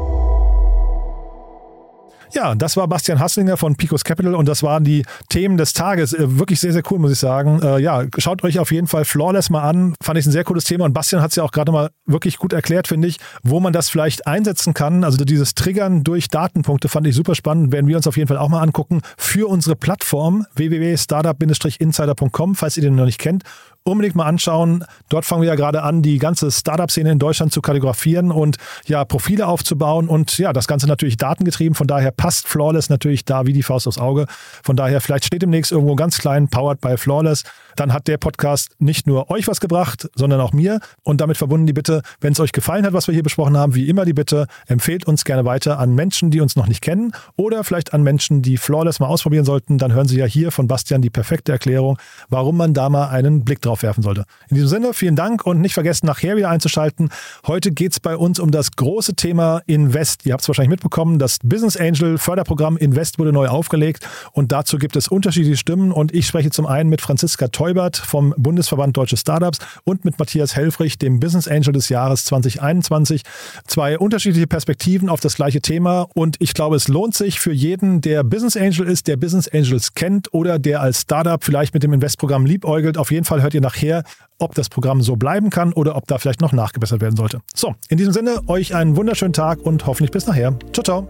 Ja, 2.33 2.55
das 2.55 2.77
war 2.77 2.87
Bastian 2.87 3.19
Hasslinger 3.19 3.57
von 3.57 3.75
Picos 3.75 4.03
Capital 4.03 4.35
und 4.35 4.47
das 4.47 4.63
waren 4.63 4.83
die 4.83 5.03
Themen 5.29 5.57
des 5.57 5.73
Tages. 5.73 6.13
Äh, 6.13 6.39
wirklich 6.39 6.59
sehr, 6.59 6.71
sehr 6.71 6.83
cool, 6.89 6.99
muss 6.99 7.11
ich 7.11 7.19
sagen. 7.19 7.61
Äh, 7.61 7.79
ja, 7.79 8.05
schaut 8.17 8.43
euch 8.43 8.59
auf 8.59 8.71
jeden 8.71 8.87
Fall 8.87 9.05
Flawless 9.05 9.49
mal 9.49 9.63
an. 9.63 9.95
Fand 10.01 10.17
ich 10.17 10.25
ein 10.25 10.31
sehr 10.31 10.43
cooles 10.43 10.63
Thema 10.63 10.85
und 10.85 10.93
Bastian 10.93 11.21
hat 11.21 11.31
es 11.31 11.35
ja 11.35 11.43
auch 11.43 11.51
gerade 11.51 11.71
mal 11.71 11.89
wirklich 12.05 12.37
gut 12.37 12.53
erklärt, 12.53 12.87
finde 12.87 13.07
ich, 13.07 13.17
wo 13.43 13.59
man 13.59 13.73
das 13.73 13.89
vielleicht 13.89 14.27
einsetzen 14.27 14.73
kann. 14.73 15.03
Also 15.03 15.23
dieses 15.25 15.55
Triggern 15.55 16.03
durch 16.03 16.29
Datenpunkte 16.29 16.87
fand 16.87 17.07
ich 17.07 17.15
super 17.15 17.35
spannend. 17.35 17.71
Werden 17.71 17.87
wir 17.87 17.97
uns 17.97 18.07
auf 18.07 18.17
jeden 18.17 18.27
Fall 18.27 18.37
auch 18.37 18.49
mal 18.49 18.61
angucken 18.61 19.01
für 19.17 19.49
unsere 19.49 19.75
Plattform 19.75 20.45
www.startup-insider.com, 20.55 22.55
falls 22.55 22.77
ihr 22.77 22.83
den 22.83 22.95
noch 22.95 23.05
nicht 23.05 23.19
kennt 23.19 23.43
unbedingt 23.83 24.15
mal 24.15 24.25
anschauen. 24.25 24.85
Dort 25.09 25.25
fangen 25.25 25.41
wir 25.41 25.49
ja 25.49 25.55
gerade 25.55 25.83
an, 25.83 26.01
die 26.01 26.19
ganze 26.19 26.51
Startup-Szene 26.51 27.11
in 27.11 27.19
Deutschland 27.19 27.51
zu 27.51 27.61
kategorisieren 27.61 28.31
und 28.31 28.57
ja, 28.85 29.03
Profile 29.05 29.47
aufzubauen 29.47 30.07
und 30.07 30.37
ja, 30.37 30.53
das 30.53 30.67
Ganze 30.67 30.87
natürlich 30.87 31.17
datengetrieben. 31.17 31.75
Von 31.75 31.87
daher 31.87 32.11
passt 32.11 32.47
Flawless 32.47 32.89
natürlich 32.89 33.25
da 33.25 33.45
wie 33.45 33.53
die 33.53 33.63
Faust 33.63 33.87
aufs 33.87 33.97
Auge. 33.97 34.25
Von 34.63 34.75
daher, 34.75 35.01
vielleicht 35.01 35.25
steht 35.25 35.41
demnächst 35.41 35.71
irgendwo 35.71 35.95
ganz 35.95 36.17
klein, 36.19 36.47
powered 36.47 36.79
by 36.79 36.97
Flawless. 36.97 37.43
Dann 37.75 37.93
hat 37.93 38.07
der 38.07 38.17
Podcast 38.17 38.75
nicht 38.79 39.07
nur 39.07 39.31
euch 39.31 39.47
was 39.47 39.59
gebracht, 39.59 40.09
sondern 40.15 40.41
auch 40.41 40.53
mir. 40.53 40.79
Und 41.03 41.21
damit 41.21 41.37
verbunden 41.37 41.65
die 41.65 41.73
Bitte, 41.73 42.01
wenn 42.19 42.33
es 42.33 42.39
euch 42.39 42.51
gefallen 42.51 42.85
hat, 42.85 42.93
was 42.93 43.07
wir 43.07 43.13
hier 43.13 43.23
besprochen 43.23 43.57
haben, 43.57 43.73
wie 43.73 43.89
immer 43.89 44.05
die 44.05 44.13
Bitte, 44.13 44.47
empfehlt 44.67 45.05
uns 45.05 45.23
gerne 45.23 45.45
weiter 45.45 45.79
an 45.79 45.95
Menschen, 45.95 46.29
die 46.29 46.41
uns 46.41 46.55
noch 46.55 46.67
nicht 46.67 46.81
kennen 46.81 47.13
oder 47.35 47.63
vielleicht 47.63 47.93
an 47.93 48.03
Menschen, 48.03 48.41
die 48.41 48.57
Flawless 48.57 48.99
mal 48.99 49.07
ausprobieren 49.07 49.45
sollten. 49.45 49.77
Dann 49.77 49.93
hören 49.93 50.07
Sie 50.07 50.17
ja 50.17 50.25
hier 50.25 50.51
von 50.51 50.67
Bastian 50.67 51.01
die 51.01 51.09
perfekte 51.09 51.51
Erklärung, 51.51 51.97
warum 52.29 52.57
man 52.57 52.73
da 52.73 52.89
mal 52.89 53.07
einen 53.07 53.43
Blick 53.43 53.61
drauf 53.61 53.70
drauf 53.71 53.83
werfen 53.83 54.03
sollte. 54.03 54.25
In 54.49 54.55
diesem 54.55 54.67
Sinne, 54.67 54.93
vielen 54.93 55.15
Dank 55.15 55.45
und 55.45 55.61
nicht 55.61 55.73
vergessen, 55.73 56.05
nachher 56.05 56.35
wieder 56.35 56.49
einzuschalten. 56.49 57.09
Heute 57.47 57.71
geht 57.71 57.93
es 57.93 57.99
bei 58.01 58.17
uns 58.17 58.37
um 58.37 58.51
das 58.51 58.71
große 58.71 59.15
Thema 59.15 59.61
Invest. 59.65 60.25
Ihr 60.25 60.33
habt 60.33 60.41
es 60.41 60.49
wahrscheinlich 60.49 60.71
mitbekommen, 60.71 61.19
das 61.19 61.37
Business 61.41 61.77
Angel 61.77 62.17
Förderprogramm 62.17 62.75
Invest 62.75 63.17
wurde 63.17 63.31
neu 63.31 63.47
aufgelegt 63.47 64.07
und 64.33 64.51
dazu 64.51 64.77
gibt 64.77 64.97
es 64.97 65.07
unterschiedliche 65.07 65.55
Stimmen 65.55 65.93
und 65.93 66.13
ich 66.13 66.27
spreche 66.27 66.49
zum 66.49 66.65
einen 66.65 66.89
mit 66.89 66.99
Franziska 67.01 67.47
Teubert 67.47 67.95
vom 67.95 68.33
Bundesverband 68.37 68.97
Deutsche 68.97 69.15
Startups 69.15 69.59
und 69.85 70.03
mit 70.03 70.19
Matthias 70.19 70.55
Helfrich, 70.55 70.97
dem 70.97 71.21
Business 71.21 71.47
Angel 71.47 71.71
des 71.71 71.87
Jahres 71.87 72.25
2021. 72.25 73.21
Zwei 73.67 73.97
unterschiedliche 73.97 74.47
Perspektiven 74.47 75.07
auf 75.07 75.21
das 75.21 75.35
gleiche 75.35 75.61
Thema 75.61 76.07
und 76.13 76.35
ich 76.39 76.53
glaube, 76.53 76.75
es 76.75 76.89
lohnt 76.89 77.15
sich 77.15 77.39
für 77.39 77.53
jeden, 77.53 78.01
der 78.01 78.23
Business 78.23 78.57
Angel 78.57 78.87
ist, 78.87 79.07
der 79.07 79.15
Business 79.15 79.47
Angels 79.47 79.93
kennt 79.93 80.33
oder 80.33 80.59
der 80.59 80.81
als 80.81 81.01
Startup 81.01 81.41
vielleicht 81.41 81.73
mit 81.73 81.83
dem 81.83 81.93
Investprogramm 81.93 82.45
liebäugelt. 82.45 82.97
Auf 82.97 83.11
jeden 83.11 83.25
Fall 83.25 83.41
hört 83.41 83.53
ihr 83.53 83.60
ihr 83.61 83.67
nachher, 83.67 84.03
ob 84.39 84.55
das 84.55 84.69
Programm 84.69 85.01
so 85.01 85.15
bleiben 85.15 85.49
kann 85.49 85.73
oder 85.73 85.95
ob 85.95 86.07
da 86.07 86.17
vielleicht 86.17 86.41
noch 86.41 86.51
nachgebessert 86.51 87.01
werden 87.01 87.15
sollte. 87.15 87.41
So, 87.53 87.75
in 87.89 87.97
diesem 87.97 88.13
Sinne, 88.13 88.41
euch 88.47 88.75
einen 88.75 88.97
wunderschönen 88.97 89.33
Tag 89.33 89.59
und 89.61 89.85
hoffentlich 89.85 90.11
bis 90.11 90.27
nachher. 90.27 90.57
Ciao, 90.73 90.83
ciao. 90.83 91.07